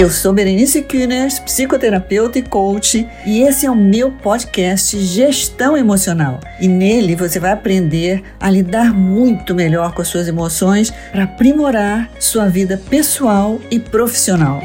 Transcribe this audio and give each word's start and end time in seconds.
Eu 0.00 0.08
sou 0.08 0.32
Berenice 0.32 0.80
Kühners, 0.80 1.38
psicoterapeuta 1.38 2.38
e 2.38 2.42
coach, 2.42 3.06
e 3.26 3.42
esse 3.42 3.66
é 3.66 3.70
o 3.70 3.76
meu 3.76 4.10
podcast 4.10 4.98
Gestão 4.98 5.76
Emocional. 5.76 6.40
E 6.58 6.66
nele 6.66 7.14
você 7.14 7.38
vai 7.38 7.52
aprender 7.52 8.22
a 8.40 8.48
lidar 8.48 8.94
muito 8.94 9.54
melhor 9.54 9.92
com 9.92 10.00
as 10.00 10.08
suas 10.08 10.26
emoções 10.26 10.90
para 11.12 11.24
aprimorar 11.24 12.08
sua 12.18 12.48
vida 12.48 12.80
pessoal 12.88 13.60
e 13.70 13.78
profissional. 13.78 14.62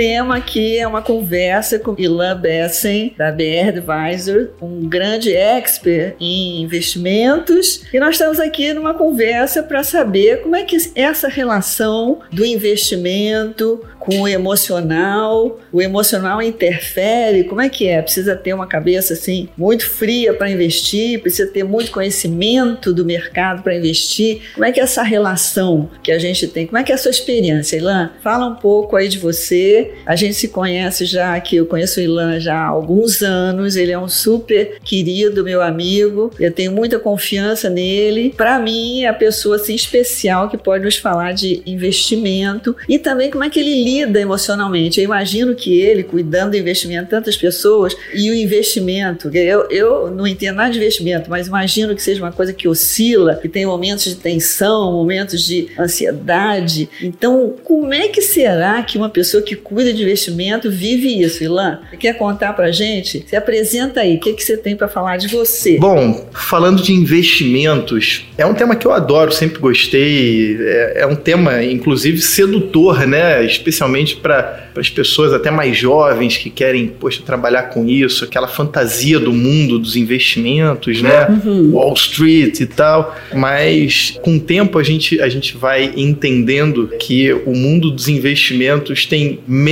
Tema 0.00 0.38
aqui 0.38 0.78
é 0.78 0.86
uma 0.86 1.02
conversa 1.02 1.78
com 1.78 1.94
Ilan 1.98 2.34
Bessen, 2.40 3.14
da 3.18 3.30
BR 3.30 3.68
Advisor, 3.68 4.48
um 4.62 4.88
grande 4.88 5.36
expert 5.36 6.16
em 6.18 6.62
investimentos. 6.62 7.82
E 7.92 8.00
nós 8.00 8.14
estamos 8.14 8.40
aqui 8.40 8.72
numa 8.72 8.94
conversa 8.94 9.62
para 9.62 9.84
saber 9.84 10.40
como 10.40 10.56
é 10.56 10.62
que 10.62 10.74
essa 10.94 11.28
relação 11.28 12.20
do 12.32 12.46
investimento 12.46 13.84
com 14.00 14.22
o 14.22 14.26
emocional, 14.26 15.60
o 15.70 15.82
emocional 15.82 16.40
interfere, 16.40 17.44
como 17.44 17.60
é 17.60 17.68
que 17.68 17.86
é? 17.86 18.00
Precisa 18.00 18.34
ter 18.34 18.54
uma 18.54 18.66
cabeça 18.66 19.12
assim 19.12 19.50
muito 19.56 19.86
fria 19.86 20.32
para 20.32 20.50
investir, 20.50 21.20
precisa 21.20 21.46
ter 21.46 21.62
muito 21.62 21.90
conhecimento 21.90 22.94
do 22.94 23.04
mercado 23.04 23.62
para 23.62 23.76
investir. 23.76 24.40
Como 24.54 24.64
é 24.64 24.72
que 24.72 24.80
é 24.80 24.82
essa 24.82 25.02
relação 25.02 25.90
que 26.02 26.10
a 26.10 26.18
gente 26.18 26.48
tem? 26.48 26.66
Como 26.66 26.78
é 26.78 26.82
que 26.82 26.90
é 26.90 26.94
a 26.94 26.98
sua 26.98 27.10
experiência, 27.10 27.76
Ilan? 27.76 28.10
Fala 28.22 28.46
um 28.46 28.54
pouco 28.54 28.96
aí 28.96 29.06
de 29.06 29.18
você. 29.18 29.89
A 30.04 30.16
gente 30.16 30.34
se 30.34 30.48
conhece 30.48 31.04
já 31.04 31.34
aqui, 31.34 31.56
eu 31.56 31.66
conheço 31.66 32.00
o 32.00 32.02
Ilan 32.02 32.40
já 32.40 32.56
há 32.56 32.66
alguns 32.66 33.22
anos, 33.22 33.76
ele 33.76 33.92
é 33.92 33.98
um 33.98 34.08
super 34.08 34.78
querido 34.82 35.44
meu 35.44 35.62
amigo. 35.62 36.30
Eu 36.38 36.52
tenho 36.52 36.72
muita 36.72 36.98
confiança 36.98 37.70
nele. 37.70 38.34
Para 38.36 38.58
mim, 38.58 39.02
é 39.02 39.08
a 39.08 39.14
pessoa 39.14 39.56
assim 39.56 39.74
especial 39.74 40.48
que 40.48 40.56
pode 40.56 40.84
nos 40.84 40.96
falar 40.96 41.32
de 41.32 41.62
investimento 41.64 42.76
e 42.88 42.98
também 42.98 43.30
como 43.30 43.44
é 43.44 43.50
que 43.50 43.60
ele 43.60 43.82
lida 43.82 44.20
emocionalmente. 44.20 45.00
Eu 45.00 45.04
imagino 45.04 45.54
que 45.54 45.80
ele, 45.80 46.02
cuidando 46.02 46.50
do 46.50 46.56
investimento 46.56 47.04
de 47.04 47.10
tantas 47.10 47.36
pessoas, 47.36 47.96
e 48.14 48.30
o 48.30 48.34
investimento, 48.34 49.30
eu, 49.34 49.68
eu 49.70 50.10
não 50.10 50.26
entendo 50.26 50.56
nada 50.56 50.70
de 50.70 50.78
investimento, 50.78 51.30
mas 51.30 51.46
imagino 51.46 51.94
que 51.94 52.02
seja 52.02 52.22
uma 52.22 52.32
coisa 52.32 52.52
que 52.52 52.68
oscila, 52.68 53.36
que 53.36 53.48
tem 53.48 53.64
momentos 53.64 54.04
de 54.04 54.16
tensão, 54.16 54.92
momentos 54.92 55.44
de 55.44 55.68
ansiedade. 55.78 56.88
Então, 57.02 57.54
como 57.64 57.92
é 57.92 58.08
que 58.08 58.20
será 58.20 58.82
que 58.82 58.98
uma 58.98 59.08
pessoa 59.08 59.42
que 59.42 59.56
cuida 59.56 59.79
de 59.84 60.02
investimento 60.02 60.70
vive 60.70 61.22
isso, 61.22 61.42
Ilan? 61.42 61.80
Você 61.90 61.96
quer 61.96 62.14
contar 62.14 62.52
pra 62.52 62.70
gente? 62.70 63.24
Se 63.26 63.36
apresenta 63.36 64.00
aí, 64.00 64.16
o 64.16 64.20
que, 64.20 64.32
que 64.32 64.42
você 64.42 64.56
tem 64.56 64.76
para 64.76 64.88
falar 64.88 65.16
de 65.16 65.28
você? 65.28 65.78
Bom, 65.78 66.28
falando 66.32 66.82
de 66.82 66.92
investimentos, 66.92 68.24
é 68.36 68.46
um 68.46 68.54
tema 68.54 68.76
que 68.76 68.86
eu 68.86 68.92
adoro, 68.92 69.32
sempre 69.32 69.58
gostei. 69.58 70.56
É, 70.60 71.00
é 71.02 71.06
um 71.06 71.16
tema, 71.16 71.62
inclusive, 71.62 72.20
sedutor, 72.20 73.06
né? 73.06 73.44
Especialmente 73.44 73.80
especialmente 73.80 74.16
para 74.16 74.70
as 74.76 74.88
pessoas 74.88 75.32
até 75.32 75.50
mais 75.50 75.76
jovens 75.76 76.36
que 76.36 76.50
querem, 76.50 76.86
poxa, 76.86 77.22
trabalhar 77.24 77.64
com 77.64 77.86
isso, 77.86 78.24
aquela 78.24 78.46
fantasia 78.46 79.18
do 79.18 79.32
mundo 79.32 79.78
dos 79.78 79.96
investimentos, 79.96 81.02
né? 81.02 81.26
Uhum. 81.28 81.72
Wall 81.72 81.94
Street 81.94 82.60
e 82.60 82.66
tal. 82.66 83.16
Mas 83.34 84.18
com 84.22 84.36
o 84.36 84.40
tempo 84.40 84.78
a 84.78 84.82
gente, 84.82 85.20
a 85.20 85.28
gente 85.28 85.56
vai 85.56 85.92
entendendo 85.96 86.88
que 86.98 87.32
o 87.32 87.54
mundo 87.54 87.90
dos 87.90 88.08
investimentos 88.08 89.06
tem 89.06 89.40
menos 89.46 89.69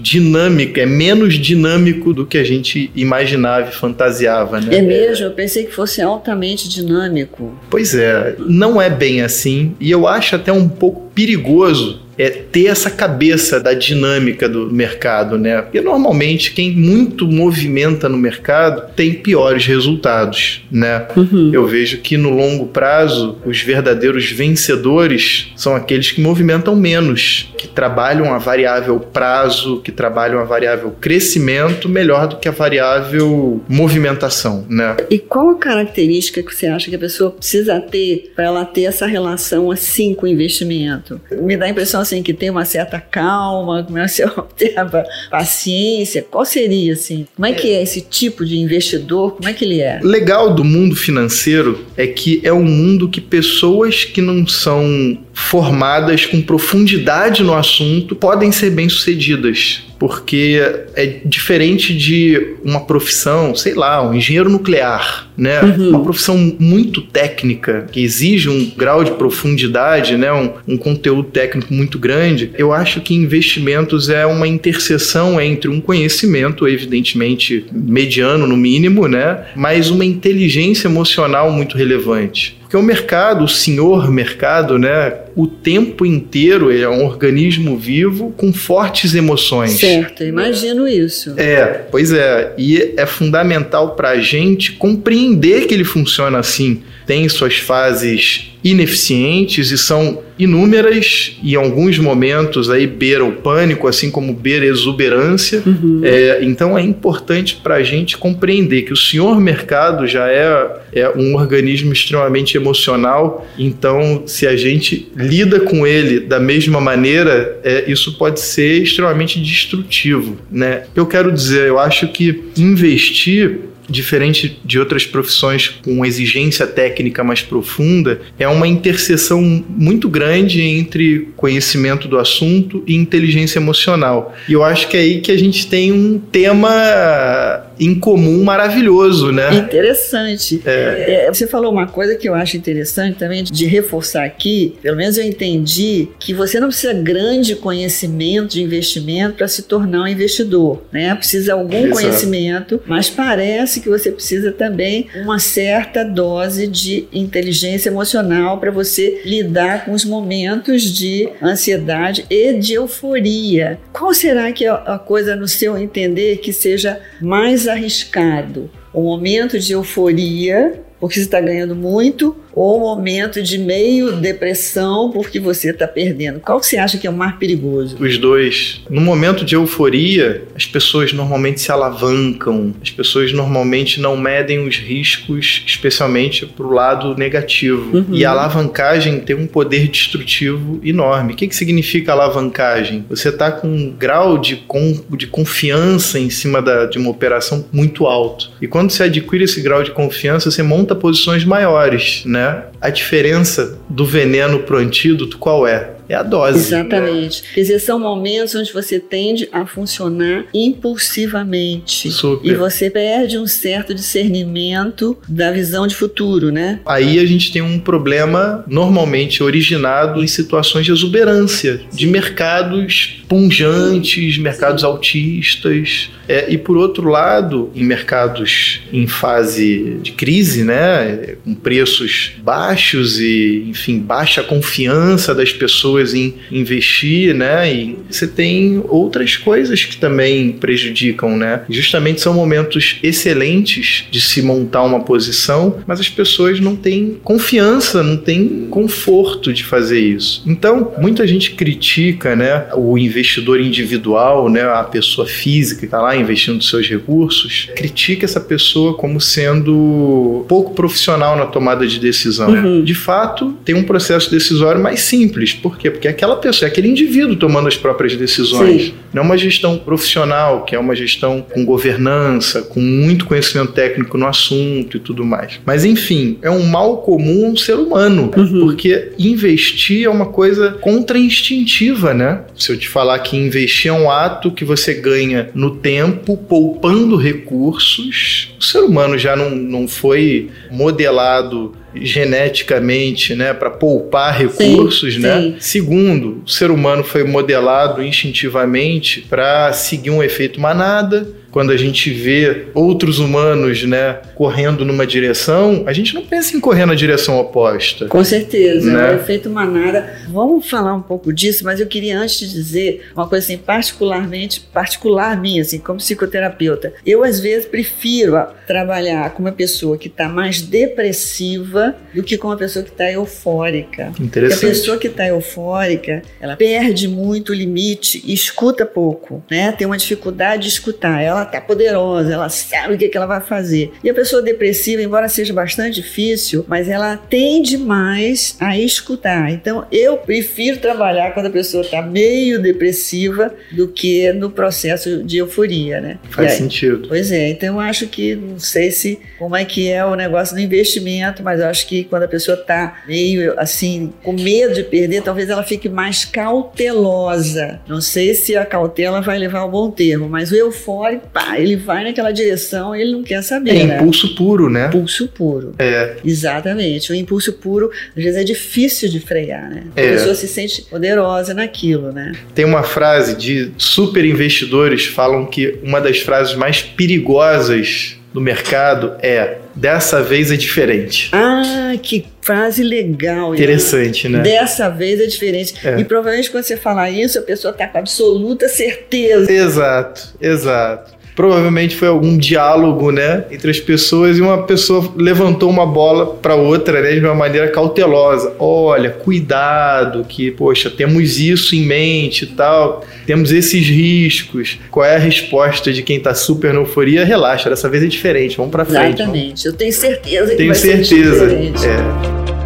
dinâmica, 0.00 0.80
é 0.80 0.86
menos 0.86 1.34
dinâmico 1.34 2.12
do 2.12 2.26
que 2.26 2.38
a 2.38 2.44
gente 2.44 2.90
imaginava 2.94 3.68
e 3.68 3.72
fantasiava, 3.72 4.60
né? 4.60 4.76
É 4.76 4.82
mesmo? 4.82 5.26
Eu 5.26 5.32
pensei 5.32 5.64
que 5.64 5.72
fosse 5.72 6.00
altamente 6.00 6.68
dinâmico. 6.68 7.58
Pois 7.70 7.94
é, 7.94 8.36
não 8.38 8.80
é 8.80 8.90
bem 8.90 9.22
assim. 9.22 9.74
E 9.80 9.90
eu 9.90 10.06
acho 10.06 10.36
até 10.36 10.52
um 10.52 10.68
pouco 10.68 11.05
perigoso 11.16 12.06
é 12.18 12.30
ter 12.30 12.66
essa 12.66 12.90
cabeça 12.90 13.60
da 13.60 13.74
dinâmica 13.74 14.48
do 14.48 14.72
mercado, 14.72 15.36
né? 15.36 15.60
Porque 15.60 15.80
normalmente 15.80 16.52
quem 16.52 16.72
muito 16.72 17.26
movimenta 17.26 18.08
no 18.08 18.16
mercado 18.16 18.90
tem 18.94 19.12
piores 19.12 19.66
resultados, 19.66 20.64
né? 20.70 21.06
Uhum. 21.16 21.50
Eu 21.52 21.66
vejo 21.66 21.98
que 21.98 22.16
no 22.16 22.30
longo 22.30 22.66
prazo 22.66 23.36
os 23.44 23.60
verdadeiros 23.60 24.30
vencedores 24.30 25.52
são 25.56 25.74
aqueles 25.74 26.10
que 26.10 26.20
movimentam 26.20 26.74
menos, 26.74 27.52
que 27.58 27.68
trabalham 27.68 28.32
a 28.32 28.38
variável 28.38 28.98
prazo, 28.98 29.80
que 29.82 29.92
trabalham 29.92 30.40
a 30.40 30.44
variável 30.44 30.94
crescimento 31.00 31.88
melhor 31.88 32.28
do 32.28 32.36
que 32.36 32.48
a 32.48 32.52
variável 32.52 33.60
movimentação, 33.68 34.64
né? 34.68 34.96
E 35.10 35.18
qual 35.18 35.50
a 35.50 35.58
característica 35.58 36.42
que 36.42 36.54
você 36.54 36.66
acha 36.66 36.88
que 36.88 36.96
a 36.96 36.98
pessoa 36.98 37.30
precisa 37.30 37.78
ter 37.80 38.32
para 38.34 38.46
ela 38.46 38.64
ter 38.64 38.84
essa 38.84 39.06
relação 39.06 39.70
assim 39.70 40.14
com 40.14 40.24
o 40.24 40.28
investimento? 40.28 41.05
Me 41.30 41.56
dá 41.56 41.66
a 41.66 41.68
impressão 41.68 42.00
assim 42.00 42.22
que 42.22 42.32
tem 42.32 42.50
uma 42.50 42.64
certa 42.64 43.00
calma, 43.00 43.80
é 43.80 44.06
que 44.06 44.22
observa 44.38 45.04
paciência? 45.30 46.26
Qual 46.28 46.44
seria 46.44 46.92
assim? 46.92 47.26
Como 47.34 47.46
é 47.46 47.52
que 47.52 47.68
é 47.68 47.82
esse 47.82 48.00
tipo 48.00 48.44
de 48.44 48.58
investidor? 48.58 49.32
Como 49.32 49.48
é 49.48 49.52
que 49.52 49.64
ele 49.64 49.80
é? 49.80 50.00
Legal 50.02 50.54
do 50.54 50.64
mundo 50.64 50.96
financeiro 50.96 51.84
é 51.96 52.06
que 52.06 52.40
é 52.42 52.52
um 52.52 52.64
mundo 52.64 53.08
que 53.08 53.20
pessoas 53.20 54.04
que 54.04 54.20
não 54.20 54.46
são 54.46 55.18
formadas 55.32 56.24
com 56.26 56.40
profundidade 56.40 57.42
no 57.42 57.54
assunto 57.54 58.16
podem 58.16 58.50
ser 58.50 58.70
bem-sucedidas, 58.70 59.82
porque 59.98 60.60
é 60.94 61.20
diferente 61.24 61.96
de 61.96 62.54
uma 62.64 62.80
profissão, 62.80 63.54
sei 63.54 63.74
lá, 63.74 64.06
um 64.06 64.14
engenheiro 64.14 64.50
nuclear, 64.50 65.30
né? 65.36 65.60
Uhum. 65.62 65.88
Uma 65.90 66.02
profissão 66.02 66.36
muito 66.58 67.00
técnica, 67.00 67.86
que 67.90 68.02
exige 68.02 68.48
um 68.48 68.70
grau 68.76 69.02
de 69.04 69.12
profundidade, 69.12 70.16
né? 70.16 70.32
Um, 70.32 70.52
um 70.68 70.76
conteúdo 70.76 71.24
técnico 71.24 71.72
muito 71.72 71.98
grande. 71.98 72.50
Eu 72.58 72.72
acho 72.72 73.00
que 73.00 73.14
investimentos 73.14 74.08
é 74.08 74.26
uma 74.26 74.46
interseção 74.46 75.40
entre 75.40 75.70
um 75.70 75.80
conhecimento, 75.80 76.68
evidentemente 76.68 77.64
mediano 77.72 78.46
no 78.46 78.56
mínimo, 78.56 79.08
né? 79.08 79.46
Mas 79.54 79.90
uma 79.90 80.04
inteligência 80.04 80.88
emocional 80.88 81.50
muito 81.50 81.76
relevante. 81.76 82.56
Porque 82.76 82.78
o 82.78 82.82
mercado, 82.82 83.44
o 83.44 83.48
senhor 83.48 84.10
mercado, 84.12 84.78
né, 84.78 85.14
o 85.34 85.46
tempo 85.46 86.04
inteiro 86.04 86.70
ele 86.70 86.82
é 86.82 86.88
um 86.88 87.06
organismo 87.06 87.76
vivo 87.78 88.34
com 88.36 88.52
fortes 88.52 89.14
emoções. 89.14 89.72
Certo, 89.72 90.22
imagino 90.22 90.86
isso. 90.86 91.32
É, 91.38 91.64
pois 91.90 92.12
é. 92.12 92.52
E 92.58 92.92
é 92.96 93.06
fundamental 93.06 93.94
para 93.94 94.10
a 94.10 94.20
gente 94.20 94.72
compreender 94.72 95.66
que 95.66 95.72
ele 95.72 95.84
funciona 95.84 96.38
assim. 96.38 96.82
Tem 97.06 97.28
suas 97.28 97.56
fases 97.56 98.50
ineficientes 98.64 99.70
e 99.70 99.78
são 99.78 100.22
inúmeras 100.38 101.36
e 101.42 101.52
em 101.52 101.56
alguns 101.56 101.98
momentos 101.98 102.68
aí 102.68 102.86
beira 102.86 103.24
o 103.24 103.32
pânico, 103.32 103.86
assim 103.86 104.10
como 104.10 104.32
beira 104.32 104.64
a 104.64 104.68
exuberância. 104.68 105.62
Uhum. 105.64 106.00
É, 106.02 106.40
então 106.42 106.76
é 106.76 106.82
importante 106.82 107.60
para 107.62 107.76
a 107.76 107.82
gente 107.82 108.18
compreender 108.18 108.82
que 108.82 108.92
o 108.92 108.96
senhor 108.96 109.40
mercado 109.40 110.06
já 110.06 110.28
é, 110.28 110.80
é 110.92 111.10
um 111.16 111.36
organismo 111.36 111.92
extremamente 111.92 112.56
emocional. 112.56 113.46
Então, 113.56 114.24
se 114.26 114.46
a 114.46 114.56
gente 114.56 115.10
lida 115.16 115.60
com 115.60 115.86
ele 115.86 116.20
da 116.20 116.40
mesma 116.40 116.80
maneira, 116.80 117.58
é, 117.62 117.84
isso 117.86 118.18
pode 118.18 118.40
ser 118.40 118.82
extremamente 118.82 119.40
destrutivo. 119.40 120.38
Né? 120.50 120.84
Eu 120.94 121.06
quero 121.06 121.32
dizer, 121.32 121.68
eu 121.68 121.78
acho 121.78 122.08
que 122.08 122.44
investir 122.56 123.60
diferente 123.88 124.60
de 124.64 124.78
outras 124.78 125.04
profissões 125.04 125.68
com 125.68 126.04
exigência 126.04 126.66
técnica 126.66 127.22
mais 127.22 127.42
profunda, 127.42 128.20
é 128.38 128.46
uma 128.48 128.66
interseção 128.66 129.40
muito 129.68 130.08
grande 130.08 130.60
entre 130.60 131.28
conhecimento 131.36 132.08
do 132.08 132.18
assunto 132.18 132.82
e 132.86 132.94
inteligência 132.94 133.58
emocional. 133.58 134.34
E 134.48 134.52
eu 134.52 134.64
acho 134.64 134.88
que 134.88 134.96
é 134.96 135.00
aí 135.00 135.20
que 135.20 135.32
a 135.32 135.38
gente 135.38 135.66
tem 135.66 135.92
um 135.92 136.18
tema 136.18 137.66
em 137.78 137.94
comum 137.94 138.42
maravilhoso, 138.42 139.30
né? 139.30 139.54
Interessante. 139.54 140.62
É. 140.64 141.26
É, 141.26 141.32
você 141.32 141.46
falou 141.46 141.70
uma 141.70 141.86
coisa 141.86 142.14
que 142.16 142.28
eu 142.28 142.34
acho 142.34 142.56
interessante 142.56 143.18
também 143.18 143.44
de 143.44 143.66
reforçar 143.66 144.24
aqui, 144.24 144.74
pelo 144.82 144.96
menos 144.96 145.18
eu 145.18 145.24
entendi 145.24 146.08
que 146.18 146.32
você 146.32 146.58
não 146.58 146.68
precisa 146.68 146.92
grande 146.94 147.54
conhecimento 147.54 148.54
de 148.54 148.62
investimento 148.62 149.34
para 149.36 149.48
se 149.48 149.62
tornar 149.62 150.02
um 150.02 150.06
investidor, 150.06 150.82
né? 150.92 151.14
Precisa 151.14 151.54
algum 151.54 151.86
Exato. 151.86 151.92
conhecimento, 151.92 152.82
mas 152.86 153.10
parece 153.10 153.75
que 153.80 153.88
você 153.88 154.10
precisa 154.10 154.52
também 154.52 155.08
uma 155.16 155.38
certa 155.38 156.04
dose 156.04 156.66
de 156.66 157.08
inteligência 157.12 157.88
emocional 157.88 158.58
para 158.58 158.70
você 158.70 159.22
lidar 159.24 159.84
com 159.84 159.92
os 159.92 160.04
momentos 160.04 160.82
de 160.82 161.28
ansiedade 161.42 162.24
e 162.30 162.52
de 162.54 162.74
euforia. 162.74 163.78
Qual 163.92 164.12
será 164.12 164.52
que 164.52 164.64
é 164.64 164.70
a 164.70 164.98
coisa 164.98 165.36
no 165.36 165.48
seu 165.48 165.76
entender 165.76 166.38
que 166.38 166.52
seja 166.52 167.00
mais 167.20 167.68
arriscado? 167.68 168.70
O 168.92 169.02
momento 169.02 169.58
de 169.58 169.72
euforia, 169.72 170.80
porque 170.98 171.16
você 171.16 171.22
está 171.22 171.40
ganhando 171.40 171.74
muito, 171.74 172.36
ou 172.56 172.80
momento 172.80 173.42
de 173.42 173.58
meio 173.58 174.12
depressão 174.12 175.10
porque 175.10 175.38
você 175.38 175.70
está 175.70 175.86
perdendo? 175.86 176.40
Qual 176.40 176.58
que 176.58 176.64
você 176.64 176.78
acha 176.78 176.96
que 176.96 177.06
é 177.06 177.10
o 177.10 177.12
mais 177.12 177.36
perigoso? 177.36 177.98
Os 178.00 178.16
dois. 178.16 178.80
No 178.88 179.02
momento 179.02 179.44
de 179.44 179.54
euforia, 179.54 180.44
as 180.56 180.64
pessoas 180.64 181.12
normalmente 181.12 181.60
se 181.60 181.70
alavancam, 181.70 182.74
as 182.82 182.90
pessoas 182.90 183.30
normalmente 183.32 184.00
não 184.00 184.16
medem 184.16 184.66
os 184.66 184.78
riscos, 184.78 185.62
especialmente 185.66 186.46
para 186.46 186.66
o 186.66 186.72
lado 186.72 187.14
negativo. 187.16 187.98
Uhum. 187.98 188.14
E 188.14 188.24
a 188.24 188.30
alavancagem 188.30 189.20
tem 189.20 189.36
um 189.36 189.46
poder 189.46 189.88
destrutivo 189.88 190.80
enorme. 190.82 191.34
O 191.34 191.36
que, 191.36 191.46
que 191.46 191.54
significa 191.54 192.12
alavancagem? 192.12 193.04
Você 193.10 193.28
está 193.28 193.50
com 193.52 193.68
um 193.68 193.90
grau 193.90 194.38
de, 194.38 194.56
com, 194.56 194.98
de 195.10 195.26
confiança 195.26 196.18
em 196.18 196.30
cima 196.30 196.62
da, 196.62 196.86
de 196.86 196.96
uma 196.96 197.10
operação 197.10 197.66
muito 197.70 198.06
alto. 198.06 198.50
E 198.62 198.66
quando 198.66 198.90
você 198.90 199.02
adquire 199.02 199.44
esse 199.44 199.60
grau 199.60 199.82
de 199.82 199.90
confiança, 199.90 200.50
você 200.50 200.62
monta 200.62 200.94
posições 200.94 201.44
maiores, 201.44 202.22
né? 202.24 202.45
A 202.80 202.90
diferença 202.90 203.78
do 203.88 204.04
veneno 204.04 204.60
pro 204.60 204.78
antídoto 204.78 205.38
qual 205.38 205.66
é? 205.66 205.95
É 206.08 206.14
a 206.14 206.22
dose. 206.22 206.58
Exatamente. 206.58 207.42
Quer 207.54 207.60
dizer, 207.60 207.78
são 207.78 207.98
momentos 207.98 208.54
onde 208.54 208.72
você 208.72 208.98
tende 208.98 209.48
a 209.52 209.66
funcionar 209.66 210.46
impulsivamente. 210.52 212.10
Super. 212.10 212.50
E 212.50 212.54
você 212.54 212.90
perde 212.90 213.38
um 213.38 213.46
certo 213.46 213.94
discernimento 213.94 215.16
da 215.28 215.50
visão 215.50 215.86
de 215.86 215.94
futuro, 215.94 216.50
né? 216.50 216.80
Aí 216.86 217.18
a 217.18 217.26
gente 217.26 217.52
tem 217.52 217.62
um 217.62 217.78
problema 217.78 218.64
normalmente 218.66 219.42
originado 219.42 220.22
em 220.22 220.26
situações 220.26 220.84
de 220.84 220.92
exuberância, 220.92 221.80
de 221.92 222.06
mercados 222.06 223.22
punjantes, 223.28 224.38
mercados 224.38 224.82
Sim. 224.82 224.86
altistas. 224.86 226.10
É, 226.28 226.50
e 226.50 226.58
por 226.58 226.76
outro 226.76 227.08
lado, 227.08 227.70
em 227.74 227.84
mercados 227.84 228.80
em 228.92 229.06
fase 229.06 229.98
de 230.02 230.12
crise, 230.12 230.64
né, 230.64 231.36
com 231.44 231.54
preços 231.54 232.32
baixos 232.42 233.20
e, 233.20 233.64
enfim, 233.68 234.00
baixa 234.00 234.42
confiança 234.42 235.34
das 235.34 235.52
pessoas 235.52 235.95
pessoas 235.96 236.14
em 236.14 236.34
investir, 236.50 237.34
né? 237.34 237.72
E 237.72 237.98
você 238.10 238.26
tem 238.26 238.82
outras 238.88 239.36
coisas 239.36 239.84
que 239.84 239.96
também 239.96 240.52
prejudicam, 240.52 241.36
né? 241.36 241.62
Justamente 241.68 242.20
são 242.20 242.34
momentos 242.34 242.98
excelentes 243.02 244.04
de 244.10 244.20
se 244.20 244.42
montar 244.42 244.82
uma 244.82 245.00
posição, 245.00 245.78
mas 245.86 246.00
as 246.00 246.08
pessoas 246.08 246.60
não 246.60 246.76
têm 246.76 247.18
confiança, 247.22 248.02
não 248.02 248.16
têm 248.16 248.66
conforto 248.70 249.52
de 249.52 249.64
fazer 249.64 250.00
isso. 250.00 250.42
Então, 250.46 250.92
muita 250.98 251.26
gente 251.26 251.52
critica, 251.52 252.36
né, 252.36 252.66
o 252.74 252.98
investidor 252.98 253.60
individual, 253.60 254.48
né, 254.48 254.62
a 254.62 254.84
pessoa 254.84 255.26
física 255.26 255.80
que 255.80 255.84
está 255.86 256.00
lá 256.00 256.16
investindo 256.16 256.62
seus 256.62 256.88
recursos, 256.88 257.68
critica 257.76 258.24
essa 258.24 258.40
pessoa 258.40 258.94
como 258.94 259.20
sendo 259.20 260.44
pouco 260.48 260.74
profissional 260.74 261.36
na 261.36 261.46
tomada 261.46 261.86
de 261.86 261.98
decisão. 261.98 262.50
Uhum. 262.50 262.84
De 262.84 262.94
fato, 262.94 263.56
tem 263.64 263.74
um 263.74 263.82
processo 263.82 264.30
decisório 264.30 264.82
mais 264.82 265.00
simples, 265.00 265.52
porque 265.52 265.85
quê? 265.86 265.90
Porque 265.90 266.08
é 266.08 266.10
aquela 266.10 266.36
pessoa, 266.36 266.68
é 266.68 266.70
aquele 266.70 266.88
indivíduo 266.88 267.36
tomando 267.36 267.68
as 267.68 267.76
próprias 267.76 268.16
decisões. 268.16 268.82
Sim. 268.82 268.94
Não 269.12 269.22
é 269.22 269.24
uma 269.24 269.38
gestão 269.38 269.78
profissional, 269.78 270.64
que 270.64 270.74
é 270.74 270.78
uma 270.78 270.94
gestão 270.94 271.44
com 271.52 271.64
governança, 271.64 272.62
com 272.62 272.80
muito 272.80 273.24
conhecimento 273.24 273.72
técnico 273.72 274.18
no 274.18 274.26
assunto 274.26 274.96
e 274.96 275.00
tudo 275.00 275.24
mais. 275.24 275.60
Mas 275.64 275.84
enfim, 275.84 276.38
é 276.42 276.50
um 276.50 276.66
mal 276.66 276.98
comum 276.98 277.50
um 277.50 277.56
ser 277.56 277.74
humano, 277.74 278.30
uhum. 278.36 278.60
porque 278.60 279.12
investir 279.18 280.06
é 280.06 280.10
uma 280.10 280.26
coisa 280.26 280.72
contra-instintiva, 280.80 282.12
né? 282.12 282.42
Se 282.56 282.72
eu 282.72 282.76
te 282.76 282.88
falar 282.88 283.18
que 283.20 283.36
investir 283.36 283.90
é 283.90 283.94
um 283.94 284.10
ato 284.10 284.50
que 284.50 284.64
você 284.64 284.94
ganha 284.94 285.50
no 285.54 285.76
tempo, 285.76 286.36
poupando 286.36 287.16
recursos, 287.16 288.54
o 288.58 288.64
ser 288.64 288.80
humano 288.80 289.16
já 289.18 289.36
não, 289.36 289.50
não 289.50 289.88
foi 289.88 290.50
modelado 290.70 291.74
geneticamente, 292.02 293.34
né, 293.34 293.52
para 293.52 293.70
poupar 293.70 294.36
recursos, 294.36 295.14
sim, 295.14 295.20
né? 295.20 295.40
Sim. 295.40 295.56
Segundo, 295.58 296.42
o 296.44 296.48
ser 296.48 296.70
humano 296.70 297.02
foi 297.02 297.24
modelado 297.24 298.02
instintivamente 298.02 299.22
para 299.28 299.72
seguir 299.72 300.10
um 300.10 300.22
efeito 300.22 300.60
manada 300.60 301.26
quando 301.56 301.70
a 301.70 301.76
gente 301.78 302.10
vê 302.10 302.66
outros 302.74 303.18
humanos, 303.18 303.82
né, 303.84 304.18
correndo 304.34 304.84
numa 304.84 305.06
direção, 305.06 305.84
a 305.86 305.92
gente 305.94 306.14
não 306.14 306.20
pensa 306.20 306.54
em 306.54 306.60
correr 306.60 306.84
na 306.84 306.94
direção 306.94 307.38
oposta. 307.38 308.08
Com 308.08 308.22
certeza, 308.22 308.92
né? 308.92 309.08
é 309.08 309.12
o 309.12 309.14
efeito 309.14 309.48
manada. 309.48 310.06
Vamos 310.28 310.68
falar 310.68 310.94
um 310.94 311.00
pouco 311.00 311.32
disso, 311.32 311.64
mas 311.64 311.80
eu 311.80 311.86
queria 311.86 312.18
antes 312.18 312.40
dizer 312.52 313.06
uma 313.16 313.26
coisa 313.26 313.46
assim, 313.46 313.56
particularmente, 313.56 314.60
particular 314.70 315.40
minha, 315.40 315.62
assim, 315.62 315.78
como 315.78 315.96
psicoterapeuta. 315.96 316.92
Eu 317.06 317.24
às 317.24 317.40
vezes 317.40 317.64
prefiro 317.64 318.36
trabalhar 318.66 319.30
com 319.30 319.40
uma 319.40 319.52
pessoa 319.52 319.96
que 319.96 320.08
está 320.08 320.28
mais 320.28 320.60
depressiva 320.60 321.96
do 322.14 322.22
que 322.22 322.36
com 322.36 322.48
uma 322.48 322.56
pessoa 322.58 322.84
que 322.84 322.90
está 322.90 323.10
eufórica. 323.10 324.12
Interessante. 324.20 324.60
Porque 324.60 324.66
a 324.66 324.68
pessoa 324.68 324.98
que 324.98 325.06
está 325.06 325.26
eufórica, 325.26 326.20
ela 326.38 326.54
perde 326.54 327.08
muito 327.08 327.52
o 327.52 327.54
limite 327.54 328.22
e 328.26 328.34
escuta 328.34 328.84
pouco, 328.84 329.42
né? 329.50 329.72
Tem 329.72 329.86
uma 329.86 329.96
dificuldade 329.96 330.64
de 330.64 330.68
escutar. 330.68 331.22
Ela 331.22 331.45
tá 331.46 331.60
poderosa, 331.60 332.32
ela 332.32 332.48
sabe 332.48 332.94
o 332.94 332.98
que, 332.98 333.08
que 333.08 333.16
ela 333.16 333.26
vai 333.26 333.40
fazer. 333.40 333.92
E 334.02 334.10
a 334.10 334.14
pessoa 334.14 334.42
depressiva, 334.42 335.02
embora 335.02 335.28
seja 335.28 335.52
bastante 335.52 335.96
difícil, 335.96 336.64
mas 336.68 336.88
ela 336.88 337.16
tende 337.16 337.76
mais 337.78 338.56
a 338.60 338.78
escutar. 338.78 339.50
Então 339.50 339.86
eu 339.90 340.16
prefiro 340.18 340.78
trabalhar 340.78 341.32
quando 341.32 341.46
a 341.46 341.50
pessoa 341.50 341.82
está 341.82 342.02
meio 342.02 342.60
depressiva 342.60 343.54
do 343.72 343.88
que 343.88 344.32
no 344.32 344.50
processo 344.50 345.22
de 345.22 345.38
euforia, 345.38 346.00
né? 346.00 346.18
Faz 346.30 346.52
aí, 346.52 346.58
sentido. 346.58 347.08
Pois 347.08 347.30
é, 347.30 347.48
então 347.48 347.74
eu 347.74 347.80
acho 347.80 348.06
que, 348.06 348.34
não 348.34 348.58
sei 348.58 348.90
se 348.90 349.18
como 349.38 349.56
é 349.56 349.64
que 349.64 349.90
é 349.90 350.04
o 350.04 350.14
negócio 350.14 350.54
do 350.54 350.60
investimento, 350.60 351.42
mas 351.42 351.60
eu 351.60 351.66
acho 351.66 351.86
que 351.86 352.04
quando 352.04 352.24
a 352.24 352.28
pessoa 352.28 352.58
está 352.58 353.02
meio 353.06 353.58
assim, 353.58 354.12
com 354.22 354.32
medo 354.32 354.74
de 354.74 354.82
perder, 354.82 355.22
talvez 355.22 355.48
ela 355.48 355.62
fique 355.62 355.88
mais 355.88 356.24
cautelosa. 356.24 357.80
Não 357.86 358.00
sei 358.00 358.34
se 358.34 358.56
a 358.56 358.64
cautela 358.64 359.20
vai 359.20 359.38
levar 359.38 359.60
ao 359.60 359.70
bom 359.70 359.90
termo, 359.90 360.28
mas 360.28 360.50
o 360.50 360.56
eufórico 360.56 361.28
pá, 361.36 361.60
ele 361.60 361.76
vai 361.76 362.02
naquela 362.02 362.32
direção 362.32 362.96
e 362.96 363.02
ele 363.02 363.12
não 363.12 363.22
quer 363.22 363.42
saber. 363.42 363.76
É 363.76 363.84
né? 363.84 363.96
impulso 363.96 364.34
puro, 364.34 364.70
né? 364.70 364.86
Impulso 364.86 365.28
puro. 365.28 365.74
É. 365.78 366.16
Exatamente. 366.24 367.12
O 367.12 367.14
impulso 367.14 367.52
puro, 367.52 367.90
às 368.16 368.24
vezes, 368.24 368.40
é 368.40 368.44
difícil 368.44 369.10
de 369.10 369.20
frear, 369.20 369.68
né? 369.68 369.84
É. 369.94 370.08
A 370.08 370.12
pessoa 370.12 370.34
se 370.34 370.48
sente 370.48 370.80
poderosa 370.82 371.52
naquilo, 371.52 372.10
né? 372.10 372.32
Tem 372.54 372.64
uma 372.64 372.82
frase 372.82 373.36
de 373.36 373.70
super 373.76 374.24
investidores 374.24 375.04
falam 375.04 375.44
que 375.44 375.78
uma 375.82 376.00
das 376.00 376.20
frases 376.20 376.54
mais 376.54 376.80
perigosas 376.80 378.16
do 378.32 378.40
mercado 378.40 379.14
é 379.20 379.58
dessa 379.74 380.22
vez 380.22 380.50
é 380.50 380.56
diferente. 380.56 381.30
Ah, 381.32 381.94
que 382.02 382.26
frase 382.40 382.82
legal. 382.82 383.54
Interessante, 383.54 384.28
né? 384.28 384.40
Dessa 384.40 384.88
vez 384.88 385.20
é 385.20 385.26
diferente. 385.26 385.74
É. 385.84 385.98
E 385.98 386.04
provavelmente 386.04 386.50
quando 386.50 386.64
você 386.64 386.76
falar 386.76 387.10
isso, 387.10 387.38
a 387.38 387.42
pessoa 387.42 387.72
está 387.72 387.86
com 387.86 387.98
absoluta 387.98 388.68
certeza. 388.68 389.50
Exato, 389.50 390.34
exato 390.40 391.15
provavelmente 391.36 391.94
foi 391.94 392.08
algum 392.08 392.36
diálogo, 392.36 393.12
né, 393.12 393.44
entre 393.52 393.70
as 393.70 393.78
pessoas 393.78 394.38
e 394.38 394.40
uma 394.40 394.62
pessoa 394.62 395.12
levantou 395.16 395.68
uma 395.68 395.86
bola 395.86 396.34
para 396.34 396.54
outra, 396.54 397.02
né, 397.02 397.12
de 397.12 397.20
uma 397.20 397.34
maneira 397.34 397.68
cautelosa. 397.68 398.54
Olha, 398.58 399.10
cuidado, 399.10 400.24
que 400.24 400.50
poxa, 400.50 400.88
temos 400.88 401.38
isso 401.38 401.76
em 401.76 401.82
mente 401.82 402.44
e 402.44 402.46
tal, 402.48 403.04
temos 403.26 403.52
esses 403.52 403.86
riscos. 403.86 404.78
Qual 404.90 405.04
é 405.04 405.16
a 405.16 405.18
resposta 405.18 405.92
de 405.92 406.02
quem 406.02 406.16
está 406.16 406.34
super 406.34 406.72
na 406.72 406.80
euforia? 406.80 407.24
Relaxa, 407.24 407.68
dessa 407.68 407.88
vez 407.88 408.02
é 408.02 408.06
diferente, 408.06 408.56
vamos 408.56 408.72
para 408.72 408.86
frente. 408.86 409.20
Exatamente, 409.20 409.46
vamos. 409.48 409.64
eu 409.66 409.72
tenho 409.74 409.92
certeza 409.92 410.50
que 410.50 410.56
tenho 410.56 410.72
vai 410.72 410.80
certeza. 410.80 411.04
ser 411.04 411.48
diferente. 411.48 411.86
É. 411.86 412.65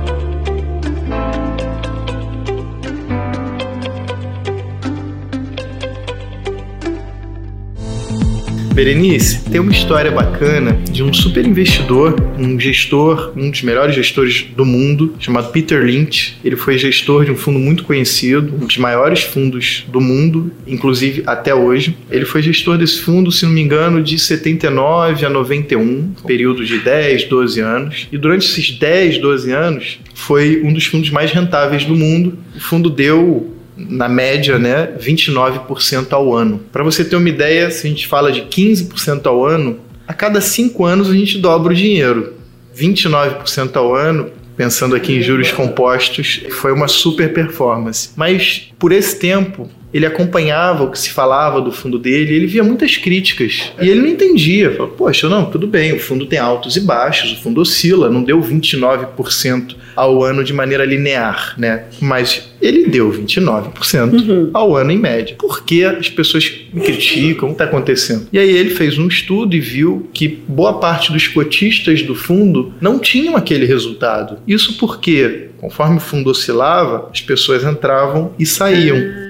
Berenice, 8.81 9.45
tem 9.51 9.61
uma 9.61 9.73
história 9.73 10.11
bacana 10.11 10.73
de 10.91 11.03
um 11.03 11.13
super 11.13 11.45
investidor, 11.45 12.17
um 12.39 12.59
gestor, 12.59 13.31
um 13.37 13.51
dos 13.51 13.61
melhores 13.61 13.95
gestores 13.95 14.47
do 14.57 14.65
mundo, 14.65 15.15
chamado 15.21 15.53
Peter 15.53 15.85
Lynch. 15.85 16.39
Ele 16.43 16.57
foi 16.57 16.79
gestor 16.79 17.27
de 17.27 17.31
um 17.31 17.37
fundo 17.37 17.59
muito 17.59 17.85
conhecido, 17.85 18.55
um 18.55 18.67
dos 18.67 18.79
maiores 18.79 19.21
fundos 19.23 19.85
do 19.87 20.01
mundo, 20.01 20.51
inclusive 20.67 21.23
até 21.27 21.55
hoje. 21.55 21.95
Ele 22.11 22.25
foi 22.25 22.41
gestor 22.41 22.79
desse 22.79 23.03
fundo, 23.03 23.31
se 23.31 23.45
não 23.45 23.53
me 23.53 23.61
engano, 23.61 24.03
de 24.03 24.19
79 24.19 25.27
a 25.27 25.29
91, 25.29 26.15
período 26.27 26.65
de 26.65 26.79
10, 26.79 27.25
12 27.25 27.61
anos. 27.61 28.09
E 28.11 28.17
durante 28.17 28.47
esses 28.47 28.71
10, 28.71 29.19
12 29.19 29.53
anos, 29.53 30.01
foi 30.15 30.63
um 30.65 30.73
dos 30.73 30.87
fundos 30.87 31.11
mais 31.11 31.31
rentáveis 31.31 31.85
do 31.85 31.95
mundo. 31.95 32.39
O 32.57 32.61
fundo 32.61 32.89
deu 32.89 33.60
na 33.89 34.09
média, 34.09 34.59
né, 34.59 34.93
29% 34.99 36.13
ao 36.13 36.35
ano. 36.35 36.61
Para 36.73 36.83
você 36.83 37.05
ter 37.05 37.17
uma 37.17 37.29
ideia, 37.29 37.71
se 37.71 37.87
a 37.87 37.91
gente 37.91 38.07
fala 38.07 38.31
de 38.31 38.43
15% 38.43 39.27
ao 39.27 39.45
ano, 39.45 39.79
a 40.07 40.13
cada 40.13 40.41
cinco 40.41 40.85
anos 40.85 41.09
a 41.09 41.15
gente 41.15 41.39
dobra 41.39 41.73
o 41.73 41.77
dinheiro. 41.77 42.35
29% 42.77 43.77
ao 43.77 43.95
ano, 43.95 44.31
pensando 44.57 44.95
aqui 44.95 45.15
em 45.17 45.23
juros 45.23 45.51
compostos, 45.53 46.43
foi 46.51 46.73
uma 46.73 46.89
super 46.89 47.33
performance. 47.33 48.11
Mas 48.17 48.71
por 48.79 48.93
esse 48.93 49.19
tempo, 49.19 49.69
ele 49.93 50.07
acompanhava 50.07 50.85
o 50.85 50.91
que 50.91 50.99
se 50.99 51.11
falava 51.11 51.61
do 51.61 51.73
fundo 51.73 51.99
dele, 51.99 52.35
ele 52.35 52.47
via 52.47 52.63
muitas 52.63 52.97
críticas. 52.97 53.73
E 53.81 53.89
ele 53.89 54.01
não 54.01 54.09
entendia. 54.09 54.73
Falava, 54.73 54.95
poxa, 54.95 55.29
não, 55.29 55.47
tudo 55.47 55.67
bem, 55.67 55.93
o 55.93 56.01
fundo 56.01 56.27
tem 56.27 56.39
altos 56.39 56.77
e 56.77 56.81
baixos, 56.81 57.33
o 57.33 57.43
fundo 57.43 57.61
oscila, 57.61 58.09
não 58.09 58.23
deu 58.23 58.41
29% 58.41 59.75
ao 59.97 60.23
ano 60.23 60.45
de 60.45 60.53
maneira 60.53 60.85
linear, 60.85 61.55
né? 61.59 61.85
Mas 62.01 62.51
ele 62.61 62.87
deu 62.87 63.11
29% 63.13 64.13
uhum. 64.13 64.51
ao 64.53 64.77
ano 64.77 64.93
em 64.93 64.99
média. 64.99 65.37
Por 65.39 65.65
que 65.65 65.85
as 65.85 66.09
pessoas 66.09 66.51
me 66.73 66.81
criticam? 66.81 67.49
O 67.49 67.53
que 67.53 67.55
está 67.55 67.65
acontecendo? 67.65 68.27
E 68.33 68.39
aí 68.39 68.51
ele 68.51 68.71
fez 68.71 68.99
um 68.99 69.09
estudo 69.09 69.55
e 69.55 69.61
viu 69.61 70.09
que 70.13 70.29
boa 70.29 70.79
parte 70.79 71.13
dos 71.13 71.27
cotistas 71.27 72.03
do 72.03 72.15
fundo 72.15 72.73
não 72.81 72.99
tinham 72.99 73.37
aquele 73.37 73.67
resultado. 73.67 74.39
Isso 74.47 74.79
porque, 74.79 75.49
conforme 75.59 75.97
o 75.97 76.01
fundo 76.01 76.31
oscilava, 76.31 77.09
as 77.13 77.21
pessoas 77.21 77.65
entravam 77.65 78.33
e 78.39 78.47
saíam. 78.47 79.30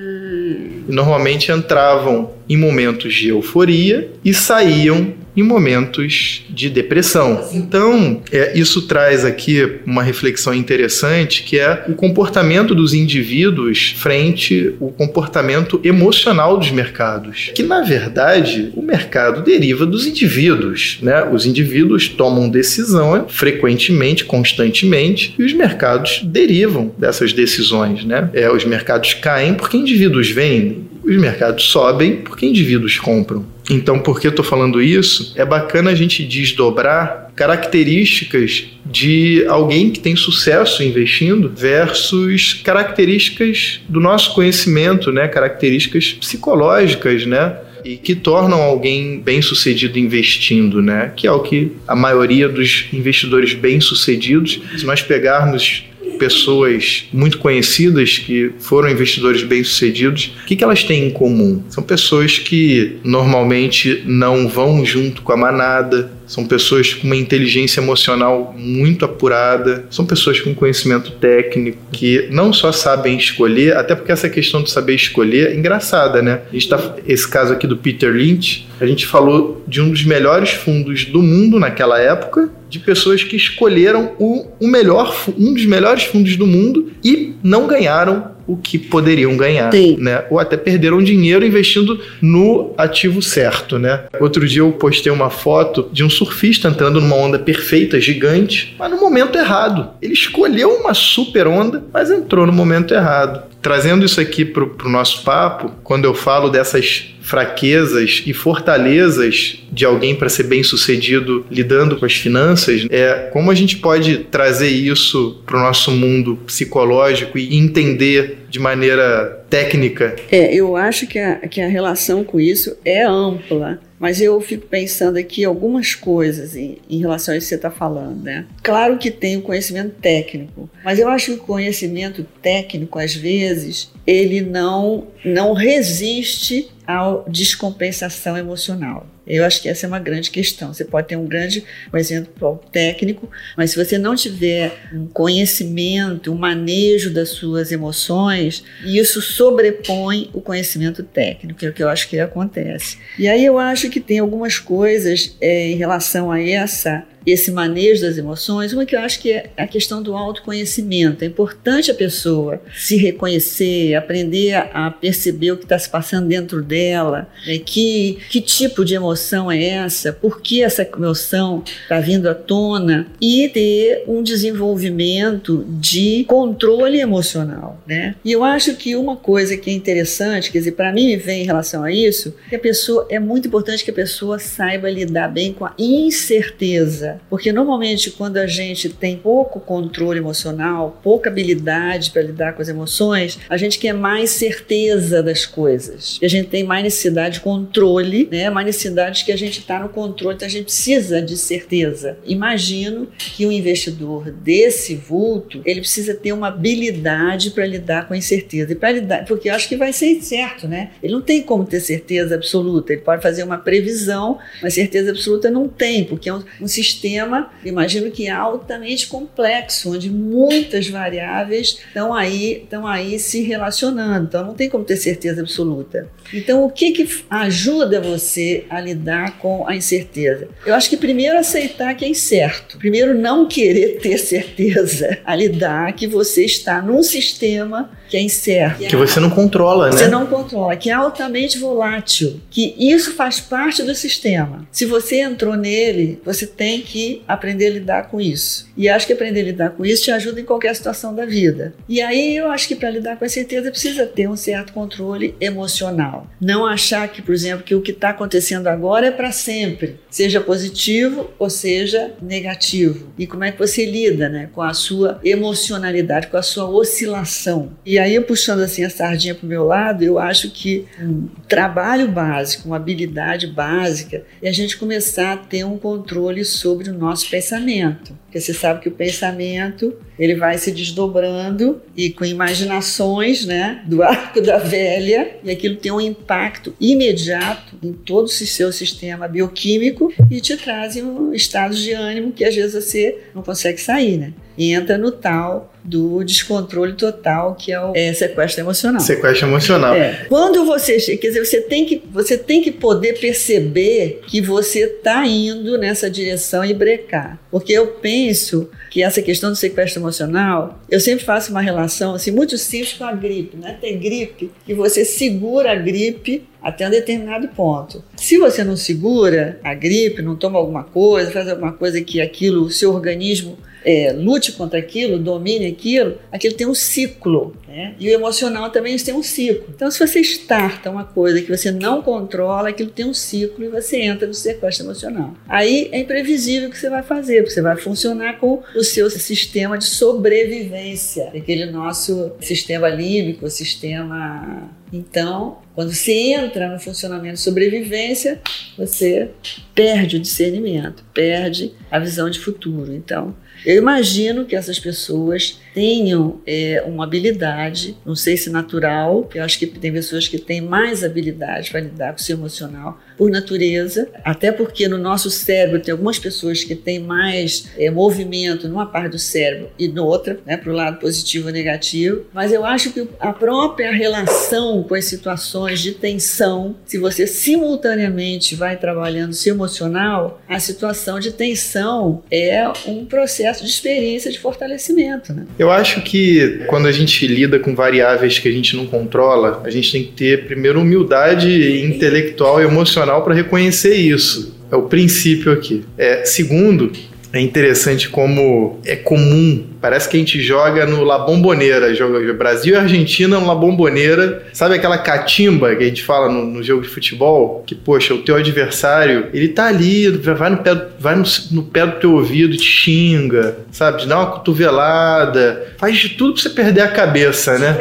Normalmente 0.91 1.53
entravam 1.53 2.31
em 2.49 2.57
momentos 2.57 3.15
de 3.15 3.29
euforia 3.29 4.11
e 4.25 4.35
saíam 4.35 5.15
em 5.37 5.43
momentos 5.43 6.45
de 6.51 6.69
depressão. 6.69 7.49
Então, 7.53 8.23
é, 8.33 8.59
isso 8.59 8.83
traz 8.83 9.25
aqui 9.25 9.79
uma 9.87 10.03
reflexão 10.03 10.53
interessante 10.55 11.43
que 11.43 11.59
é 11.59 11.85
o 11.89 11.95
comportamento 11.95 12.75
dos 12.75 12.95
indivíduos 12.95 13.95
frente 13.97 14.75
ao 14.81 14.89
comportamento 14.89 15.81
emocional 15.85 16.57
dos 16.57 16.71
mercados. 16.71 17.51
Que, 17.55 17.63
na 17.63 17.83
verdade, 17.83 18.73
o 18.75 18.83
mercado 18.83 19.43
deriva 19.43 19.87
dos 19.87 20.07
indivíduos. 20.07 20.99
Né? 21.03 21.25
Os 21.31 21.47
indivíduos 21.47 22.09
tomam 22.09 22.49
decisão 22.49 23.27
frequentemente, 23.29 24.25
constantemente, 24.25 25.35
e 25.39 25.43
os 25.43 25.53
mercados 25.53 26.21
derivam 26.25 26.93
dessas 26.99 27.33
decisões. 27.33 28.05
Né? 28.05 28.29
É, 28.33 28.51
os 28.51 28.65
mercados 28.65 29.15
caem 29.15 29.55
porque 29.55 29.77
indivíduos 29.77 30.31
vendem, 30.31 30.89
os 31.03 31.17
mercados 31.17 31.65
sobem 31.65 32.17
porque 32.17 32.47
indivíduos 32.47 32.99
compram. 32.99 33.45
Então, 33.71 34.01
por 34.01 34.21
que 34.21 34.27
eu 34.27 34.31
estou 34.31 34.45
falando 34.45 34.83
isso? 34.83 35.33
É 35.37 35.45
bacana 35.45 35.91
a 35.91 35.95
gente 35.95 36.25
desdobrar 36.25 37.31
características 37.37 38.67
de 38.85 39.47
alguém 39.49 39.91
que 39.91 40.01
tem 40.01 40.17
sucesso 40.17 40.83
investindo 40.83 41.51
versus 41.55 42.55
características 42.55 43.81
do 43.89 44.01
nosso 44.01 44.35
conhecimento, 44.35 45.13
né? 45.13 45.29
Características 45.29 46.13
psicológicas, 46.13 47.25
né? 47.25 47.57
e 47.85 47.97
que 47.97 48.15
tornam 48.15 48.61
alguém 48.61 49.21
bem-sucedido 49.21 49.99
investindo, 49.99 50.83
né? 50.83 51.13
Que 51.17 51.27
é 51.27 51.33
o 51.33 51.41
que 51.41 51.73
a 51.89 51.97
maioria 51.97 52.47
dos 52.47 52.87
investidores 52.93 53.55
bem-sucedidos, 53.55 54.61
se 54.77 54.85
nós 54.85 55.03
pegarmos 55.03 55.85
pessoas 56.21 57.09
muito 57.11 57.39
conhecidas 57.39 58.19
que 58.19 58.53
foram 58.59 58.91
investidores 58.91 59.43
bem-sucedidos, 59.43 60.37
o 60.43 60.47
que, 60.47 60.55
que 60.55 60.63
elas 60.63 60.85
têm 60.85 61.07
em 61.07 61.11
comum? 61.11 61.63
São 61.71 61.83
pessoas 61.83 62.39
que 62.39 62.99
normalmente 63.03 64.03
não 64.05 64.47
vão 64.47 64.85
junto 64.85 65.23
com 65.23 65.33
a 65.33 65.37
manada, 65.37 66.13
são 66.31 66.47
pessoas 66.47 66.95
com 66.95 67.09
uma 67.09 67.17
inteligência 67.17 67.81
emocional 67.81 68.55
muito 68.57 69.05
apurada, 69.05 69.85
são 69.91 70.07
pessoas 70.07 70.41
com 70.41 70.55
conhecimento 70.55 71.11
técnico, 71.11 71.79
que 71.91 72.29
não 72.31 72.53
só 72.53 72.71
sabem 72.71 73.17
escolher, 73.17 73.77
até 73.77 73.97
porque 73.97 74.13
essa 74.13 74.29
questão 74.29 74.63
de 74.63 74.71
saber 74.71 74.95
escolher 74.95 75.49
é 75.49 75.57
engraçada, 75.57 76.23
né? 76.23 76.43
A 76.49 76.53
gente 76.53 76.69
tá, 76.69 76.95
esse 77.05 77.29
caso 77.29 77.53
aqui 77.53 77.67
do 77.67 77.77
Peter 77.77 78.13
Lynch, 78.13 78.69
a 78.81 78.87
gente 78.87 79.09
falou 79.09 79.65
de 79.67 79.81
um 79.81 79.91
dos 79.91 80.05
melhores 80.05 80.51
fundos 80.51 81.05
do 81.05 81.21
mundo 81.21 81.59
naquela 81.59 81.99
época, 81.99 82.49
de 82.69 82.79
pessoas 82.79 83.25
que 83.25 83.35
escolheram 83.35 84.13
o, 84.17 84.47
o 84.61 84.69
melhor, 84.69 85.13
um 85.37 85.53
dos 85.53 85.67
melhores 85.67 86.05
fundos 86.05 86.37
do 86.37 86.47
mundo 86.47 86.93
e 87.03 87.35
não 87.43 87.67
ganharam 87.67 88.31
o 88.47 88.57
que 88.57 88.79
poderiam 88.79 89.37
ganhar, 89.37 89.73
Sim. 89.73 89.97
né? 89.99 90.25
Ou 90.31 90.39
até 90.39 90.57
perderam 90.57 91.03
dinheiro 91.03 91.45
investindo 91.45 92.01
no 92.21 92.75
ativo 92.77 93.23
certo, 93.23 93.79
né? 93.79 94.05
Outro 94.21 94.47
dia 94.47 94.63
eu 94.63 94.73
postei 94.73 95.11
uma 95.11 95.31
foto 95.31 95.89
de 95.93 96.05
um 96.05 96.11
surfista 96.11 96.69
entrando 96.69 97.01
numa 97.01 97.17
onda 97.17 97.39
perfeita, 97.39 98.01
gigante, 98.01 98.75
mas 98.79 98.91
no 98.91 98.99
momento 98.99 99.39
errado. 99.39 99.91
Ele 100.01 100.13
escolheu 100.13 100.71
uma 100.71 100.95
super 100.95 101.47
onda, 101.47 101.83
mas 101.93 102.11
entrou 102.11 102.47
no 102.47 102.53
momento 102.53 102.95
errado. 102.95 103.51
Trazendo 103.63 104.05
isso 104.05 104.21
aqui 104.21 104.45
para 104.45 104.65
o 104.65 104.89
nosso 104.89 105.23
papo, 105.23 105.73
quando 105.83 106.05
eu 106.05 106.15
falo 106.15 106.49
dessas 106.49 107.15
fraquezas 107.21 108.23
e 108.27 108.33
fortalezas 108.33 109.63
de 109.71 109.85
alguém 109.85 110.17
para 110.17 110.29
ser 110.29 110.45
bem 110.45 110.63
sucedido 110.63 111.47
lidando 111.51 111.97
com 111.97 112.05
as 112.05 112.15
finanças, 112.15 112.87
é 112.91 113.29
como 113.33 113.51
a 113.51 113.55
gente 113.55 113.77
pode 113.77 114.19
trazer 114.31 114.71
isso 114.71 115.41
para 115.47 115.57
o 115.57 115.61
nosso 115.61 115.93
mundo 115.93 116.39
psicológico 116.47 117.39
e 117.39 117.57
entender 117.57 118.47
de 118.49 118.59
maneira 118.59 119.45
técnica? 119.49 120.17
É, 120.31 120.53
eu 120.55 120.77
acho 120.77 121.07
que 121.07 121.19
a, 121.19 121.37
que 121.37 121.61
a 121.61 121.69
relação 121.69 122.25
com 122.25 122.41
isso 122.41 122.77
é 122.85 123.05
ampla. 123.05 123.79
Mas 124.01 124.19
eu 124.19 124.41
fico 124.41 124.67
pensando 124.67 125.19
aqui 125.19 125.45
algumas 125.45 125.95
coisas 125.95 126.57
em, 126.57 126.79
em 126.89 126.99
relação 127.01 127.35
a 127.35 127.37
isso 127.37 127.45
que 127.45 127.49
você 127.51 127.55
está 127.57 127.71
falando, 127.71 128.23
né? 128.23 128.47
Claro 128.63 128.97
que 128.97 129.11
tem 129.11 129.37
o 129.37 129.43
conhecimento 129.43 129.95
técnico, 130.01 130.71
mas 130.83 130.99
eu 130.99 131.07
acho 131.07 131.27
que 131.27 131.33
o 131.33 131.45
conhecimento 131.45 132.27
técnico, 132.41 132.99
às 132.99 133.15
vezes, 133.15 133.93
ele 134.07 134.41
não, 134.41 135.07
não 135.23 135.53
resiste 135.53 136.71
à 136.87 137.23
descompensação 137.29 138.39
emocional. 138.39 139.07
Eu 139.31 139.45
acho 139.45 139.63
que 139.63 139.69
essa 139.69 139.87
é 139.87 139.89
uma 139.89 139.99
grande 139.99 140.31
questão. 140.31 140.73
Você 140.73 140.85
pode 140.85 141.09
ter 141.09 141.17
um 141.17 141.27
grande 141.27 141.65
conhecimento 141.91 142.31
técnico, 142.73 143.31
mas 143.57 143.71
se 143.71 143.85
você 143.85 143.97
não 143.99 144.15
tiver 144.15 144.73
um 144.93 145.07
conhecimento, 145.07 146.33
um 146.33 146.37
manejo 146.37 147.13
das 147.13 147.31
suas 147.31 147.73
emoções, 147.73 148.65
isso 148.85 149.21
sobrepõe 149.21 150.31
o 150.33 150.41
conhecimento 150.41 151.03
técnico, 151.03 151.59
que 151.59 151.67
é 151.67 151.69
o 151.69 151.73
que 151.73 151.83
eu 151.83 151.89
acho 151.89 152.09
que 152.09 152.19
acontece. 152.19 152.99
E 153.19 153.29
aí 153.29 153.45
eu 153.45 153.59
acho 153.59 153.89
que 153.91 154.01
tem 154.01 154.19
algumas 154.19 154.59
coisas 154.59 155.37
é, 155.41 155.71
em 155.71 155.77
relação 155.77 156.31
a 156.31 156.41
essa 156.41 157.05
esse 157.27 157.51
manejo 157.51 158.03
das 158.03 158.17
emoções, 158.17 158.73
uma 158.73 158.87
que 158.87 158.97
eu 158.97 159.01
acho 159.01 159.21
que 159.21 159.33
é 159.33 159.51
a 159.57 159.67
questão 159.67 160.03
do 160.03 160.17
autoconhecimento. 160.17 161.25
É 161.25 161.27
importante 161.27 161.91
a 161.91 161.95
pessoa 161.95 162.61
se 162.75 162.97
reconhecer, 162.97 163.95
aprender 163.95 164.55
a 164.55 164.91
perceber 164.91 165.53
o 165.53 165.57
que 165.57 165.65
está 165.65 165.79
se 165.79 165.89
passando 165.89 166.29
dentro 166.29 166.63
dela, 166.63 167.29
né? 167.47 167.59
que, 167.59 168.19
que 168.31 168.41
tipo 168.41 168.85
de 168.85 168.95
emoção 168.95 169.51
é 169.51 169.63
essa, 169.63 170.13
por 170.13 170.41
que 170.41 170.63
essa 170.63 170.83
emoção 170.83 171.63
está 171.83 172.01
vindo 172.01 172.29
à 172.29 172.35
tona 172.35 173.07
e 173.21 173.49
ter 173.49 174.05
um 174.07 174.23
desenvolvimento 174.23 175.65
de 175.69 176.25
controle 176.25 177.01
emocional. 177.01 177.81
Né? 177.87 178.15
E 178.25 178.33
eu 178.33 178.45
acho 178.45 178.75
que 178.77 178.97
uma 178.97 179.17
coisa 179.17 179.57
que 179.57 179.71
é 179.71 179.73
interessante, 179.73 180.51
quer 180.51 180.59
dizer, 180.59 180.73
para 180.73 180.93
mim 180.93 181.07
me 181.07 181.17
vem 181.17 181.43
em 181.43 181.47
relação 181.47 181.85
a 181.85 181.93
isso, 181.93 182.35
que 182.49 182.57
a 182.57 182.59
pessoa 182.59 183.07
é 183.11 183.19
muito 183.19 183.49
importante 183.49 183.85
que 183.85 183.91
a 183.91 183.95
pessoa 183.95 184.39
saiba 184.39 184.91
lidar 184.91 185.29
bem 185.29 185.53
com 185.53 185.65
a 185.65 185.75
incerteza 185.79 187.20
porque 187.29 187.53
normalmente 187.53 188.11
quando 188.11 188.37
a 188.37 188.47
gente 188.47 188.89
tem 188.89 189.17
pouco 189.17 189.61
controle 189.61 190.19
emocional, 190.19 191.01
pouca 191.03 191.31
habilidade 191.31 192.11
para 192.11 192.23
lidar 192.23 192.55
com 192.55 192.63
as 192.63 192.69
emoções, 192.69 193.39
a 193.49 193.57
gente 193.57 193.79
quer 193.79 193.93
mais 193.93 194.31
certeza 194.31 195.23
das 195.23 195.47
coisas. 195.47 196.19
E 196.21 196.27
a 196.27 196.29
gente 196.29 196.49
tem 196.49 196.65
mais 196.65 196.83
necessidade 196.83 197.35
de 197.35 197.41
controle, 197.41 198.29
né? 198.31 198.51
mais 198.51 198.67
necessidade 198.67 199.19
de 199.19 199.25
que 199.25 199.33
a 199.33 199.37
gente 199.37 199.61
está 199.61 199.81
no 199.81 199.89
controle, 199.89 200.37
então 200.37 200.47
a 200.47 200.51
gente 200.51 200.65
precisa 200.65 201.21
de 201.21 201.37
certeza. 201.37 202.19
Imagino 202.25 203.09
que 203.17 203.47
um 203.47 203.53
investidor 203.53 204.31
desse 204.31 204.95
vulto, 204.97 205.61
ele 205.65 205.81
precisa 205.81 206.15
ter 206.15 206.33
uma 206.33 206.49
habilidade 206.49 207.51
para 207.51 207.67
lidar 207.67 208.09
com 208.09 208.15
a 208.15 208.17
incerteza. 208.17 208.73
E 208.73 208.77
para 208.77 208.93
lidar, 208.93 209.25
porque 209.25 209.49
eu 209.49 209.55
acho 209.55 209.69
que 209.69 209.77
vai 209.77 209.93
ser 209.93 210.07
incerto, 210.13 210.67
né? 210.67 210.91
Ele 211.03 211.13
não 211.13 211.23
tem 211.23 211.43
como 211.43 211.65
ter 211.65 211.81
certeza 211.81 212.35
absoluta. 212.35 212.93
Ele 212.93 213.03
pode 213.03 213.23
fazer 213.23 213.43
uma 213.43 213.59
previsão, 213.59 214.39
mas 214.63 214.75
certeza 214.75 215.11
absoluta 215.11 215.51
não 215.51 215.69
tem, 215.69 216.05
porque 216.05 216.29
é 216.29 216.35
um, 216.35 216.43
um 216.61 216.69
sistema 216.69 217.00
sistema, 217.01 217.51
imagino 217.65 218.11
que 218.11 218.29
altamente 218.29 219.07
complexo, 219.07 219.93
onde 219.93 220.11
muitas 220.11 220.89
variáveis 220.89 221.79
estão 221.87 222.13
aí, 222.13 222.63
estão 222.63 222.87
aí 222.87 223.19
se 223.19 223.43
relacionando. 223.43 224.27
Então 224.27 224.45
não 224.45 224.55
tem 224.55 224.69
como 224.69 224.85
ter 224.85 224.97
certeza 224.97 225.41
absoluta. 225.41 226.09
Então 226.33 226.65
o 226.65 226.71
que, 226.71 226.93
que 226.93 227.25
ajuda 227.31 228.01
você 228.01 228.65
a 228.69 228.81
lidar 228.81 229.39
com 229.39 229.67
a 229.67 229.75
incerteza? 229.75 230.49
Eu 230.67 230.75
acho 230.75 230.91
que 230.91 230.97
primeiro 230.97 231.39
aceitar 231.39 231.95
que 231.95 232.05
é 232.05 232.09
incerto. 232.09 232.79
Primeiro 232.79 233.15
não 233.15 233.49
querer 233.49 233.99
ter 234.01 234.19
certeza 234.19 235.19
a 235.25 235.35
lidar 235.35 235.93
que 235.95 236.07
você 236.07 236.45
está 236.45 236.83
num 236.83 237.03
sistema 237.03 237.91
que 238.11 238.17
é 238.17 238.21
incerto. 238.21 238.85
Que 238.89 238.97
você 238.97 239.21
não 239.21 239.31
controla, 239.31 239.87
né? 239.87 239.93
Você 239.93 240.09
não 240.09 240.27
controla, 240.27 240.77
que 240.77 240.91
é 240.91 240.93
altamente 240.93 241.59
volátil, 241.59 242.41
que 242.51 242.75
isso 242.77 243.15
faz 243.15 243.39
parte 243.39 243.85
do 243.85 243.95
sistema. 243.95 244.67
Se 244.73 244.85
você 244.85 245.21
entrou 245.21 245.55
nele, 245.55 246.21
você 246.25 246.45
tem 246.45 246.81
que 246.91 247.23
aprender 247.29 247.67
a 247.67 247.71
lidar 247.71 248.09
com 248.09 248.21
isso. 248.21 248.69
E 248.77 248.89
acho 248.89 249.07
que 249.07 249.13
aprender 249.13 249.41
a 249.41 249.45
lidar 249.45 249.71
com 249.71 249.87
isso 249.87 250.05
te 250.05 250.11
ajuda 250.11 250.41
em 250.41 250.45
qualquer 250.45 250.75
situação 250.75 251.15
da 251.15 251.25
vida. 251.25 251.73
E 251.89 252.01
aí 252.01 252.37
eu 252.37 252.51
acho 252.51 252.67
que 252.67 252.75
para 252.75 252.91
lidar 252.91 253.17
com 253.17 253.25
a 253.25 253.29
certeza 253.29 253.71
precisa 253.71 254.07
ter 254.07 254.29
um 254.29 254.37
certo 254.37 254.73
controle 254.73 255.35
emocional. 255.41 256.27
Não 256.41 256.67
achar 256.67 257.07
que, 257.09 257.23
por 257.23 257.33
exemplo, 257.33 257.65
que 257.65 257.75
o 257.75 257.81
que 257.81 257.93
está 257.93 258.11
acontecendo 258.11 258.67
agora 258.67 259.07
é 259.07 259.11
para 259.11 259.31
sempre, 259.31 260.01
seja 260.11 260.41
positivo 260.41 261.31
ou 261.39 261.49
seja 261.49 262.13
negativo. 262.21 263.13
E 263.17 263.27
como 263.27 263.45
é 263.45 263.53
que 263.53 263.59
você 263.59 263.85
lida, 263.85 264.29
né, 264.29 264.49
com 264.53 264.63
a 264.63 264.75
sua 264.75 265.21
emocionalidade, 265.23 266.27
com 266.27 266.37
a 266.37 266.43
sua 266.43 266.69
oscilação. 266.69 267.73
E 267.85 267.99
aí, 267.99 268.21
puxando 268.21 268.61
assim 268.61 268.85
a 268.85 268.91
sardinha 268.91 269.35
para 269.35 269.47
o 269.47 269.49
meu 269.49 269.65
lado, 269.65 270.03
eu 270.03 270.19
acho 270.19 270.51
que 270.51 270.87
um 271.01 271.29
trabalho 271.47 272.09
básico, 272.09 272.67
uma 272.67 272.77
habilidade 272.77 273.47
básica, 273.47 274.25
é 274.43 274.49
a 274.49 274.53
gente 274.53 274.77
começar 274.77 275.33
a 275.33 275.37
ter 275.37 275.65
um 275.65 275.79
controle 275.79 276.45
sobre 276.45 276.80
o 276.89 276.95
nosso 276.95 277.29
pensamento. 277.29 278.17
Porque 278.25 278.41
você 278.41 278.55
sabe 278.55 278.81
que 278.81 278.89
o 278.89 278.93
pensamento 278.93 279.95
ele 280.19 280.37
vai 280.37 280.57
se 280.57 280.71
desdobrando 280.71 281.81
e 281.97 282.11
com 282.11 282.25
imaginações 282.25 283.45
né, 283.45 283.83
do 283.87 284.03
arco 284.03 284.41
da 284.41 284.59
velha, 284.59 285.37
e 285.43 285.51
aquilo 285.51 285.77
tem 285.77 285.91
um 285.91 286.01
impacto 286.01 286.75
imediato 286.81 287.77
em 287.83 287.93
todo 287.93 288.27
o 288.27 288.29
seu 288.29 288.73
sistema 288.73 289.27
bioquímico 289.27 290.13
e 290.31 290.41
te 290.41 290.57
trazem 290.57 291.03
um 291.03 291.33
estados 291.33 291.79
de 291.79 291.93
ânimo 291.93 292.33
que 292.33 292.45
às 292.45 292.55
vezes 292.55 292.85
você 292.85 293.19
não 293.35 293.43
consegue 293.43 293.81
sair. 293.81 294.17
Né? 294.17 294.33
Entra 294.57 294.97
no 294.97 295.11
tal 295.11 295.70
do 295.83 296.23
descontrole 296.25 296.93
total, 296.95 297.55
que 297.55 297.73
é 297.73 297.81
o 297.81 297.93
é, 297.95 298.13
sequestro 298.13 298.63
emocional. 298.63 299.01
Sequestro 299.01 299.49
emocional. 299.49 299.95
É. 299.95 300.27
Quando 300.29 300.65
você, 300.65 300.99
quer 301.17 301.29
dizer, 301.29 301.45
você 301.45 301.61
tem 301.61 301.85
que, 301.85 302.03
você 302.11 302.37
tem 302.37 302.63
que 302.63 302.71
poder 302.71 303.19
perceber 303.19 304.21
que 304.27 304.41
você 304.41 304.81
está 304.85 305.27
indo 305.27 305.79
nessa 305.79 306.11
direção 306.11 306.65
e 306.65 306.75
brecar. 306.75 307.39
Porque 307.51 307.73
eu 307.73 307.89
penso 307.89 308.71
que 308.91 309.03
essa 309.03 309.23
questão 309.23 309.51
do 309.51 309.57
sequestro 309.57 310.01
emocional, 310.01 310.81
eu 310.91 311.01
sempre 311.01 311.25
faço 311.25 311.51
uma 311.51 311.61
relação 311.61 312.15
assim, 312.15 312.31
muito 312.31 312.59
simples 312.59 312.95
com 312.95 313.05
a 313.05 313.13
gripe. 313.13 313.57
Né? 313.57 313.77
Tem 313.81 313.99
gripe 313.99 314.51
que 314.65 314.75
você 314.75 315.05
segura 315.05 315.73
a 315.73 315.77
gripe 315.77 316.45
até 316.63 316.87
um 316.87 316.91
determinado 316.91 317.49
ponto. 317.49 318.05
Se 318.17 318.37
você 318.37 318.63
não 318.63 318.77
segura 318.77 319.59
a 319.65 319.75
gripe, 319.75 320.23
não 320.23 320.37
toma 320.37 320.59
alguma 320.59 320.85
coisa, 320.85 321.31
faz 321.31 321.49
alguma 321.49 321.73
coisa 321.73 322.01
que 322.03 322.21
aquilo, 322.21 322.65
o 322.65 322.71
seu 322.71 322.93
organismo 322.93 323.57
é, 323.85 324.13
lute 324.13 324.53
contra 324.53 324.79
aquilo, 324.79 325.19
domine 325.19 325.67
aquilo, 325.67 326.19
aquilo 326.31 326.55
tem 326.55 326.67
um 326.67 326.75
ciclo. 326.75 327.57
Né? 327.67 327.95
E 327.99 328.09
o 328.09 328.13
emocional 328.13 328.71
também 328.71 328.97
tem 328.97 329.15
um 329.15 329.23
ciclo. 329.23 329.67
Então, 329.75 329.91
se 329.91 329.99
você 329.99 330.21
starta 330.21 330.91
uma 330.91 331.05
coisa 331.05 331.41
que 331.41 331.49
você 331.49 331.71
não 331.71 332.03
controla, 332.03 332.69
aquilo 332.69 332.91
tem 332.91 333.07
um 333.07 333.15
ciclo 333.15 333.65
e 333.65 333.69
você 333.69 334.01
entra 334.01 334.27
no 334.27 334.35
sequestro 334.35 334.87
emocional. 334.87 335.35
Aí 335.49 335.89
é 335.93 335.99
imprevisível 335.99 336.69
o 336.69 336.73
que 336.73 336.79
você 336.79 336.91
vai 336.91 337.03
fazer, 337.03 337.39
porque 337.39 337.55
você 337.55 337.63
vai 337.63 337.77
funcionar 337.77 338.39
com 338.39 338.63
o 338.75 338.83
seu 338.83 339.09
sistema 339.11 339.79
de 339.79 339.85
sobrevivência, 339.85 341.31
aquele 341.35 341.67
nosso 341.67 342.33
sistema 342.41 342.89
límbico, 342.89 343.49
sistema. 343.49 344.71
Então, 344.93 345.59
quando 345.75 345.93
você 345.93 346.13
entra 346.13 346.69
no 346.69 346.81
funcionamento 346.81 347.35
de 347.35 347.41
sobrevivência, 347.41 348.41
você 348.77 349.31
perde 349.75 350.17
o 350.17 350.21
discernimento, 350.21 351.05
perde 351.15 351.73
a 351.91 351.99
visão 351.99 352.29
de 352.29 352.41
futuro. 352.41 352.93
Então, 352.93 353.35
eu 353.65 353.77
imagino 353.77 354.45
que 354.45 354.57
essas 354.57 354.79
pessoas 354.79 355.59
tenham 355.75 356.41
é, 356.47 356.83
uma 356.87 357.05
habilidade, 357.05 357.97
não 358.05 358.15
sei 358.15 358.37
se 358.37 358.51
natural, 358.51 359.29
eu 359.35 359.45
acho 359.45 359.59
que 359.59 359.67
tem 359.67 359.93
pessoas 359.93 360.29
que 360.29 360.39
têm 360.39 360.61
mais 360.61 361.05
habilidade 361.05 361.71
para 361.71 361.81
lidar 361.81 362.13
com 362.13 362.19
o 362.19 362.23
seu 362.23 362.37
emocional 362.37 363.01
por 363.17 363.31
natureza, 363.31 364.09
até 364.25 364.51
porque 364.51 364.89
no 364.89 364.97
nosso 364.97 365.31
cérebro 365.31 365.81
tem 365.81 365.93
algumas 365.93 366.19
pessoas 366.19 366.65
que 366.65 366.75
têm 366.75 366.99
mais 366.99 367.69
é, 367.77 367.91
movimento 367.91 368.69
numa 368.69 368.87
parte 368.87 369.13
do 369.13 369.19
cérebro 369.19 369.71
e 369.79 369.89
no 369.89 370.07
outra, 370.07 370.41
né, 370.47 370.57
para 370.57 370.71
o 370.71 370.75
lado 370.75 370.99
positivo 370.99 371.49
ou 371.49 371.53
negativo, 371.53 372.25
mas 372.33 372.53
eu 372.53 372.65
acho 372.65 372.91
que 372.93 373.07
a 373.19 373.33
própria 373.33 373.93
relação 373.93 374.83
com 374.83 374.95
as 374.95 375.05
situações 375.05 375.81
de 375.81 375.93
tensão, 375.93 376.77
se 376.87 376.99
você 376.99 377.27
simultaneamente 377.27 378.55
vai 378.55 378.77
trabalhando 378.77 379.35
seu 379.35 379.55
emocional, 379.55 380.41
a 380.49 380.59
situação 380.59 381.21
de 381.21 381.31
tensão 381.31 382.23
é 382.31 382.67
um 382.87 383.05
processo 383.05 383.65
de 383.65 383.71
experiência 383.71 384.31
de 384.31 384.39
fortalecimento. 384.39 385.33
Né? 385.33 385.47
Eu 385.61 385.71
acho 385.71 386.01
que 386.01 386.63
quando 386.69 386.87
a 386.87 386.93
gente 386.93 387.27
lida 387.27 387.59
com 387.59 387.75
variáveis 387.75 388.39
que 388.39 388.49
a 388.49 388.51
gente 388.51 388.75
não 388.75 388.87
controla, 388.87 389.61
a 389.63 389.69
gente 389.69 389.93
tem 389.93 390.05
que 390.05 390.13
ter 390.13 390.47
primeiro 390.47 390.81
humildade 390.81 391.85
intelectual 391.85 392.63
e 392.63 392.65
emocional 392.65 393.23
para 393.23 393.35
reconhecer 393.35 393.95
isso. 393.95 394.57
É 394.73 394.77
o 394.77 394.85
princípio 394.85 395.53
aqui. 395.53 395.85
É, 395.99 396.25
segundo, 396.25 396.91
é 397.33 397.41
interessante 397.41 398.09
como 398.09 398.81
é 398.85 398.97
comum. 398.97 399.65
Parece 399.81 400.09
que 400.09 400.17
a 400.17 400.21
gente 400.21 400.41
joga 400.43 400.85
no 400.85 401.05
La 401.05 401.19
Bombonera, 401.19 401.95
joga 401.95 402.33
Brasil 402.35 402.75
e 402.75 402.77
Argentina 402.77 403.39
no 403.39 403.47
La 403.47 403.55
Bombonera. 403.55 404.43
Sabe 404.53 404.75
aquela 404.75 404.99
catimba 404.99 405.75
que 405.75 405.85
a 405.85 405.87
gente 405.87 406.03
fala 406.03 406.29
no, 406.29 406.45
no, 406.45 406.63
jogo 406.63 406.83
de 406.83 406.89
futebol? 406.89 407.63
Que, 407.67 407.75
poxa, 407.75 408.15
o 408.15 408.23
teu 408.23 408.37
adversário, 408.37 409.29
ele 409.33 409.49
tá 409.49 409.67
ali, 409.67 410.09
vai 410.09 410.51
no 410.51 410.59
pé, 410.59 410.87
vai 410.99 411.15
no, 411.15 411.25
no 411.53 411.63
pé 411.63 411.87
do 411.87 412.01
teu 412.01 412.15
ouvido, 412.15 412.57
te 412.57 412.65
xinga, 412.65 413.59
sabe? 413.71 414.03
Te 414.03 414.09
dá 414.09 414.19
uma 414.19 414.33
cotovelada, 414.33 415.75
faz 415.79 415.97
de 415.97 416.11
tudo 416.11 416.35
pra 416.35 416.43
você 416.43 416.51
perder 416.51 416.81
a 416.83 416.89
cabeça, 416.89 417.59
né? 417.59 417.77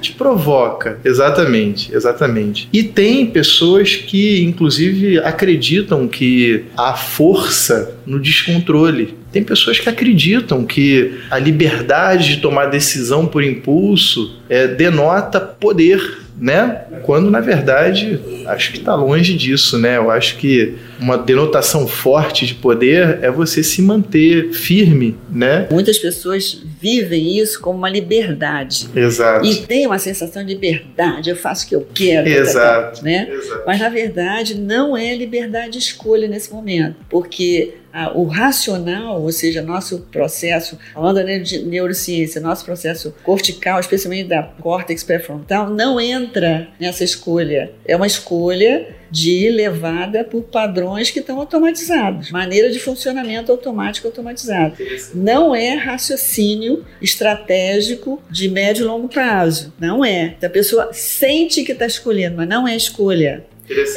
Te 0.00 0.12
provoca. 0.12 0.98
Exatamente, 1.04 1.94
exatamente. 1.94 2.68
E 2.72 2.82
tem 2.82 3.26
pessoas 3.26 3.96
que, 3.96 4.42
inclusive, 4.42 5.18
acreditam 5.18 6.06
que 6.08 6.64
a 6.76 6.94
força 6.94 7.96
no 8.06 8.20
descontrole. 8.20 9.14
Tem 9.32 9.42
pessoas 9.42 9.78
que 9.78 9.88
acreditam 9.88 10.64
que 10.64 11.18
a 11.30 11.38
liberdade 11.38 12.36
de 12.36 12.40
tomar 12.40 12.66
decisão 12.66 13.26
por 13.26 13.42
impulso 13.42 14.36
é, 14.48 14.66
denota 14.66 15.40
poder 15.40 16.26
né? 16.38 16.82
Quando 17.02 17.30
na 17.30 17.40
verdade 17.40 18.20
acho 18.46 18.72
que 18.72 18.78
está 18.78 18.94
longe 18.94 19.34
disso, 19.34 19.78
né? 19.78 19.96
Eu 19.96 20.10
acho 20.10 20.36
que 20.36 20.74
uma 21.00 21.16
denotação 21.16 21.86
forte 21.86 22.46
de 22.46 22.54
poder 22.54 23.18
é 23.22 23.30
você 23.30 23.62
se 23.62 23.82
manter 23.82 24.52
firme, 24.52 25.16
né? 25.30 25.66
Muitas 25.70 25.98
pessoas 25.98 26.62
vivem 26.80 27.38
isso 27.38 27.60
como 27.60 27.78
uma 27.78 27.90
liberdade. 27.90 28.88
Exato. 28.94 29.46
E 29.46 29.56
tem 29.66 29.86
uma 29.86 29.98
sensação 29.98 30.44
de 30.44 30.54
liberdade, 30.54 31.30
eu 31.30 31.36
faço 31.36 31.64
o 31.66 31.68
que 31.68 31.74
eu 31.76 31.86
quero, 31.94 32.28
Exato. 32.28 33.04
né? 33.04 33.28
Exato. 33.30 33.62
Mas 33.66 33.80
na 33.80 33.88
verdade 33.88 34.54
não 34.54 34.96
é 34.96 35.14
liberdade 35.14 35.72
de 35.72 35.78
escolha 35.78 36.28
nesse 36.28 36.52
momento, 36.52 36.96
porque 37.08 37.74
o 38.14 38.24
racional, 38.24 39.22
ou 39.22 39.32
seja, 39.32 39.62
nosso 39.62 40.00
processo, 40.12 40.78
falando 40.92 41.42
de 41.42 41.60
neurociência, 41.64 42.40
nosso 42.40 42.64
processo 42.64 43.14
cortical, 43.22 43.80
especialmente 43.80 44.28
da 44.28 44.42
córtex 44.42 45.02
pré-frontal, 45.02 45.70
não 45.70 45.98
entra 45.98 46.68
nessa 46.78 47.04
escolha. 47.04 47.72
É 47.86 47.96
uma 47.96 48.06
escolha 48.06 48.94
de 49.10 49.50
levada 49.50 50.24
por 50.24 50.42
padrões 50.42 51.10
que 51.10 51.20
estão 51.20 51.38
automatizados, 51.38 52.30
maneira 52.30 52.70
de 52.70 52.78
funcionamento 52.78 53.52
automático 53.52 54.06
automatizado. 54.06 54.76
Não 55.14 55.54
é 55.54 55.74
raciocínio 55.74 56.84
estratégico 57.00 58.22
de 58.30 58.48
médio 58.48 58.84
e 58.84 58.86
longo 58.86 59.08
prazo. 59.08 59.72
Não 59.78 60.04
é. 60.04 60.36
A 60.42 60.48
pessoa 60.48 60.90
sente 60.92 61.62
que 61.64 61.72
está 61.72 61.86
escolhendo, 61.86 62.36
mas 62.36 62.48
não 62.48 62.66
é 62.66 62.76
escolha. 62.76 63.44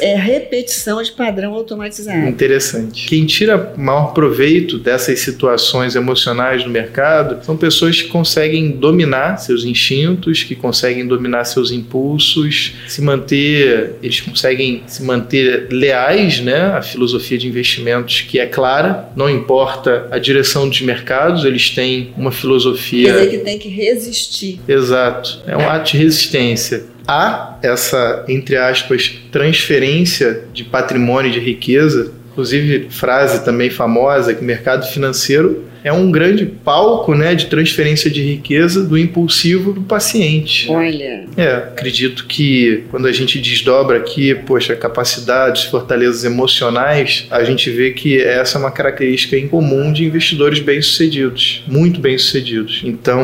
É 0.00 0.16
repetição 0.16 1.02
de 1.02 1.12
padrão 1.12 1.54
automatizado. 1.54 2.28
Interessante. 2.28 3.06
Quem 3.06 3.24
tira 3.26 3.72
maior 3.76 4.12
proveito 4.12 4.78
dessas 4.78 5.20
situações 5.20 5.94
emocionais 5.94 6.64
no 6.64 6.70
mercado 6.70 7.44
são 7.44 7.56
pessoas 7.56 8.02
que 8.02 8.08
conseguem 8.08 8.70
dominar 8.70 9.36
seus 9.36 9.64
instintos, 9.64 10.42
que 10.42 10.54
conseguem 10.54 11.06
dominar 11.06 11.44
seus 11.44 11.70
impulsos, 11.70 12.74
se 12.88 13.00
manter, 13.00 13.94
eles 14.02 14.20
conseguem 14.20 14.82
se 14.86 15.02
manter 15.02 15.68
leais, 15.70 16.40
né, 16.40 16.72
à 16.76 16.82
filosofia 16.82 17.38
de 17.38 17.46
investimentos 17.46 18.22
que 18.22 18.38
é 18.38 18.46
clara, 18.46 19.08
não 19.14 19.30
importa 19.30 20.08
a 20.10 20.18
direção 20.18 20.68
dos 20.68 20.80
mercados, 20.80 21.44
eles 21.44 21.70
têm 21.70 22.12
uma 22.16 22.32
filosofia. 22.32 23.12
Quer 23.12 23.24
dizer 23.24 23.30
que 23.30 23.44
tem 23.44 23.58
que 23.58 23.68
resistir. 23.68 24.60
Exato. 24.66 25.40
É 25.46 25.56
um 25.56 25.68
ato 25.68 25.92
de 25.92 25.98
resistência 25.98 26.84
há 27.06 27.58
essa, 27.62 28.24
entre 28.28 28.56
aspas, 28.56 29.20
transferência 29.30 30.44
de 30.52 30.64
patrimônio, 30.64 31.30
de 31.30 31.40
riqueza, 31.40 32.12
Inclusive, 32.30 32.88
frase 32.90 33.44
também 33.44 33.68
famosa 33.68 34.32
que 34.32 34.40
o 34.40 34.44
mercado 34.44 34.86
financeiro 34.86 35.64
é 35.82 35.92
um 35.92 36.10
grande 36.10 36.46
palco 36.46 37.14
né, 37.14 37.34
de 37.34 37.46
transferência 37.46 38.10
de 38.10 38.22
riqueza 38.22 38.84
do 38.84 38.98
impulsivo 38.98 39.72
do 39.72 39.82
paciente. 39.82 40.70
Olha. 40.70 41.24
É, 41.36 41.54
acredito 41.54 42.26
que 42.26 42.84
quando 42.90 43.06
a 43.06 43.12
gente 43.12 43.38
desdobra 43.38 43.96
aqui, 43.96 44.34
poxa, 44.34 44.76
capacidades, 44.76 45.64
fortalezas 45.64 46.24
emocionais, 46.24 47.26
a 47.30 47.42
gente 47.44 47.70
vê 47.70 47.92
que 47.92 48.20
essa 48.20 48.58
é 48.58 48.60
uma 48.60 48.70
característica 48.70 49.36
incomum 49.38 49.92
de 49.92 50.04
investidores 50.04 50.60
bem-sucedidos, 50.60 51.64
muito 51.66 52.00
bem-sucedidos. 52.00 52.82
Então, 52.84 53.22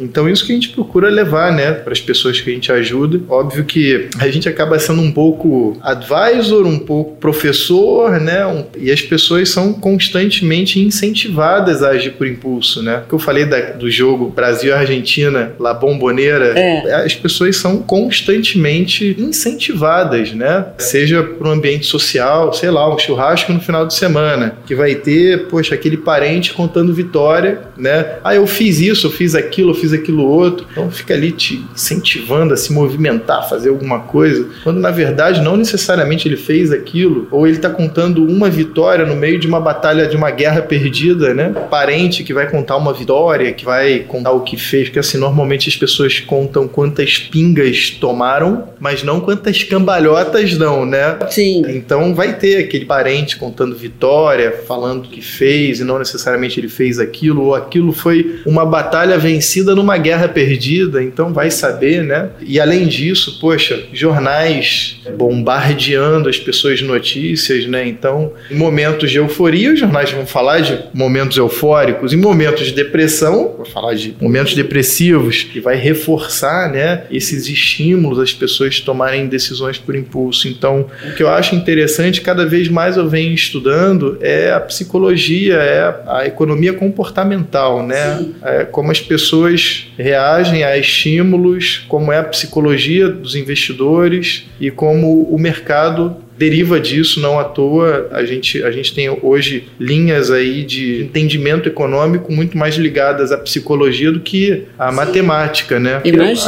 então 0.00 0.28
isso 0.28 0.46
que 0.46 0.52
a 0.52 0.54
gente 0.54 0.70
procura 0.70 1.08
levar, 1.08 1.52
né, 1.52 1.72
para 1.72 1.92
as 1.92 2.00
pessoas 2.00 2.40
que 2.40 2.50
a 2.50 2.52
gente 2.52 2.72
ajuda. 2.72 3.20
Óbvio 3.28 3.64
que 3.64 4.08
a 4.18 4.28
gente 4.28 4.48
acaba 4.48 4.78
sendo 4.78 5.00
um 5.00 5.12
pouco 5.12 5.78
advisor, 5.82 6.66
um 6.66 6.78
pouco 6.78 7.16
professor, 7.16 8.20
né, 8.20 8.46
um, 8.46 8.64
e 8.78 8.90
as 8.90 9.02
pessoas 9.02 9.48
são 9.50 9.72
constantemente 9.72 10.80
incentivadas 10.80 11.83
a 11.84 11.90
agir 11.90 12.12
por 12.12 12.26
impulso, 12.26 12.82
né? 12.82 13.02
Que 13.08 13.14
eu 13.14 13.18
falei 13.18 13.44
da, 13.44 13.60
do 13.72 13.90
jogo 13.90 14.28
Brasil-Argentina, 14.30 15.52
La 15.58 15.74
Bomboneira, 15.74 16.58
é. 16.58 16.94
as 16.94 17.14
pessoas 17.14 17.56
são 17.56 17.78
constantemente 17.78 19.16
incentivadas, 19.18 20.32
né? 20.32 20.66
Seja 20.78 21.22
para 21.22 21.48
um 21.48 21.52
ambiente 21.52 21.86
social, 21.86 22.52
sei 22.52 22.70
lá, 22.70 22.92
um 22.92 22.98
churrasco 22.98 23.52
no 23.52 23.60
final 23.60 23.86
de 23.86 23.94
semana, 23.94 24.56
que 24.66 24.74
vai 24.74 24.94
ter, 24.94 25.46
poxa, 25.48 25.74
aquele 25.74 25.96
parente 25.96 26.52
contando 26.52 26.92
vitória, 26.92 27.60
né? 27.76 28.16
Ah, 28.22 28.34
eu 28.34 28.46
fiz 28.46 28.80
isso, 28.80 29.06
eu 29.06 29.10
fiz 29.10 29.34
aquilo, 29.34 29.70
eu 29.70 29.74
fiz 29.74 29.92
aquilo 29.92 30.24
outro. 30.24 30.66
Então 30.70 30.90
fica 30.90 31.14
ali 31.14 31.32
te 31.32 31.64
incentivando 31.74 32.54
a 32.54 32.56
se 32.56 32.72
movimentar, 32.72 33.48
fazer 33.48 33.68
alguma 33.68 34.00
coisa, 34.00 34.48
quando 34.62 34.80
na 34.80 34.90
verdade 34.90 35.40
não 35.40 35.56
necessariamente 35.56 36.28
ele 36.28 36.36
fez 36.36 36.72
aquilo, 36.72 37.28
ou 37.30 37.46
ele 37.46 37.56
está 37.56 37.70
contando 37.70 38.24
uma 38.24 38.48
vitória 38.48 39.04
no 39.04 39.14
meio 39.14 39.38
de 39.38 39.46
uma 39.46 39.60
batalha, 39.60 40.06
de 40.06 40.16
uma 40.16 40.30
guerra 40.30 40.62
perdida, 40.62 41.34
né? 41.34 41.52
Parente 41.74 42.22
que 42.22 42.32
vai 42.32 42.48
contar 42.48 42.76
uma 42.76 42.92
vitória, 42.92 43.52
que 43.52 43.64
vai 43.64 44.04
contar 44.06 44.30
o 44.30 44.42
que 44.42 44.56
fez, 44.56 44.84
porque 44.84 45.00
assim, 45.00 45.18
normalmente 45.18 45.68
as 45.68 45.74
pessoas 45.76 46.20
contam 46.20 46.68
quantas 46.68 47.18
pingas 47.18 47.90
tomaram, 47.90 48.68
mas 48.78 49.02
não 49.02 49.18
quantas 49.18 49.64
cambalhotas 49.64 50.56
dão, 50.56 50.86
né? 50.86 51.18
Sim. 51.30 51.64
Então 51.66 52.14
vai 52.14 52.34
ter 52.34 52.58
aquele 52.58 52.84
parente 52.84 53.36
contando 53.36 53.74
vitória, 53.74 54.52
falando 54.68 55.06
o 55.06 55.08
que 55.08 55.20
fez, 55.20 55.80
e 55.80 55.84
não 55.84 55.98
necessariamente 55.98 56.60
ele 56.60 56.68
fez 56.68 57.00
aquilo, 57.00 57.46
ou 57.46 57.56
aquilo 57.56 57.92
foi 57.92 58.40
uma 58.46 58.64
batalha 58.64 59.18
vencida 59.18 59.74
numa 59.74 59.98
guerra 59.98 60.28
perdida, 60.28 61.02
então 61.02 61.32
vai 61.32 61.50
saber, 61.50 62.04
né? 62.04 62.30
E 62.40 62.60
além 62.60 62.86
disso, 62.86 63.40
poxa, 63.40 63.82
jornais 63.92 65.00
bombardeando 65.18 66.28
as 66.28 66.38
pessoas 66.38 66.78
de 66.78 66.84
notícias, 66.84 67.66
né? 67.66 67.84
Então, 67.84 68.32
em 68.48 68.54
momentos 68.54 69.10
de 69.10 69.18
euforia, 69.18 69.72
os 69.72 69.80
jornais 69.80 70.12
vão 70.12 70.24
falar 70.24 70.60
de 70.60 70.78
momentos 70.94 71.36
eufóricos, 71.36 71.63
em 72.12 72.16
momentos 72.16 72.66
de 72.66 72.72
depressão, 72.72 73.54
vou 73.56 73.66
falar 73.66 73.94
de 73.94 74.14
momentos 74.20 74.54
depressivos, 74.54 75.42
que 75.42 75.60
vai 75.60 75.76
reforçar, 75.76 76.70
né, 76.70 77.04
esses 77.10 77.48
estímulos 77.48 78.18
as 78.18 78.32
pessoas 78.32 78.80
tomarem 78.80 79.26
decisões 79.26 79.78
por 79.78 79.94
impulso. 79.94 80.48
Então, 80.48 80.86
o 81.06 81.14
que 81.14 81.22
eu 81.22 81.28
acho 81.28 81.54
interessante, 81.54 82.20
cada 82.20 82.44
vez 82.44 82.68
mais 82.68 82.96
eu 82.96 83.08
venho 83.08 83.32
estudando, 83.32 84.18
é 84.20 84.52
a 84.52 84.60
psicologia, 84.60 85.54
é 85.54 85.94
a 86.06 86.26
economia 86.26 86.72
comportamental, 86.72 87.86
né? 87.86 88.26
É 88.42 88.64
como 88.64 88.90
as 88.90 89.00
pessoas 89.00 89.86
reagem 89.96 90.64
a 90.64 90.76
estímulos, 90.76 91.84
como 91.88 92.12
é 92.12 92.18
a 92.18 92.24
psicologia 92.24 93.08
dos 93.08 93.34
investidores 93.34 94.44
e 94.60 94.70
como 94.70 95.22
o 95.22 95.38
mercado 95.38 96.16
deriva 96.36 96.80
disso, 96.80 97.20
não 97.20 97.38
à 97.38 97.44
toa, 97.44 98.08
a 98.10 98.24
gente, 98.24 98.62
a 98.62 98.70
gente 98.70 98.94
tem 98.94 99.08
hoje 99.22 99.68
linhas 99.78 100.30
aí 100.30 100.64
de 100.64 101.02
entendimento 101.04 101.68
econômico 101.68 102.32
muito 102.32 102.58
mais 102.58 102.76
ligadas 102.76 103.32
à 103.32 103.38
psicologia 103.38 104.10
do 104.10 104.20
que 104.20 104.64
à 104.78 104.90
Sim. 104.90 104.96
matemática, 104.96 105.78
né? 105.78 106.00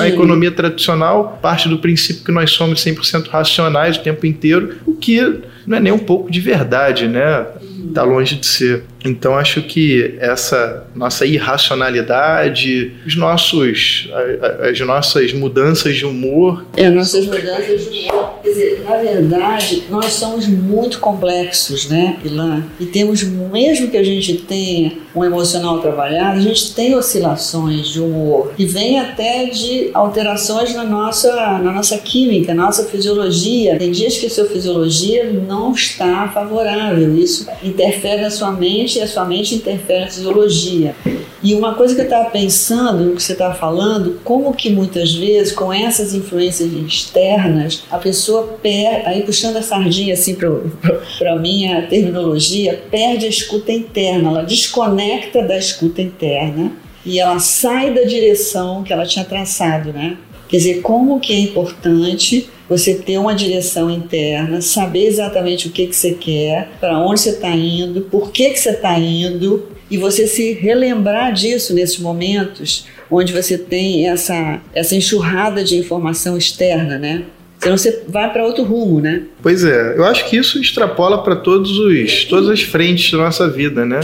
A 0.04 0.08
economia 0.08 0.50
tradicional 0.50 1.38
parte 1.40 1.68
do 1.68 1.78
princípio 1.78 2.24
que 2.24 2.32
nós 2.32 2.50
somos 2.50 2.84
100% 2.84 3.28
racionais 3.28 3.96
o 3.96 4.02
tempo 4.02 4.26
inteiro, 4.26 4.76
o 4.84 4.94
que 4.94 5.20
não 5.66 5.76
é 5.76 5.80
nem 5.80 5.92
um 5.92 5.98
pouco 5.98 6.30
de 6.30 6.40
verdade, 6.40 7.08
né? 7.08 7.46
Está 7.88 8.02
longe 8.02 8.36
de 8.36 8.46
ser. 8.46 8.84
Então 9.06 9.36
acho 9.36 9.62
que 9.62 10.16
essa 10.18 10.86
nossa 10.94 11.24
irracionalidade, 11.24 12.92
os 13.06 13.16
nossos, 13.16 14.08
as 14.60 14.78
nossas 14.80 15.32
mudanças 15.32 15.94
de 15.96 16.04
humor. 16.04 16.66
É, 16.76 16.90
nossas 16.90 17.24
mudanças 17.26 17.90
de 17.90 18.08
humor. 18.08 18.34
Quer 18.42 18.48
dizer, 18.48 18.84
na 18.84 18.96
verdade, 18.96 19.84
nós 19.90 20.12
somos 20.12 20.46
muito 20.46 20.98
complexos, 21.00 21.88
né, 21.88 22.16
Ilan? 22.24 22.64
E 22.78 22.86
temos, 22.86 23.22
mesmo 23.22 23.88
que 23.88 23.96
a 23.96 24.04
gente 24.04 24.34
tenha 24.38 24.92
um 25.14 25.24
emocional 25.24 25.80
trabalhado, 25.80 26.38
a 26.38 26.42
gente 26.42 26.74
tem 26.74 26.94
oscilações 26.94 27.88
de 27.88 28.00
humor 28.00 28.52
que 28.56 28.66
vem 28.66 29.00
até 29.00 29.46
de 29.46 29.90
alterações 29.94 30.74
na 30.74 30.84
nossa, 30.84 31.58
na 31.58 31.72
nossa 31.72 31.98
química, 31.98 32.54
na 32.54 32.66
nossa 32.66 32.84
fisiologia. 32.84 33.78
Tem 33.78 33.90
dias 33.90 34.16
que 34.18 34.26
a 34.26 34.30
sua 34.30 34.44
fisiologia 34.46 35.24
não 35.24 35.72
está 35.72 36.28
favorável. 36.28 37.16
Isso 37.16 37.46
interfere 37.62 38.22
na 38.22 38.30
sua 38.30 38.52
mente 38.52 38.95
e 38.95 38.95
mente 39.24 39.54
interfere 39.54 40.00
na 40.00 40.06
fisiologia. 40.06 40.94
E 41.42 41.54
uma 41.54 41.74
coisa 41.74 41.94
que 41.94 42.00
eu 42.00 42.06
estava 42.06 42.30
pensando 42.30 43.04
no 43.04 43.16
que 43.16 43.22
você 43.22 43.32
estava 43.32 43.54
falando, 43.54 44.20
como 44.24 44.54
que 44.54 44.70
muitas 44.70 45.14
vezes, 45.14 45.52
com 45.52 45.72
essas 45.72 46.14
influências 46.14 46.72
externas, 46.72 47.84
a 47.90 47.98
pessoa 47.98 48.58
perde, 48.62 49.06
aí 49.06 49.22
puxando 49.22 49.56
a 49.56 49.62
sardinha 49.62 50.14
assim 50.14 50.34
para 50.34 51.32
a 51.32 51.36
minha 51.36 51.82
terminologia, 51.82 52.82
perde 52.90 53.26
a 53.26 53.28
escuta 53.28 53.70
interna, 53.70 54.30
ela 54.30 54.42
desconecta 54.42 55.42
da 55.42 55.56
escuta 55.56 56.02
interna 56.02 56.72
e 57.04 57.20
ela 57.20 57.38
sai 57.38 57.92
da 57.94 58.02
direção 58.02 58.82
que 58.82 58.92
ela 58.92 59.06
tinha 59.06 59.24
traçado, 59.24 59.92
né? 59.92 60.16
Quer 60.48 60.56
dizer, 60.56 60.80
como 60.80 61.20
que 61.20 61.32
é 61.32 61.38
importante 61.38 62.48
você 62.68 62.94
ter 62.94 63.18
uma 63.18 63.34
direção 63.34 63.90
interna, 63.90 64.60
saber 64.60 65.06
exatamente 65.06 65.68
o 65.68 65.70
que, 65.70 65.86
que 65.86 65.96
você 65.96 66.12
quer, 66.12 66.70
para 66.80 66.98
onde 66.98 67.20
você 67.20 67.30
está 67.30 67.50
indo, 67.50 68.02
por 68.02 68.30
que, 68.30 68.50
que 68.50 68.58
você 68.58 68.70
está 68.70 68.98
indo, 68.98 69.68
e 69.90 69.96
você 69.96 70.26
se 70.26 70.52
relembrar 70.52 71.32
disso 71.32 71.72
nesses 71.72 71.98
momentos 71.98 72.86
onde 73.10 73.32
você 73.32 73.56
tem 73.56 74.08
essa, 74.08 74.60
essa 74.74 74.96
enxurrada 74.96 75.62
de 75.62 75.76
informação 75.76 76.36
externa, 76.36 76.98
né? 76.98 77.24
Senão 77.58 77.78
você 77.78 78.02
vai 78.08 78.30
para 78.32 78.44
outro 78.44 78.64
rumo, 78.64 79.00
né? 79.00 79.22
Pois 79.42 79.64
é, 79.64 79.96
eu 79.96 80.04
acho 80.04 80.28
que 80.28 80.36
isso 80.36 80.60
extrapola 80.60 81.22
para 81.22 81.36
todos 81.36 81.78
os 81.78 82.24
todas 82.24 82.50
as 82.50 82.62
frentes 82.62 83.10
da 83.12 83.18
nossa 83.18 83.48
vida, 83.48 83.86
né? 83.86 84.00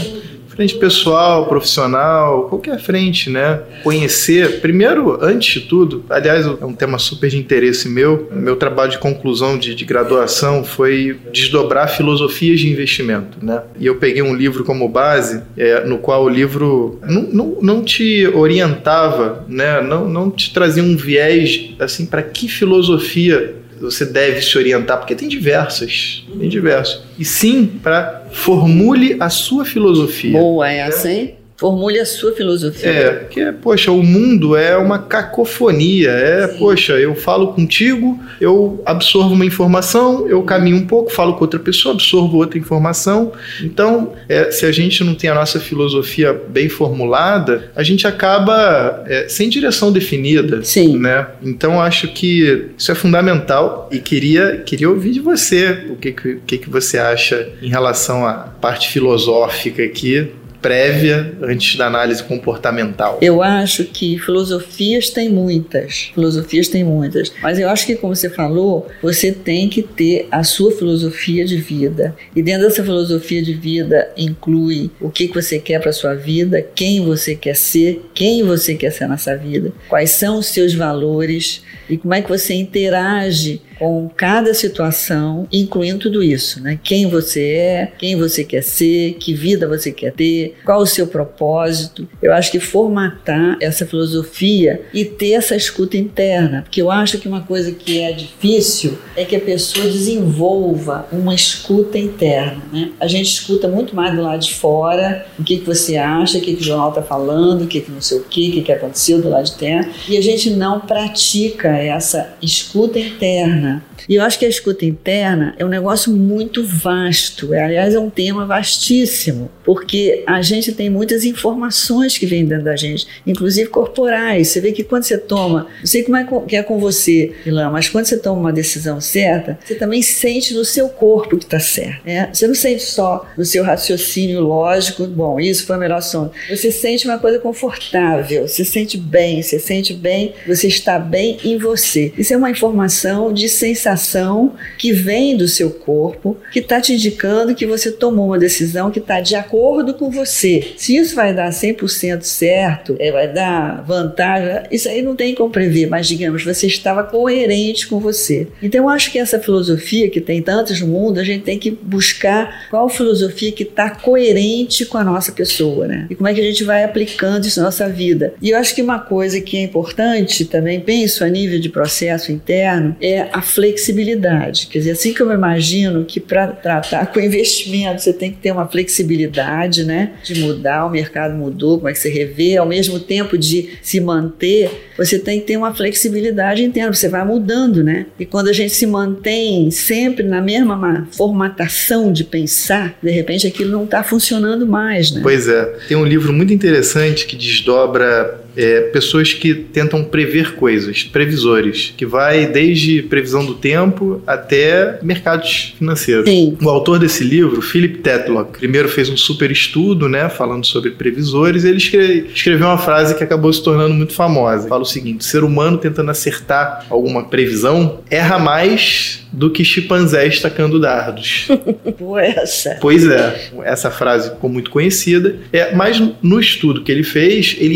Frente 0.55 0.75
pessoal, 0.75 1.47
profissional, 1.47 2.43
qualquer 2.43 2.79
frente, 2.79 3.29
né? 3.29 3.61
Conhecer, 3.83 4.61
primeiro, 4.61 5.17
antes 5.19 5.61
de 5.61 5.67
tudo, 5.67 6.05
aliás, 6.09 6.45
é 6.45 6.65
um 6.65 6.73
tema 6.73 6.99
super 6.99 7.29
de 7.29 7.37
interesse 7.37 7.89
meu. 7.89 8.29
Meu 8.31 8.55
trabalho 8.55 8.91
de 8.91 8.99
conclusão 8.99 9.57
de, 9.57 9.73
de 9.73 9.83
graduação 9.83 10.63
foi 10.63 11.19
desdobrar 11.31 11.89
filosofias 11.89 12.59
de 12.59 12.69
investimento, 12.69 13.39
né? 13.41 13.63
E 13.79 13.87
eu 13.87 13.95
peguei 13.95 14.21
um 14.21 14.35
livro 14.35 14.63
como 14.63 14.87
base, 14.87 15.41
é, 15.57 15.83
no 15.85 15.97
qual 15.97 16.23
o 16.23 16.29
livro 16.29 16.99
não, 17.03 17.21
não, 17.23 17.57
não 17.61 17.83
te 17.83 18.27
orientava, 18.27 19.43
né? 19.47 19.81
Não, 19.81 20.07
não 20.07 20.29
te 20.29 20.53
trazia 20.53 20.83
um 20.83 20.95
viés 20.95 21.71
assim 21.79 22.05
para 22.05 22.21
que 22.21 22.47
filosofia 22.47 23.62
você 23.83 24.05
deve 24.05 24.41
se 24.41 24.57
orientar, 24.57 24.97
porque 24.97 25.15
tem 25.15 25.27
diversas, 25.27 26.25
tem 26.39 26.49
diversas. 26.49 27.01
E 27.17 27.25
sim, 27.25 27.65
para 27.81 28.23
formule 28.31 29.17
a 29.19 29.29
sua 29.29 29.65
filosofia. 29.65 30.39
Boa 30.39 30.69
essa, 30.69 31.11
hein? 31.11 31.35
Formule 31.55 31.99
a 31.99 32.05
sua 32.05 32.33
filosofia. 32.33 32.89
É, 32.89 33.27
que 33.29 33.51
poxa, 33.51 33.91
o 33.91 34.01
mundo 34.03 34.55
é 34.55 34.75
uma 34.75 34.99
cacofonia. 34.99 36.09
É, 36.09 36.47
Sim. 36.47 36.57
poxa, 36.57 36.93
eu 36.93 37.15
falo 37.15 37.53
contigo, 37.53 38.19
eu 38.41 38.81
absorvo 38.85 39.33
uma 39.33 39.45
informação, 39.45 40.27
eu 40.27 40.41
caminho 40.43 40.77
um 40.77 40.87
pouco, 40.87 41.11
falo 41.11 41.33
com 41.35 41.41
outra 41.41 41.59
pessoa, 41.59 41.93
absorvo 41.93 42.37
outra 42.37 42.57
informação. 42.57 43.31
Então, 43.61 44.13
é, 44.27 44.51
se 44.51 44.65
a 44.65 44.71
gente 44.71 45.03
não 45.03 45.13
tem 45.13 45.29
a 45.29 45.35
nossa 45.35 45.59
filosofia 45.59 46.33
bem 46.33 46.69
formulada, 46.69 47.71
a 47.75 47.83
gente 47.83 48.07
acaba 48.07 49.03
é, 49.07 49.27
sem 49.29 49.47
direção 49.47 49.91
definida. 49.91 50.63
Sim. 50.63 50.97
Né? 50.97 51.27
Então, 51.41 51.79
acho 51.79 52.07
que 52.09 52.71
isso 52.77 52.91
é 52.91 52.95
fundamental 52.95 53.87
e 53.91 53.99
queria, 53.99 54.57
queria 54.65 54.89
ouvir 54.89 55.11
de 55.11 55.19
você 55.19 55.85
o 55.89 55.95
que, 55.95 56.11
que, 56.11 56.57
que 56.57 56.69
você 56.69 56.97
acha 56.97 57.47
em 57.61 57.69
relação 57.69 58.25
à 58.25 58.33
parte 58.33 58.89
filosófica 58.89 59.83
aqui 59.83 60.31
prévia 60.63 61.33
antes 61.41 61.75
da 61.75 61.85
análise 61.87 62.23
comportamental? 62.23 63.19
Eu 63.21 63.43
acho 63.43 63.83
que 63.83 64.17
filosofias 64.17 65.09
tem 65.09 65.29
muitas, 65.29 66.11
filosofias 66.15 66.69
tem 66.69 66.85
muitas, 66.85 67.31
mas 67.41 67.59
eu 67.59 67.69
acho 67.69 67.85
que 67.85 67.95
como 67.95 68.15
você 68.15 68.29
falou, 68.29 68.87
você 69.01 69.33
tem 69.33 69.67
que 69.67 69.83
ter 69.83 70.27
a 70.31 70.43
sua 70.43 70.71
filosofia 70.71 71.45
de 71.45 71.57
vida. 71.57 72.15
E 72.33 72.41
dentro 72.41 72.63
dessa 72.63 72.81
filosofia 72.81 73.43
de 73.43 73.53
vida 73.53 74.09
inclui 74.17 74.89
o 75.01 75.09
que 75.09 75.27
você 75.27 75.59
quer 75.59 75.81
para 75.81 75.91
sua 75.91 76.15
vida, 76.15 76.65
quem 76.73 77.03
você 77.03 77.35
quer 77.35 77.55
ser, 77.55 78.01
quem 78.13 78.41
você 78.43 78.73
quer 78.75 78.91
ser 78.91 79.09
nessa 79.09 79.35
vida, 79.35 79.73
quais 79.89 80.11
são 80.11 80.39
os 80.39 80.47
seus 80.47 80.73
valores 80.73 81.61
e 81.89 81.97
como 81.97 82.13
é 82.13 82.21
que 82.21 82.29
você 82.29 82.53
interage 82.53 83.61
com 83.83 84.09
cada 84.15 84.53
situação, 84.53 85.45
incluindo 85.51 85.99
tudo 85.99 86.23
isso, 86.23 86.63
né? 86.63 86.79
Quem 86.81 87.05
você 87.05 87.49
é, 87.49 87.91
quem 87.97 88.15
você 88.15 88.41
quer 88.41 88.63
ser, 88.63 89.15
que 89.15 89.33
vida 89.33 89.67
você 89.67 89.91
quer 89.91 90.13
ter, 90.13 90.55
qual 90.63 90.79
o 90.79 90.85
seu 90.85 91.05
propósito. 91.05 92.07
Eu 92.21 92.31
acho 92.31 92.49
que 92.49 92.61
formatar 92.61 93.57
essa 93.59 93.85
filosofia 93.85 94.85
e 94.93 95.03
ter 95.03 95.33
essa 95.33 95.53
escuta 95.53 95.97
interna, 95.97 96.61
porque 96.61 96.81
eu 96.81 96.89
acho 96.89 97.17
que 97.17 97.27
uma 97.27 97.41
coisa 97.41 97.73
que 97.73 97.99
é 97.99 98.13
difícil 98.13 98.97
é 99.17 99.25
que 99.25 99.35
a 99.35 99.41
pessoa 99.41 99.85
desenvolva 99.85 101.05
uma 101.11 101.35
escuta 101.35 101.97
interna, 101.97 102.63
né? 102.71 102.91
A 103.01 103.07
gente 103.07 103.33
escuta 103.33 103.67
muito 103.67 103.93
mais 103.93 104.15
do 104.15 104.21
lado 104.21 104.39
de 104.39 104.53
fora, 104.53 105.25
o 105.37 105.43
que, 105.43 105.57
que 105.57 105.65
você 105.65 105.97
acha, 105.97 106.37
o 106.37 106.41
que, 106.41 106.55
que 106.55 106.61
o 106.61 106.65
jornal 106.65 106.87
está 106.87 107.01
falando, 107.01 107.63
o 107.63 107.67
que, 107.67 107.81
que 107.81 107.91
não 107.91 107.99
sei 107.99 108.19
o 108.19 108.23
que, 108.23 108.47
o 108.47 108.51
que, 108.53 108.61
que 108.61 108.71
aconteceu 108.71 109.21
do 109.21 109.27
lado 109.27 109.43
de 109.43 109.57
dentro, 109.57 109.91
e 110.07 110.15
a 110.15 110.21
gente 110.21 110.51
não 110.51 110.79
pratica 110.79 111.67
essa 111.67 112.33
escuta 112.41 112.97
interna. 112.97 113.72
E 114.07 114.15
eu 114.15 114.23
acho 114.23 114.37
que 114.37 114.45
a 114.45 114.49
escuta 114.49 114.85
interna 114.85 115.55
é 115.57 115.65
um 115.65 115.69
negócio 115.69 116.11
muito 116.11 116.63
vasto, 116.65 117.53
é, 117.53 117.63
aliás, 117.63 117.93
é 117.93 117.99
um 117.99 118.09
tema 118.09 118.45
vastíssimo, 118.45 119.49
porque 119.63 120.23
a 120.27 120.41
gente 120.41 120.71
tem 120.71 120.89
muitas 120.89 121.23
informações 121.23 122.17
que 122.17 122.25
vêm 122.25 122.45
dentro 122.45 122.65
da 122.65 122.75
gente, 122.75 123.07
inclusive 123.25 123.69
corporais. 123.69 124.49
Você 124.49 124.59
vê 124.59 124.71
que 124.71 124.83
quando 124.83 125.03
você 125.03 125.17
toma, 125.17 125.67
não 125.79 125.85
sei 125.85 126.03
como 126.03 126.17
é 126.17 126.27
que 126.47 126.55
é 126.55 126.63
com 126.63 126.79
você, 126.79 127.33
Ilan, 127.45 127.69
mas 127.69 127.89
quando 127.89 128.05
você 128.05 128.17
toma 128.17 128.39
uma 128.39 128.53
decisão 128.53 128.99
certa, 128.99 129.57
você 129.63 129.75
também 129.75 130.01
sente 130.01 130.53
no 130.53 130.65
seu 130.65 130.89
corpo 130.89 131.37
que 131.37 131.45
está 131.45 131.59
certo. 131.59 132.05
Né? 132.05 132.29
Você 132.33 132.47
não 132.47 132.55
sente 132.55 132.83
só 132.83 133.25
no 133.37 133.45
seu 133.45 133.63
raciocínio 133.63 134.41
lógico, 134.41 135.05
bom, 135.07 135.39
isso 135.39 135.65
foi 135.65 135.75
a 135.75 135.79
melhor 135.79 136.01
som. 136.01 136.31
Você 136.49 136.71
sente 136.71 137.07
uma 137.07 137.17
coisa 137.17 137.39
confortável, 137.39 138.47
você 138.47 138.65
sente 138.65 138.97
bem, 138.97 139.41
você 139.41 139.59
sente 139.59 139.93
bem, 139.93 140.33
você 140.45 140.67
está 140.67 140.99
bem 140.99 141.37
em 141.43 141.57
você. 141.57 142.13
Isso 142.17 142.33
é 142.33 142.37
uma 142.37 142.49
informação 142.49 143.31
de 143.31 143.47
sensação 143.63 144.55
que 144.77 144.91
vem 144.91 145.37
do 145.37 145.47
seu 145.47 145.69
corpo, 145.69 146.35
que 146.51 146.59
está 146.59 146.81
te 146.81 146.93
indicando 146.93 147.55
que 147.55 147.65
você 147.65 147.91
tomou 147.91 148.27
uma 148.27 148.37
decisão 148.37 148.91
que 148.91 148.99
está 148.99 149.21
de 149.21 149.35
acordo 149.35 149.93
com 149.93 150.11
você. 150.11 150.73
Se 150.75 150.97
isso 150.97 151.15
vai 151.15 151.33
dar 151.33 151.49
100% 151.49 152.23
certo, 152.23 152.97
é, 152.99 153.09
vai 153.09 153.31
dar 153.31 153.81
vantagem, 153.83 154.63
isso 154.69 154.89
aí 154.89 155.01
não 155.01 155.15
tem 155.15 155.33
como 155.33 155.49
prever, 155.49 155.87
mas 155.87 156.07
digamos, 156.07 156.43
você 156.43 156.67
estava 156.67 157.03
coerente 157.03 157.87
com 157.87 157.99
você. 157.99 158.47
Então 158.61 158.83
eu 158.83 158.89
acho 158.89 159.11
que 159.11 159.17
essa 159.17 159.39
filosofia 159.39 160.09
que 160.09 160.19
tem 160.19 160.41
tantas 160.41 160.81
no 160.81 160.87
mundo, 160.87 161.19
a 161.19 161.23
gente 161.23 161.43
tem 161.43 161.57
que 161.57 161.71
buscar 161.71 162.67
qual 162.69 162.89
filosofia 162.89 163.51
que 163.51 163.63
está 163.63 163.89
coerente 163.91 164.85
com 164.85 164.97
a 164.97 165.03
nossa 165.03 165.31
pessoa, 165.31 165.87
né? 165.87 166.07
E 166.09 166.15
como 166.15 166.27
é 166.27 166.33
que 166.33 166.41
a 166.41 166.43
gente 166.43 166.63
vai 166.65 166.83
aplicando 166.83 167.45
isso 167.45 167.59
na 167.59 167.67
nossa 167.67 167.87
vida. 167.87 168.33
E 168.41 168.49
eu 168.49 168.57
acho 168.57 168.75
que 168.75 168.81
uma 168.81 168.99
coisa 168.99 169.39
que 169.39 169.55
é 169.55 169.61
importante 169.61 170.43
também, 170.45 170.81
penso 170.81 171.23
a 171.23 171.29
nível 171.29 171.59
de 171.59 171.69
processo 171.69 172.31
interno, 172.31 172.95
é 172.99 173.29
a 173.31 173.41
flexibilidade. 173.43 174.67
Quer 174.67 174.79
dizer, 174.79 174.91
assim 174.91 175.13
que 175.13 175.21
eu 175.21 175.31
imagino 175.31 176.05
que 176.05 176.19
para 176.19 176.47
tratar 176.47 177.07
com 177.07 177.19
investimento 177.19 178.01
você 178.01 178.13
tem 178.13 178.31
que 178.31 178.37
ter 178.37 178.51
uma 178.51 178.67
flexibilidade, 178.67 179.83
né? 179.83 180.13
De 180.23 180.39
mudar, 180.39 180.85
o 180.85 180.89
mercado 180.89 181.35
mudou, 181.35 181.77
como 181.77 181.89
é 181.89 181.93
que 181.93 181.99
você 181.99 182.09
revê, 182.09 182.57
ao 182.57 182.65
mesmo 182.65 182.99
tempo 182.99 183.37
de 183.37 183.77
se 183.81 183.99
manter, 183.99 184.71
você 184.97 185.19
tem 185.19 185.39
que 185.39 185.47
ter 185.47 185.57
uma 185.57 185.73
flexibilidade 185.73 186.63
interna, 186.63 186.93
você 186.93 187.07
vai 187.07 187.25
mudando, 187.25 187.83
né? 187.83 188.07
E 188.19 188.25
quando 188.25 188.47
a 188.47 188.53
gente 188.53 188.73
se 188.73 188.85
mantém 188.85 189.69
sempre 189.71 190.23
na 190.23 190.41
mesma 190.41 191.07
formatação 191.11 192.11
de 192.11 192.23
pensar, 192.23 192.97
de 193.01 193.11
repente 193.11 193.47
aquilo 193.47 193.71
não 193.71 193.83
está 193.85 194.03
funcionando 194.03 194.65
mais, 194.65 195.11
né? 195.11 195.21
Pois 195.21 195.47
é. 195.47 195.63
Tem 195.87 195.97
um 195.97 196.05
livro 196.05 196.33
muito 196.33 196.53
interessante 196.53 197.25
que 197.25 197.35
desdobra 197.35 198.42
é, 198.55 198.81
pessoas 198.81 199.33
que 199.33 199.53
tentam 199.53 200.03
prever 200.03 200.55
coisas, 200.55 201.03
previsores, 201.03 201.93
que 201.95 202.05
vai 202.05 202.45
desde 202.45 203.01
previsão 203.03 203.45
do 203.45 203.55
tempo 203.55 204.21
até 204.25 204.99
mercados 205.01 205.75
financeiros. 205.77 206.29
Sim. 206.29 206.57
O 206.61 206.69
autor 206.69 206.99
desse 206.99 207.23
livro, 207.23 207.61
Philip 207.61 207.99
Tetlock, 207.99 208.59
primeiro 208.59 208.89
fez 208.89 209.09
um 209.09 209.17
super 209.17 209.51
estudo, 209.51 210.07
né, 210.07 210.29
falando 210.29 210.65
sobre 210.65 210.91
previsores, 210.91 211.63
e 211.63 211.69
ele 211.69 211.77
escreveu 211.77 212.67
uma 212.67 212.77
frase 212.77 213.15
que 213.15 213.23
acabou 213.23 213.51
se 213.51 213.63
tornando 213.63 213.93
muito 213.93 214.13
famosa. 214.13 214.67
Fala 214.67 214.83
o 214.83 214.85
seguinte: 214.85 215.25
ser 215.25 215.43
humano 215.43 215.77
tentando 215.77 216.11
acertar 216.11 216.85
alguma 216.89 217.25
previsão 217.25 217.99
erra 218.09 218.39
mais 218.39 219.23
do 219.31 219.49
que 219.49 219.65
chimpanzés 219.65 220.39
tacando 220.39 220.79
dardos. 220.79 221.47
essa. 222.21 222.77
Pois 222.79 223.05
é, 223.07 223.49
essa 223.63 223.89
frase 223.89 224.29
ficou 224.29 224.49
muito 224.49 224.69
conhecida. 224.69 225.37
É, 225.51 225.73
mas 225.73 226.01
no 226.21 226.39
estudo 226.39 226.83
que 226.83 226.91
ele 226.91 227.03
fez, 227.03 227.55
ele 227.59 227.75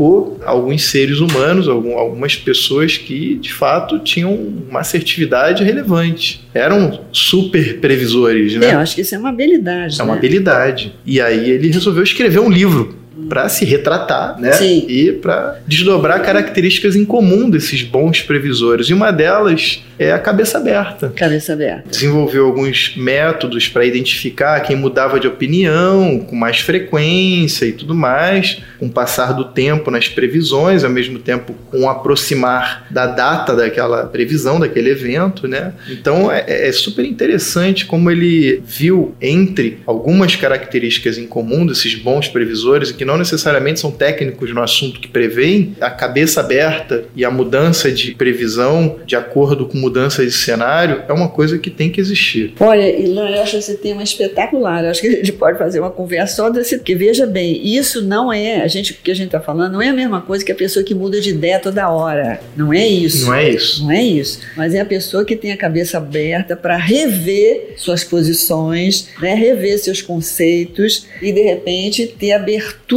identificou 0.00 0.40
alguns 0.44 0.84
seres 0.84 1.18
humanos, 1.18 1.68
algum, 1.68 1.98
algumas 1.98 2.34
pessoas 2.34 2.96
que 2.96 3.34
de 3.34 3.52
fato 3.52 3.98
tinham 3.98 4.32
uma 4.34 4.80
assertividade 4.80 5.62
relevante. 5.62 6.48
Eram 6.54 7.00
super 7.12 7.78
previsores, 7.78 8.54
né? 8.56 8.70
É, 8.70 8.74
eu 8.74 8.78
acho 8.78 8.94
que 8.94 9.02
isso 9.02 9.14
é 9.14 9.18
uma 9.18 9.28
habilidade. 9.28 9.96
É 9.96 9.98
né? 9.98 10.04
uma 10.04 10.14
habilidade. 10.16 10.94
E 11.04 11.20
aí 11.20 11.50
ele 11.50 11.70
resolveu 11.70 12.02
escrever 12.02 12.40
um 12.40 12.50
livro 12.50 12.99
para 13.28 13.48
se 13.48 13.64
retratar, 13.64 14.40
né? 14.40 14.52
Sim. 14.52 14.84
E 14.88 15.12
para 15.12 15.60
desdobrar 15.66 16.22
características 16.22 16.96
em 16.96 17.04
comum 17.04 17.48
desses 17.48 17.82
bons 17.82 18.22
previsores. 18.22 18.88
E 18.88 18.94
uma 18.94 19.10
delas 19.10 19.82
é 19.98 20.12
a 20.12 20.18
cabeça 20.18 20.58
aberta. 20.58 21.12
Cabeça 21.14 21.52
aberta. 21.52 21.90
Desenvolveu 21.90 22.46
alguns 22.46 22.94
métodos 22.96 23.68
para 23.68 23.84
identificar 23.84 24.60
quem 24.60 24.74
mudava 24.74 25.20
de 25.20 25.26
opinião 25.28 26.20
com 26.20 26.34
mais 26.34 26.60
frequência 26.60 27.66
e 27.66 27.72
tudo 27.72 27.94
mais, 27.94 28.62
com 28.78 28.86
o 28.86 28.90
passar 28.90 29.32
do 29.32 29.44
tempo 29.44 29.90
nas 29.90 30.08
previsões, 30.08 30.84
ao 30.84 30.90
mesmo 30.90 31.18
tempo 31.18 31.54
com 31.70 31.82
o 31.82 31.88
aproximar 31.88 32.86
da 32.90 33.06
data 33.06 33.54
daquela 33.54 34.06
previsão, 34.06 34.58
daquele 34.58 34.90
evento, 34.90 35.46
né? 35.46 35.74
Então 35.90 36.32
é, 36.32 36.68
é 36.68 36.72
super 36.72 37.04
interessante 37.04 37.84
como 37.84 38.10
ele 38.10 38.62
viu 38.64 39.14
entre 39.20 39.80
algumas 39.86 40.34
características 40.34 41.18
em 41.18 41.26
comum 41.26 41.66
desses 41.66 41.94
bons 41.94 42.28
previsores, 42.28 42.90
que 42.90 43.04
não 43.10 43.18
necessariamente 43.18 43.80
são 43.80 43.90
técnicos 43.90 44.54
no 44.54 44.62
assunto 44.62 45.00
que 45.00 45.08
preveem, 45.08 45.74
a 45.80 45.90
cabeça 45.90 46.38
aberta 46.38 47.04
e 47.16 47.24
a 47.24 47.30
mudança 47.30 47.90
de 47.90 48.12
previsão 48.14 49.00
de 49.04 49.16
acordo 49.16 49.66
com 49.66 49.76
mudança 49.76 50.24
de 50.24 50.30
cenário 50.30 51.02
é 51.08 51.12
uma 51.12 51.28
coisa 51.28 51.58
que 51.58 51.70
tem 51.70 51.90
que 51.90 52.00
existir. 52.00 52.54
Olha, 52.60 52.88
Ilan, 52.88 53.28
eu 53.30 53.42
acho 53.42 53.56
esse 53.56 53.76
tema 53.78 54.04
espetacular. 54.04 54.84
Eu 54.84 54.90
acho 54.90 55.00
que 55.00 55.08
a 55.08 55.10
gente 55.10 55.32
pode 55.32 55.58
fazer 55.58 55.80
uma 55.80 55.90
conversa 55.90 56.36
só 56.36 56.50
desse. 56.50 56.78
Porque 56.78 56.94
veja 56.94 57.26
bem, 57.26 57.60
isso 57.66 58.00
não 58.00 58.32
é. 58.32 58.62
A 58.62 58.68
gente, 58.68 58.92
o 58.92 58.96
que 59.02 59.10
a 59.10 59.14
gente 59.14 59.26
está 59.26 59.40
falando 59.40 59.72
não 59.72 59.82
é 59.82 59.88
a 59.88 59.92
mesma 59.92 60.20
coisa 60.20 60.44
que 60.44 60.52
a 60.52 60.54
pessoa 60.54 60.84
que 60.84 60.94
muda 60.94 61.20
de 61.20 61.30
ideia 61.30 61.58
toda 61.58 61.90
hora. 61.90 62.40
Não 62.56 62.72
é 62.72 62.86
isso. 62.86 63.26
Não 63.26 63.34
é 63.34 63.50
isso. 63.50 63.82
Não 63.82 63.90
é 63.90 64.02
isso. 64.02 64.40
Mas 64.56 64.72
é 64.72 64.80
a 64.80 64.84
pessoa 64.84 65.24
que 65.24 65.34
tem 65.34 65.50
a 65.50 65.56
cabeça 65.56 65.98
aberta 65.98 66.54
para 66.54 66.76
rever 66.76 67.74
suas 67.76 68.04
posições, 68.04 69.08
né? 69.20 69.34
rever 69.34 69.78
seus 69.80 70.00
conceitos 70.00 71.06
e, 71.20 71.32
de 71.32 71.42
repente, 71.42 72.06
ter 72.06 72.32
abertura 72.32 72.89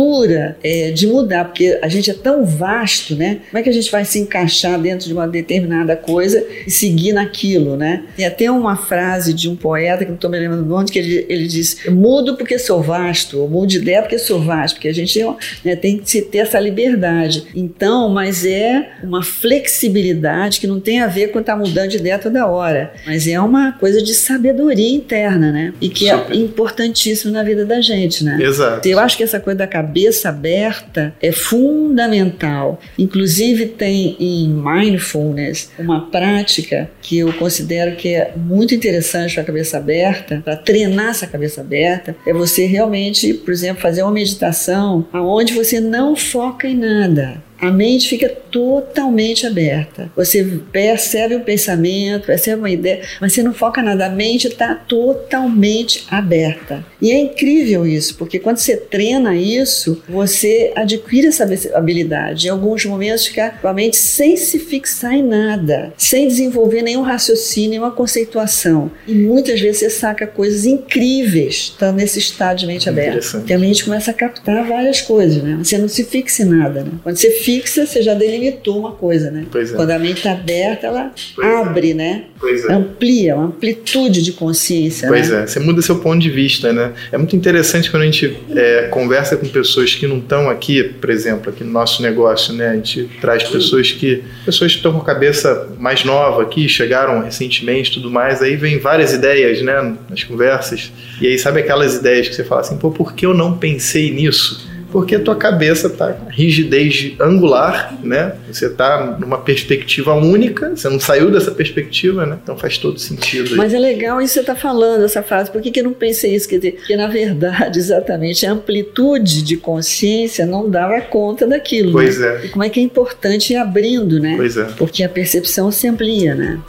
é, 0.64 0.92
de 0.92 1.08
mudar. 1.08 1.46
Porque 1.46 1.78
a 1.82 1.88
gente 1.88 2.10
é 2.10 2.14
tão 2.14 2.46
vasto, 2.46 3.16
né? 3.16 3.40
Como 3.50 3.60
é 3.60 3.64
que 3.64 3.70
a 3.70 3.74
gente 3.74 3.92
vai 3.92 4.06
se 4.06 4.20
encaixar 4.20 4.80
dentro 4.80 5.08
de 5.08 5.14
uma 5.14 5.28
determinada 5.28 5.96
coisa 5.96 6.46
e 6.66 6.72
seguir 6.72 7.14
naquilo, 7.14 7.76
né? 7.76 8.04
Tem 8.16 8.26
até 8.26 8.50
uma 8.50 8.76
frase 8.76 9.34
de 9.34 9.50
um 9.50 9.56
poeta, 9.56 10.04
que 10.04 10.10
não 10.10 10.16
estou 10.16 10.30
me 10.30 10.40
lembrando 10.40 10.66
do 10.66 10.76
onde, 10.76 10.92
que 10.92 11.00
ele, 11.00 11.26
ele 11.30 11.48
diz: 11.48 11.78
mudo 11.90 12.36
porque 12.36 12.58
sou 12.58 12.82
vasto, 12.82 13.40
ou 13.40 13.50
mudo 13.50 13.68
de 13.68 13.78
ideia 13.78 14.02
porque 14.02 14.18
sou 14.18 14.42
vasto, 14.42 14.76
porque 14.76 14.88
a 14.88 14.94
gente 14.94 15.20
né, 15.64 15.76
tem 15.76 15.98
que 15.98 16.22
ter 16.22 16.40
essa 16.40 16.60
liberdade. 16.60 17.46
Então, 17.56 18.10
mas 18.10 18.46
é 18.46 18.94
uma 19.04 19.24
flexibilidade 19.24 20.60
que 20.60 20.68
não 20.68 20.80
tem 20.80 21.02
a 21.02 21.08
ver 21.08 21.32
com 21.32 21.40
estar 21.40 21.54
tá 21.54 21.60
mudando 21.60 21.90
de 21.90 21.98
ideia 21.98 22.18
toda 22.18 22.48
hora, 22.48 22.94
mas 23.06 23.28
é 23.28 23.40
uma 23.40 23.74
coisa 23.74 24.02
de 24.02 24.14
sabedoria 24.14 24.94
interna, 24.94 25.52
né? 25.52 25.74
E 25.80 25.90
que 25.90 26.10
Super. 26.10 26.34
é 26.34 26.36
importantíssimo 26.36 27.32
na 27.32 27.44
vida 27.44 27.66
da 27.66 27.82
gente, 27.82 28.24
né? 28.24 28.38
Exato. 28.42 28.88
Eu 28.88 29.00
acho 29.00 29.18
que 29.18 29.24
essa 29.24 29.40
coisa 29.40 29.60
da 29.60 29.68
cabeça 29.68 29.83
aberta 30.30 31.14
é 31.22 31.32
fundamental. 31.32 32.80
Inclusive, 32.98 33.68
tem 33.68 34.16
em 34.20 34.50
mindfulness 34.50 35.72
uma 35.78 36.10
prática 36.10 36.90
que 37.02 37.20
eu 37.20 37.34
considero 37.34 37.96
que 37.96 38.10
é 38.10 38.34
muito 38.36 38.74
interessante 38.74 39.34
para 39.34 39.44
a 39.44 39.46
cabeça 39.46 39.78
aberta, 39.78 40.42
para 40.44 40.56
treinar 40.56 41.10
essa 41.10 41.28
cabeça 41.28 41.62
aberta, 41.62 42.16
é 42.26 42.34
você 42.34 42.66
realmente, 42.66 43.34
por 43.34 43.52
exemplo, 43.52 43.82
fazer 43.82 44.04
uma 44.04 44.12
meditação 44.12 45.06
aonde 45.12 45.54
você 45.54 45.80
não 45.80 46.16
foca 46.16 46.68
em 46.68 46.76
nada 46.76 47.42
a 47.68 47.72
mente 47.72 48.10
fica 48.10 48.30
totalmente 48.30 49.48
aberta. 49.48 50.12
Você 50.16 50.44
percebe 50.72 51.36
o 51.36 51.42
pensamento, 51.42 52.28
percebe 52.28 52.60
uma 52.60 52.70
ideia, 52.70 53.02
mas 53.20 53.34
você 53.34 53.42
não 53.42 53.54
foca 53.54 53.82
nada. 53.82 54.06
A 54.06 54.10
mente 54.10 54.48
está 54.48 54.76
totalmente 54.76 56.06
aberta. 56.10 56.86
E 57.02 57.12
é 57.12 57.18
incrível 57.18 57.86
isso, 57.86 58.16
porque 58.16 58.40
quando 58.40 58.58
você 58.58 58.78
treina 58.78 59.36
isso, 59.36 60.02
você 60.08 60.72
adquire 60.76 61.28
essa 61.28 61.48
habilidade. 61.74 62.48
Em 62.48 62.50
alguns 62.50 62.86
momentos, 62.86 63.26
ficar 63.26 63.62
com 63.62 63.68
a 63.68 63.74
mente 63.74 63.98
sem 63.98 64.38
se 64.38 64.60
fixar 64.60 65.14
em 65.14 65.24
nada, 65.24 65.94
sem 65.98 66.28
desenvolver 66.28 66.82
nenhum 66.82 67.02
raciocínio, 67.02 67.72
nenhuma 67.72 67.92
conceituação. 67.92 68.92
E 69.08 69.14
muitas 69.14 69.60
vezes 69.60 69.80
você 69.80 69.90
saca 69.90 70.28
coisas 70.28 70.66
incríveis 70.66 71.56
estando 71.56 71.96
nesse 71.96 72.20
estado 72.20 72.60
de 72.60 72.68
mente 72.68 72.90
aberta. 72.90 73.26
Porque 73.32 73.54
a 73.54 73.60
mente 73.60 73.84
começa 73.84 74.12
a 74.12 74.14
captar 74.14 74.66
várias 74.68 75.02
coisas, 75.02 75.42
né? 75.42 75.58
Você 75.62 75.78
não 75.78 75.88
se 75.88 76.04
fixa 76.04 76.44
em 76.44 76.46
nada, 76.46 76.84
né? 76.84 76.92
Quando 77.02 77.16
você 77.16 77.32
fixa 77.32 77.53
fixa, 77.54 77.86
você 77.86 78.02
já 78.02 78.14
delimitou 78.14 78.80
uma 78.80 78.92
coisa, 78.92 79.30
né? 79.30 79.46
É. 79.54 79.66
Quando 79.76 79.92
a 79.92 80.00
mente 80.00 80.18
está 80.18 80.32
aberta, 80.32 80.88
ela 80.88 81.12
Pois 81.36 81.48
é. 81.48 81.56
abre, 81.56 81.94
né? 81.94 82.24
Pois 82.40 82.66
é. 82.66 82.74
Amplia, 82.74 83.36
uma 83.36 83.46
amplitude 83.46 84.22
de 84.22 84.32
consciência. 84.34 85.08
Pois 85.08 85.30
né? 85.30 85.44
é, 85.44 85.48
você 85.48 85.60
muda 85.60 85.82
seu 85.82 86.00
ponto 86.00 86.20
de 86.20 86.30
vista, 86.30 86.74
né? 86.74 86.94
É 87.12 87.18
muito 87.18 87.36
interessante 87.36 87.92
quando 87.92 88.04
a 88.04 88.06
gente 88.06 88.38
é, 88.56 88.88
conversa 88.90 89.38
com 89.38 89.48
pessoas 89.48 89.94
que 89.94 90.08
não 90.08 90.18
estão 90.18 90.50
aqui, 90.50 90.84
por 90.84 91.10
exemplo, 91.10 91.52
aqui 91.52 91.64
no 91.64 91.72
nosso 91.72 92.02
negócio, 92.02 92.54
né? 92.54 92.70
A 92.70 92.76
gente 92.76 93.10
traz 93.22 93.44
pessoas 93.44 93.92
que 93.92 94.24
pessoas 94.46 94.72
que 94.72 94.78
estão 94.78 94.92
com 94.94 95.00
a 95.00 95.06
cabeça 95.06 95.70
mais 95.80 96.04
nova 96.04 96.42
aqui, 96.42 96.68
chegaram 96.68 97.22
recentemente, 97.22 97.92
tudo 97.92 98.10
mais, 98.10 98.42
aí 98.42 98.56
vem 98.56 98.80
várias 98.80 99.14
ideias, 99.14 99.62
né? 99.62 99.96
Nas 100.10 100.24
conversas 100.24 100.92
e 101.22 101.28
aí 101.28 101.38
sabe 101.38 101.60
aquelas 101.60 101.96
ideias 101.96 102.28
que 102.28 102.36
você 102.36 102.44
fala 102.44 102.62
assim, 102.62 102.78
pô, 102.78 102.92
por 102.92 103.14
que 103.14 103.26
eu 103.26 103.34
não 103.34 103.58
pensei 103.58 104.12
nisso? 104.12 104.73
Porque 104.94 105.16
a 105.16 105.20
tua 105.20 105.36
cabeça 105.36 105.90
tá 105.90 106.14
com 106.14 106.30
rigidez 106.30 107.14
angular, 107.20 107.98
né? 108.04 108.34
Você 108.48 108.70
tá 108.70 109.18
numa 109.20 109.40
perspectiva 109.40 110.14
única, 110.14 110.76
você 110.76 110.88
não 110.88 111.00
saiu 111.00 111.32
dessa 111.32 111.50
perspectiva, 111.50 112.28
né? 112.28 112.38
Então 112.44 112.56
faz 112.56 112.78
todo 112.78 113.00
sentido. 113.00 113.58
Mas 113.58 113.74
é 113.74 113.80
legal 113.80 114.22
isso 114.22 114.34
que 114.34 114.46
você 114.46 114.52
está 114.52 114.56
falando, 114.56 115.04
essa 115.04 115.24
frase. 115.24 115.50
Por 115.50 115.64
que, 115.64 115.72
que 115.72 115.80
eu 115.80 115.86
não 115.86 115.94
pensei 115.94 116.36
isso? 116.36 116.48
Quer 116.48 116.58
dizer, 116.58 116.72
porque 116.74 116.96
na 116.96 117.08
verdade, 117.08 117.80
exatamente, 117.82 118.46
a 118.46 118.52
amplitude 118.52 119.42
de 119.42 119.58
consciência 119.58 120.46
não 120.46 120.70
dava 120.70 121.02
conta 121.02 121.48
daquilo. 121.48 121.88
né? 121.88 121.94
Pois 121.94 122.22
é, 122.22 122.46
E 122.46 122.50
como 122.50 122.64
é 122.64 122.70
que 122.70 122.80
é 122.80 122.84
importante 122.84 123.54
ir 123.54 123.56
abrindo, 123.56 124.20
né? 124.20 124.36
pois 124.38 124.58
é. 124.58 124.66
Porque 124.78 125.04
a 125.04 125.10
percepção 125.10 125.72
se 125.72 125.88
amplia, 125.88 126.36
né? 126.36 126.60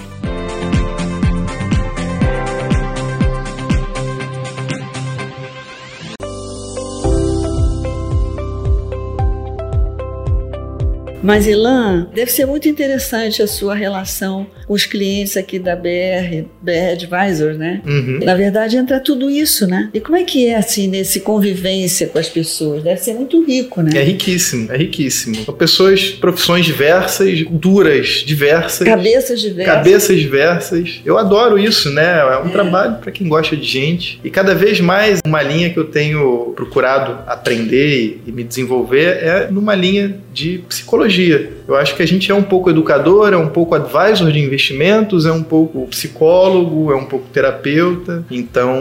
Mas, 11.24 11.46
Ilan, 11.46 12.08
deve 12.14 12.30
ser 12.30 12.46
muito 12.46 12.68
interessante 12.68 13.42
a 13.42 13.46
sua 13.46 13.74
relação 13.74 14.46
com 14.66 14.74
os 14.74 14.84
clientes 14.84 15.36
aqui 15.36 15.58
da 15.58 15.74
BR, 15.74 16.44
BR 16.60 16.92
Advisor, 16.92 17.54
né? 17.54 17.80
Uhum. 17.86 18.20
Na 18.22 18.34
verdade, 18.34 18.76
entra 18.76 19.00
tudo 19.00 19.30
isso, 19.30 19.66
né? 19.66 19.90
E 19.94 20.00
como 20.00 20.16
é 20.16 20.22
que 20.22 20.46
é, 20.46 20.56
assim, 20.56 20.86
nesse 20.86 21.20
convivência 21.20 22.08
com 22.08 22.18
as 22.18 22.28
pessoas? 22.28 22.82
Deve 22.82 23.00
ser 23.00 23.14
muito 23.14 23.42
rico, 23.44 23.80
né? 23.80 23.90
É 23.94 24.02
riquíssimo, 24.02 24.70
é 24.70 24.76
riquíssimo. 24.76 25.36
São 25.44 25.54
pessoas, 25.54 26.10
profissões 26.10 26.66
diversas, 26.66 27.42
culturas 27.42 28.22
diversas, 28.24 28.86
Cabeças 28.86 29.40
diversas. 29.40 29.74
cabeças 29.74 30.18
diversas. 30.18 31.00
Eu 31.04 31.16
adoro 31.16 31.58
isso, 31.58 31.90
né? 31.90 32.20
É 32.20 32.38
um 32.38 32.50
trabalho 32.50 32.96
para 32.98 33.10
quem 33.10 33.26
gosta 33.28 33.56
de 33.56 33.64
gente. 33.66 34.20
E 34.22 34.30
cada 34.30 34.54
vez 34.54 34.80
mais 34.80 35.20
uma 35.24 35.42
linha 35.42 35.70
que 35.70 35.78
eu 35.78 35.84
tenho 35.84 36.52
procurado 36.54 37.18
aprender 37.26 38.20
e 38.26 38.32
me 38.32 38.44
desenvolver 38.44 39.18
é 39.22 39.48
numa 39.50 39.74
linha 39.74 40.18
de 40.32 40.58
psicologia 40.68 41.13
tecnologia. 41.14 41.63
Eu 41.66 41.76
acho 41.76 41.96
que 41.96 42.02
a 42.02 42.06
gente 42.06 42.30
é 42.30 42.34
um 42.34 42.42
pouco 42.42 42.70
educador, 42.70 43.32
é 43.32 43.36
um 43.36 43.48
pouco 43.48 43.74
advisor 43.74 44.30
de 44.30 44.38
investimentos, 44.38 45.26
é 45.26 45.32
um 45.32 45.42
pouco 45.42 45.86
psicólogo, 45.88 46.92
é 46.92 46.96
um 46.96 47.04
pouco 47.06 47.26
terapeuta. 47.32 48.24
Então, 48.30 48.80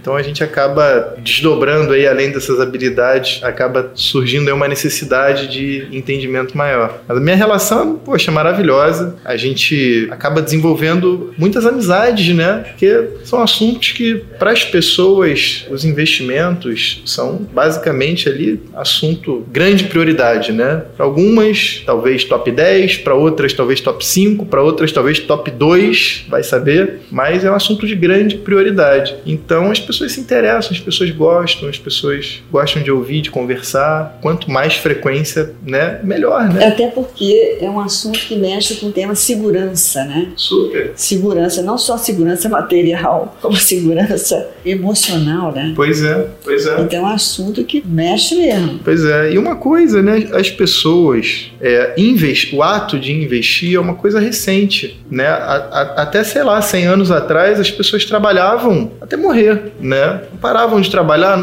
então 0.00 0.16
a 0.16 0.22
gente 0.22 0.42
acaba 0.42 1.16
desdobrando 1.18 1.92
aí 1.92 2.06
além 2.06 2.30
dessas 2.30 2.60
habilidades, 2.60 3.42
acaba 3.42 3.90
surgindo 3.94 4.48
aí 4.48 4.52
uma 4.52 4.68
necessidade 4.68 5.48
de 5.48 5.88
entendimento 5.90 6.56
maior. 6.56 7.02
A 7.08 7.14
minha 7.14 7.36
relação, 7.36 7.96
poxa, 7.96 8.30
é 8.30 8.34
maravilhosa. 8.34 9.16
A 9.24 9.36
gente 9.36 10.08
acaba 10.10 10.40
desenvolvendo 10.40 11.34
muitas 11.36 11.66
amizades, 11.66 12.34
né? 12.34 12.64
Porque 12.68 13.08
são 13.24 13.42
assuntos 13.42 13.92
que 13.92 14.22
para 14.38 14.52
as 14.52 14.64
pessoas 14.64 15.66
os 15.70 15.84
investimentos 15.84 17.02
são 17.04 17.46
basicamente 17.52 18.28
ali 18.28 18.60
assunto 18.74 19.44
grande 19.50 19.84
prioridade, 19.84 20.52
né? 20.52 20.82
Para 20.96 21.04
algumas, 21.04 21.82
talvez 21.84 22.19
top 22.24 22.50
10, 22.50 22.98
para 22.98 23.14
outras 23.14 23.52
talvez 23.52 23.80
top 23.80 24.04
5, 24.04 24.46
para 24.46 24.62
outras 24.62 24.92
talvez 24.92 25.18
top 25.18 25.50
2, 25.50 26.26
vai 26.28 26.42
saber, 26.42 27.00
mas 27.10 27.44
é 27.44 27.50
um 27.50 27.54
assunto 27.54 27.86
de 27.86 27.94
grande 27.94 28.36
prioridade. 28.36 29.16
Então 29.26 29.70
as 29.70 29.80
pessoas 29.80 30.12
se 30.12 30.20
interessam, 30.20 30.72
as 30.72 30.80
pessoas 30.80 31.10
gostam, 31.10 31.68
as 31.68 31.78
pessoas 31.78 32.42
gostam 32.50 32.82
de 32.82 32.90
ouvir, 32.90 33.20
de 33.20 33.30
conversar. 33.30 34.18
Quanto 34.20 34.50
mais 34.50 34.74
frequência, 34.74 35.54
né, 35.64 36.00
melhor, 36.02 36.48
né? 36.48 36.66
Até 36.66 36.88
porque 36.88 37.58
é 37.60 37.68
um 37.68 37.80
assunto 37.80 38.18
que 38.20 38.36
mexe 38.36 38.76
com 38.76 38.86
o 38.86 38.92
tema 38.92 39.14
segurança, 39.14 40.04
né? 40.04 40.32
Super. 40.36 40.92
Segurança, 40.96 41.62
não 41.62 41.78
só 41.78 41.96
segurança 41.96 42.48
material, 42.48 43.36
como 43.40 43.56
segurança 43.60 44.48
emocional, 44.64 45.52
né? 45.52 45.72
Pois 45.74 46.02
é, 46.02 46.28
pois 46.44 46.66
é. 46.66 46.80
Então 46.80 47.00
é 47.00 47.02
um 47.02 47.06
assunto 47.06 47.64
que 47.64 47.82
mexe 47.86 48.34
mesmo. 48.34 48.80
Pois 48.84 49.04
é, 49.04 49.32
e 49.32 49.38
uma 49.38 49.56
coisa, 49.56 50.02
né? 50.02 50.28
As 50.32 50.50
pessoas, 50.50 51.50
é, 51.60 51.94
invest... 52.10 52.54
o 52.54 52.62
ato 52.62 52.98
de 52.98 53.12
investir 53.12 53.76
é 53.76 53.80
uma 53.80 53.94
coisa 53.94 54.18
recente, 54.20 55.00
né? 55.10 55.26
A- 55.26 55.68
a- 55.70 56.02
até, 56.02 56.22
sei 56.24 56.42
lá, 56.42 56.60
100 56.60 56.86
anos 56.86 57.10
atrás, 57.10 57.58
as 57.60 57.70
pessoas 57.70 58.04
trabalhavam 58.04 58.92
até 59.00 59.16
morrer, 59.16 59.72
né? 59.80 60.22
Paravam 60.40 60.80
de 60.80 60.90
trabalhar. 60.90 61.38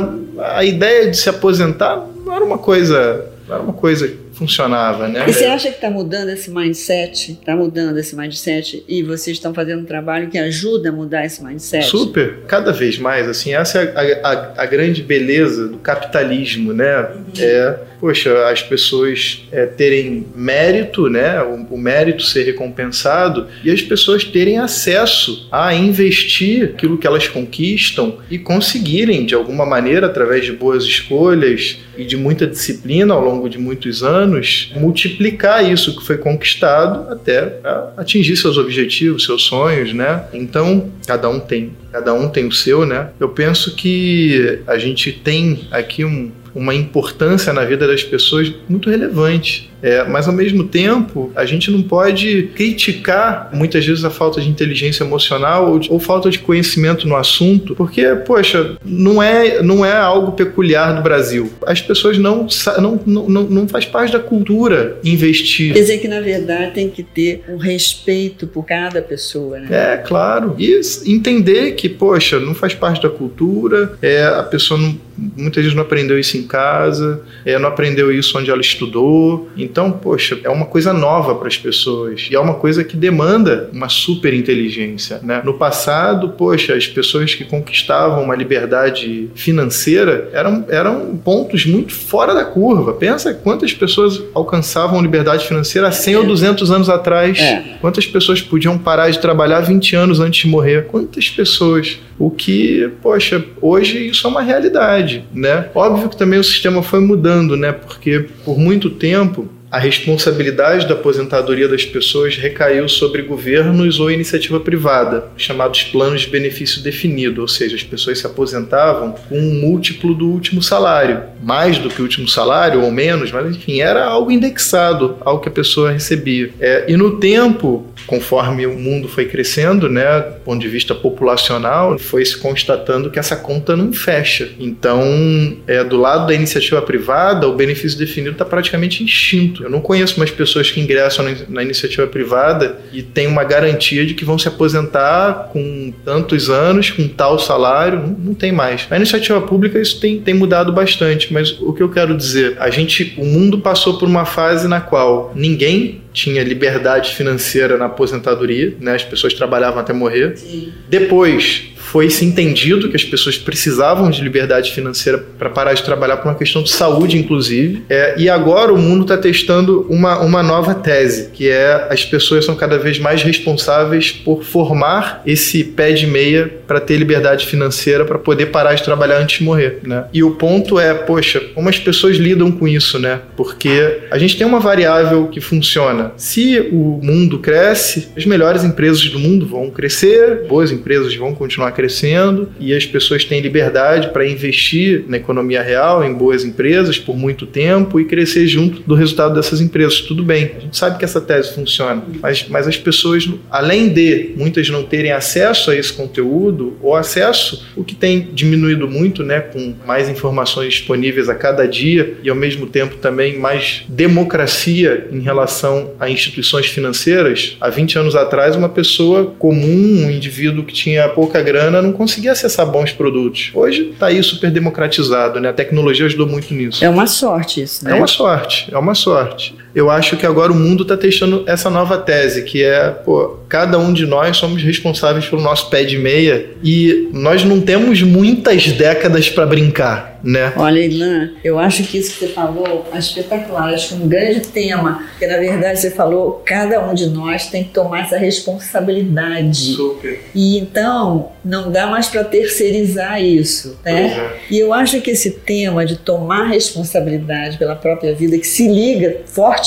A 0.56 0.64
ideia 0.64 1.10
de 1.10 1.18
se 1.18 1.30
aposentar 1.30 2.02
não 2.26 2.36
era 2.36 2.44
uma 2.46 2.58
coisa, 2.58 3.26
não 3.48 3.56
era 3.56 3.64
uma 3.64 3.74
coisa 3.74 4.10
funcionava, 4.38 5.08
né? 5.08 5.26
E 5.28 5.34
você 5.34 5.46
acha 5.46 5.70
que 5.70 5.76
está 5.76 5.90
mudando 5.90 6.30
esse 6.30 6.50
mindset? 6.52 7.32
Está 7.34 7.56
mudando 7.56 7.98
esse 7.98 8.16
mindset 8.16 8.84
e 8.88 9.02
vocês 9.04 9.38
estão 9.38 9.54
fazendo 9.54 9.82
um 9.82 9.86
trabalho 9.86 10.30
que 10.30 10.38
ajuda 10.38 10.90
a 10.90 10.92
mudar 10.92 11.26
esse 11.26 11.44
mindset? 11.44 11.86
Super, 11.88 12.42
cada 12.48 12.72
vez 12.72 12.98
mais, 12.98 13.28
assim, 13.28 13.54
essa 13.54 13.80
é 13.82 14.20
a, 14.24 14.30
a- 14.30 14.54
a 14.64 14.66
grande 14.66 15.02
beleza 15.02 15.68
do 15.68 15.78
capitalismo, 15.78 16.74
né? 16.74 17.08
É, 17.40 17.76
poxa, 18.00 18.48
as 18.50 18.62
pessoas 18.62 19.44
é, 19.52 19.66
terem 19.66 20.26
mérito, 20.36 21.10
né? 21.10 21.42
O, 21.42 21.74
o 21.76 21.78
mérito 21.78 22.24
ser 22.24 22.44
recompensado 22.44 23.48
e 23.64 23.72
as 23.72 23.82
pessoas 23.82 24.24
terem 24.24 24.60
acesso 24.60 25.48
a 25.52 25.74
investir 25.74 26.72
aquilo 26.76 26.98
que 26.98 27.08
elas 27.08 27.28
conquistam 27.28 28.18
e 28.30 28.38
conseguirem, 28.38 29.26
de 29.26 29.34
alguma 29.36 29.66
maneira, 29.66 30.06
através 30.08 30.46
de 30.46 30.52
boas 30.52 30.84
escolhas 30.84 31.78
e 31.98 32.04
de 32.06 32.16
muita 32.16 32.46
disciplina 32.46 33.14
ao 33.14 33.24
longo 33.24 33.50
de 33.50 33.58
muitos 33.58 34.04
anos, 34.04 34.27
multiplicar 34.76 35.64
isso 35.70 35.96
que 35.98 36.06
foi 36.06 36.18
conquistado 36.18 37.12
até 37.12 37.60
atingir 37.96 38.36
seus 38.36 38.58
objetivos, 38.58 39.26
seus 39.26 39.44
sonhos, 39.44 39.94
né? 39.94 40.26
Então, 40.34 40.92
cada 41.06 41.30
um 41.30 41.40
tem, 41.40 41.72
cada 41.92 42.14
um 42.14 42.30
tem 42.30 42.46
o 42.46 42.52
seu, 42.52 42.86
né? 42.86 43.10
Eu 43.20 43.30
penso 43.30 43.76
que 43.76 44.60
a 44.68 44.78
gente 44.78 45.12
tem 45.12 45.68
aqui 45.72 46.04
um, 46.04 46.32
uma 46.58 46.74
importância 46.74 47.54
na 47.54 47.64
vida 47.64 47.88
das 47.88 48.04
pessoas 48.04 48.52
muito 48.68 48.90
relevante. 48.90 49.70
É, 49.80 50.04
mas 50.06 50.28
ao 50.28 50.34
mesmo 50.34 50.64
tempo, 50.64 51.32
a 51.36 51.46
gente 51.46 51.70
não 51.70 51.84
pode 51.84 52.50
criticar 52.56 53.50
muitas 53.54 53.86
vezes 53.86 54.04
a 54.04 54.10
falta 54.10 54.42
de 54.42 54.50
inteligência 54.50 55.04
emocional 55.04 55.70
ou, 55.72 55.78
de- 55.80 55.92
ou 55.92 56.00
falta 56.00 56.32
de 56.32 56.40
conhecimento 56.40 57.08
no 57.08 57.16
assunto, 57.16 57.76
porque, 57.76 58.04
poxa, 58.26 58.76
não 58.84 59.22
é, 59.22 59.62
não 59.62 59.86
é 59.86 59.96
algo 59.96 60.32
peculiar 60.32 60.96
do 60.96 61.04
Brasil. 61.04 61.52
As 61.66 61.80
pessoas 61.80 62.18
não, 62.18 62.48
não, 62.80 63.00
não, 63.06 63.44
não, 63.44 63.68
faz 63.68 63.86
parte 63.86 64.14
da 64.14 64.20
cultura 64.20 64.98
investir. 65.04 65.74
Quer 65.74 65.82
dizer 65.82 65.98
que, 66.00 66.08
na 66.08 66.22
verdade, 66.22 66.72
tem 66.74 66.90
que 66.90 67.04
ter 67.04 67.44
um 67.48 67.58
respeito 67.58 68.48
por 68.48 68.66
cada 68.66 69.00
pessoa, 69.00 69.60
né? 69.60 69.68
É, 69.94 69.98
claro. 69.98 70.56
E 70.58 70.82
entender 71.06 71.74
que, 71.74 71.88
poxa, 71.88 72.40
não 72.40 72.56
faz 72.56 72.74
parte 72.74 73.04
da 73.04 73.10
cultura, 73.10 73.94
é, 74.02 74.26
a 74.26 74.42
pessoa 74.44 74.80
não- 74.80 74.98
muitas 75.18 75.64
vezes 75.64 75.76
não 75.76 75.84
aprendeu 75.84 76.20
isso 76.20 76.38
em 76.38 76.44
casa, 76.44 77.22
é, 77.46 77.58
não 77.58 77.70
aprendeu 77.70 78.12
isso 78.12 78.38
onde 78.38 78.52
ela 78.52 78.62
estudou. 78.62 79.50
Então, 79.58 79.92
poxa, 79.92 80.40
é 80.44 80.50
uma 80.50 80.66
coisa 80.66 80.94
nova 80.94 81.36
para 81.36 81.48
as 81.48 81.58
pessoas. 81.58 82.28
E 82.30 82.36
é 82.36 82.40
uma 82.40 82.54
coisa 82.56 82.84
que 82.84 82.96
demanda 82.96 83.70
uma 83.74 83.90
super 83.90 84.34
inteligência. 84.34 85.20
Né? 85.24 85.42
No 85.44 85.56
passado, 85.56 86.30
poxa, 86.30 86.76
as 86.76 86.88
pessoas 86.88 87.34
que 87.34 87.44
conquistavam 87.44 88.24
uma 88.24 88.36
liberdade 88.36 89.30
financeira 89.36 90.30
eram, 90.34 90.66
eram 90.70 91.18
pontos 91.24 91.66
muito 91.66 91.94
fora 91.94 92.34
da 92.34 92.46
curva. 92.46 92.94
Pensa 92.94 93.34
quantas 93.34 93.74
pessoas 93.74 94.22
alcançavam 94.34 95.02
liberdade 95.02 95.48
financeira 95.48 95.88
há 95.88 95.92
100 95.92 96.16
ou 96.18 96.26
200 96.26 96.72
anos 96.72 96.90
atrás. 96.90 97.40
É. 97.40 97.78
Quantas 97.82 98.06
pessoas 98.06 98.42
podiam 98.42 98.78
parar 98.78 99.10
de 99.10 99.20
trabalhar 99.20 99.62
20 99.62 99.96
anos 99.96 100.20
antes 100.20 100.42
de 100.42 100.48
morrer? 100.48 100.86
Quantas 100.88 101.30
pessoas? 101.30 102.00
O 102.20 102.32
que, 102.32 102.90
poxa, 103.02 103.44
hoje 103.62 104.10
isso 104.10 104.26
é 104.26 104.30
uma 104.30 104.42
realidade, 104.42 105.07
né? 105.34 105.70
Óbvio 105.74 106.10
que 106.10 106.18
também 106.18 106.40
o 106.40 106.44
sistema 106.44 106.82
foi 106.82 107.00
mudando, 107.00 107.56
né? 107.56 107.72
Porque 107.72 108.28
por 108.44 108.58
muito 108.58 108.90
tempo 108.90 109.50
a 109.70 109.80
responsabilidade 109.80 110.88
da 110.88 110.94
aposentadoria 110.94 111.68
das 111.68 111.86
pessoas 111.86 112.38
recaiu 112.38 112.88
sobre 112.88 113.22
governos 113.22 114.00
ou 114.00 114.10
iniciativa 114.10 114.60
privada, 114.60 115.26
chamados 115.36 115.84
planos 115.84 116.22
de 116.22 116.30
benefício 116.30 116.82
definido, 116.82 117.42
ou 117.42 117.48
seja, 117.48 117.76
as 117.76 117.84
pessoas 117.84 118.20
se 118.20 118.26
aposentavam 118.26 119.12
com 119.28 119.38
um 119.38 119.60
múltiplo 119.60 120.14
do 120.14 120.30
último 120.30 120.62
salário, 120.62 121.22
mais 121.42 121.78
do 121.78 121.90
que 121.90 122.02
o 122.02 122.04
último 122.04 122.28
salário 122.28 122.82
ou 122.82 122.92
menos, 122.92 123.32
mas 123.32 123.56
enfim, 123.56 123.82
era 123.82 124.06
algo 124.06 124.32
indexado 124.32 125.18
ao 125.22 125.40
que 125.40 125.50
a 125.50 125.52
pessoa 125.52 125.92
recebia. 125.92 126.50
É, 126.60 126.86
e 126.88 126.96
no 126.96 127.18
tempo, 127.18 127.86
conforme 128.06 128.66
o 128.66 128.74
mundo 128.74 129.08
foi 129.08 129.26
crescendo, 129.26 129.90
né, 129.90 130.20
do 130.22 130.40
ponto 130.46 130.62
de 130.62 130.68
vista 130.70 130.96
populacional, 130.96 132.00
foi 132.00 132.26
se 132.26 132.38
constatando 132.38 133.12
que 133.12 133.20
essa 133.20 133.36
conta 133.36 133.76
não 133.76 133.92
fecha. 133.92 134.50
Então, 134.60 135.58
é, 135.68 135.84
do 135.84 135.98
lado 135.98 136.28
da 136.28 136.34
iniciativa 136.34 136.82
privada, 136.82 137.48
o 137.48 137.56
benefício 137.56 137.98
definido 137.98 138.32
está 138.32 138.46
praticamente 138.46 139.04
extinto. 139.04 139.57
Muito. 139.58 139.64
Eu 139.64 139.70
não 139.70 139.82
conheço 139.82 140.18
mais 140.18 140.32
pessoas 140.32 140.70
que 140.70 140.80
ingressam 140.80 141.26
na, 141.26 141.36
na 141.50 141.64
iniciativa 141.64 142.06
privada 142.08 142.80
e 142.94 143.02
têm 143.02 143.28
uma 143.28 143.44
garantia 143.44 144.06
de 144.06 144.14
que 144.14 144.24
vão 144.24 144.38
se 144.38 144.48
aposentar 144.48 145.50
com 145.52 145.94
tantos 146.06 146.50
anos, 146.50 146.92
com 146.92 147.08
tal 147.08 147.40
salário. 147.40 148.00
Não, 148.00 148.08
não 148.28 148.34
tem 148.34 148.52
mais. 148.52 148.88
Na 148.90 148.98
iniciativa 148.98 149.42
pública 149.42 149.80
isso 149.80 150.00
tem, 150.00 150.20
tem 150.20 150.34
mudado 150.34 150.72
bastante, 150.72 151.34
mas 151.34 151.52
o 151.60 151.74
que 151.74 151.82
eu 151.82 151.90
quero 151.90 152.16
dizer, 152.16 152.58
a 152.60 152.70
gente, 152.70 153.16
o 153.18 153.26
mundo 153.26 153.60
passou 153.60 153.98
por 153.98 154.08
uma 154.08 154.26
fase 154.26 154.68
na 154.68 154.82
qual 154.82 155.32
ninguém 155.36 156.02
tinha 156.14 156.44
liberdade 156.44 157.14
financeira 157.14 157.78
na 157.78 157.86
aposentadoria, 157.86 158.76
né? 158.80 158.96
As 158.96 159.04
pessoas 159.04 159.34
trabalhavam 159.34 159.80
até 159.80 159.94
morrer. 159.94 160.36
Sim. 160.36 160.74
Depois 160.90 161.70
foi 161.88 162.10
se 162.10 162.26
entendido 162.26 162.90
que 162.90 162.96
as 162.98 163.04
pessoas 163.04 163.38
precisavam 163.38 164.10
de 164.10 164.22
liberdade 164.22 164.72
financeira 164.72 165.18
para 165.18 165.50
parar 165.50 165.74
de 165.74 165.84
trabalhar 165.84 166.18
por 166.18 166.28
uma 166.28 166.36
questão 166.36 166.62
de 166.62 166.70
saúde, 166.70 167.18
inclusive. 167.18 167.84
É, 167.90 168.14
e 168.18 168.30
agora 168.30 168.74
o 168.74 168.78
mundo 168.78 169.04
está 169.04 169.18
testando 169.18 169.88
uma, 169.90 170.20
uma 170.20 170.44
nova 170.44 170.76
tese, 170.76 171.30
que 171.32 171.50
é 171.50 171.88
as 171.90 172.04
pessoas 172.04 172.44
são 172.44 172.56
cada 172.56 172.78
vez 172.78 173.00
mais 173.00 173.24
responsáveis 173.24 174.12
por 174.12 174.44
formar 174.44 175.22
esse 175.26 175.64
pé 175.64 175.94
de 175.94 176.06
meia 176.06 176.52
para 176.68 176.82
ter 176.82 176.98
liberdade 176.98 177.46
financeira 177.46 178.04
para 178.04 178.20
poder 178.20 178.48
parar 178.48 178.74
de 178.74 178.84
trabalhar 178.84 179.20
antes 179.20 179.40
de 179.40 179.46
morrer, 179.46 179.80
né? 179.84 180.06
E 180.14 180.22
o 180.24 180.32
ponto 180.32 180.78
é, 180.78 180.94
poxa, 180.94 181.40
como 181.56 181.70
as 181.70 181.80
pessoas 181.80 182.18
lidam 182.18 182.52
com 182.52 182.68
isso, 182.68 183.00
né? 183.00 183.22
Porque 183.38 184.02
a 184.12 184.18
gente 184.18 184.38
tem 184.38 184.46
uma 184.46 184.60
variável 184.60 185.28
que 185.28 185.40
funciona. 185.40 186.12
Se 186.18 186.60
o 186.72 187.00
mundo 187.02 187.40
cresce, 187.40 188.10
as 188.18 188.26
melhores 188.26 188.66
empresas 188.66 189.06
do 189.08 189.20
mundo 189.20 189.46
vão 189.46 189.70
crescer, 189.70 190.46
boas 190.48 190.72
empresas 190.72 191.16
vão 191.16 191.34
continuar 191.34 191.72
crescendo 191.78 192.50
e 192.60 192.74
as 192.74 192.88
pessoas 192.88 193.24
têm 193.24 193.40
liberdade 193.40 194.10
para 194.10 194.28
investir 194.28 195.06
na 195.08 195.18
economia 195.18 195.62
real, 195.62 196.04
em 196.04 196.12
boas 196.12 196.44
empresas 196.44 196.98
por 196.98 197.16
muito 197.16 197.46
tempo 197.46 198.00
e 198.00 198.06
crescer 198.06 198.48
junto 198.48 198.82
do 198.82 198.96
resultado 198.96 199.36
dessas 199.36 199.62
empresas. 199.62 200.02
Tudo 200.02 200.24
bem, 200.24 200.54
a 200.58 200.60
gente 200.60 200.76
sabe 200.76 200.98
que 200.98 201.06
essa 201.06 201.22
tese 201.22 201.54
funciona, 201.54 202.04
mas, 202.20 202.48
mas 202.50 202.68
as 202.68 202.76
pessoas, 202.76 203.30
além 203.52 203.90
de 203.90 204.32
muitas 204.36 204.68
não 204.70 204.82
terem 204.82 205.12
acesso 205.12 205.70
a 205.70 205.76
esse 205.76 205.94
conteúdo 205.94 206.76
ou 206.82 206.96
acesso, 206.96 207.68
o 207.76 207.84
que 207.84 207.94
tem 207.94 208.30
diminuído 208.34 208.88
muito, 208.88 209.22
né, 209.22 209.42
com 209.42 209.76
mais 209.86 210.10
informações 210.10 210.74
disponíveis 210.74 211.30
a 211.30 211.36
cada 211.36 211.68
dia 211.68 212.16
e 212.24 212.30
ao 212.30 212.36
mesmo 212.36 212.66
tempo 212.66 212.96
também 212.96 213.38
mais 213.38 213.84
democracia 213.88 215.08
em 215.12 215.20
relação 215.20 215.92
a 216.00 216.10
instituições 216.10 216.66
financeiras. 216.66 217.56
Há 217.62 217.70
20 217.70 218.00
anos 218.00 218.16
atrás, 218.16 218.56
uma 218.56 218.70
pessoa 218.70 219.36
comum, 219.38 220.06
um 220.06 220.10
indivíduo 220.10 220.64
que 220.64 220.74
tinha 220.74 221.08
pouca 221.10 221.40
grana, 221.42 221.67
grana 221.68 221.82
não 221.82 221.92
conseguia 221.92 222.32
acessar 222.32 222.66
bons 222.66 222.92
produtos. 222.92 223.52
Hoje 223.54 223.90
está 223.92 224.08
aí 224.08 224.22
super 224.24 224.50
democratizado, 224.50 225.40
né? 225.40 225.50
A 225.50 225.54
tecnologia 225.54 226.06
ajudou 226.06 226.28
muito 226.28 226.54
nisso. 226.54 226.84
É 226.84 226.90
uma 226.90 227.08
sorte 227.08 227.62
isso, 227.62 227.84
né? 227.84 227.92
É 227.92 227.96
uma 227.96 228.08
sorte, 228.08 228.68
é 228.72 228.78
uma 228.78 228.96
sorte. 228.96 229.56
Eu 229.78 229.92
acho 229.92 230.18
que 230.18 230.26
agora 230.26 230.52
o 230.52 230.56
mundo 230.56 230.82
está 230.82 230.98
testando 230.98 231.44
essa 231.46 231.70
nova 231.70 232.00
tese, 232.00 232.42
que 232.42 232.64
é, 232.64 232.90
pô, 232.90 233.38
cada 233.48 233.78
um 233.78 233.94
de 233.94 234.08
nós 234.08 234.36
somos 234.36 234.64
responsáveis 234.64 235.28
pelo 235.28 235.40
nosso 235.40 235.70
pé 235.70 235.84
de 235.84 236.00
meia 236.00 236.50
e 236.64 237.08
nós 237.14 237.44
não 237.44 237.62
temos 237.62 238.02
muitas 238.02 238.72
décadas 238.72 239.30
para 239.30 239.46
brincar, 239.46 240.20
né? 240.24 240.52
Olha, 240.58 240.80
Ilan, 240.80 241.30
eu 241.44 241.60
acho 241.60 241.84
que 241.84 242.00
isso 242.00 242.14
que 242.14 242.26
você 242.26 242.34
falou 242.34 242.88
é 242.92 242.98
espetacular, 242.98 243.72
acho 243.72 243.90
que 243.90 243.94
é 243.94 243.98
um 243.98 244.08
grande 244.08 244.40
tema, 244.48 245.04
porque 245.12 245.28
na 245.28 245.38
verdade 245.38 245.80
você 245.80 245.92
falou, 245.92 246.42
cada 246.44 246.84
um 246.84 246.96
de 246.96 247.06
nós 247.06 247.46
tem 247.46 247.64
que 247.64 247.70
tomar 247.70 248.02
essa 248.02 248.18
responsabilidade. 248.18 249.76
Super. 249.76 250.22
E 250.34 250.58
então, 250.58 251.30
não 251.46 251.72
dá 251.72 251.86
mais 251.86 252.08
para 252.08 252.24
terceirizar 252.24 253.24
isso, 253.24 253.78
né? 253.86 254.08
É. 254.08 254.38
E 254.50 254.58
eu 254.58 254.74
acho 254.74 255.00
que 255.02 255.12
esse 255.12 255.30
tema 255.30 255.86
de 255.86 255.98
tomar 255.98 256.48
responsabilidade 256.48 257.60
pela 257.60 257.76
própria 257.76 258.16
vida, 258.16 258.40
que 258.40 258.48
se 258.48 258.68
liga 258.68 259.18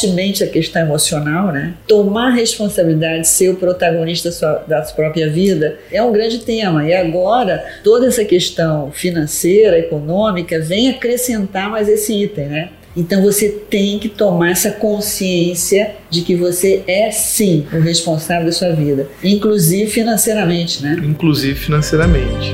fortemente 0.00 0.42
à 0.42 0.46
questão 0.46 0.82
emocional, 0.82 1.52
né? 1.52 1.74
Tomar 1.86 2.30
responsabilidade, 2.30 3.28
ser 3.28 3.50
o 3.50 3.56
protagonista 3.56 4.30
da 4.30 4.34
sua, 4.34 4.64
da 4.66 4.84
sua 4.84 4.96
própria 4.96 5.28
vida, 5.28 5.78
é 5.92 6.02
um 6.02 6.12
grande 6.12 6.38
tema. 6.38 6.88
E 6.88 6.94
agora, 6.94 7.62
toda 7.84 8.06
essa 8.06 8.24
questão 8.24 8.90
financeira, 8.90 9.78
econômica, 9.78 10.58
vem 10.58 10.88
acrescentar 10.88 11.70
mais 11.70 11.88
esse 11.88 12.12
item, 12.14 12.46
né? 12.46 12.68
Então 12.96 13.22
você 13.22 13.48
tem 13.48 13.98
que 13.98 14.08
tomar 14.08 14.50
essa 14.50 14.72
consciência 14.72 15.92
de 16.10 16.22
que 16.22 16.34
você 16.34 16.82
é 16.88 17.10
sim 17.12 17.64
o 17.72 17.78
responsável 17.78 18.46
da 18.46 18.52
sua 18.52 18.72
vida, 18.72 19.06
inclusive 19.22 19.88
financeiramente, 19.88 20.82
né? 20.82 20.96
Inclusive 21.04 21.54
financeiramente. 21.54 22.52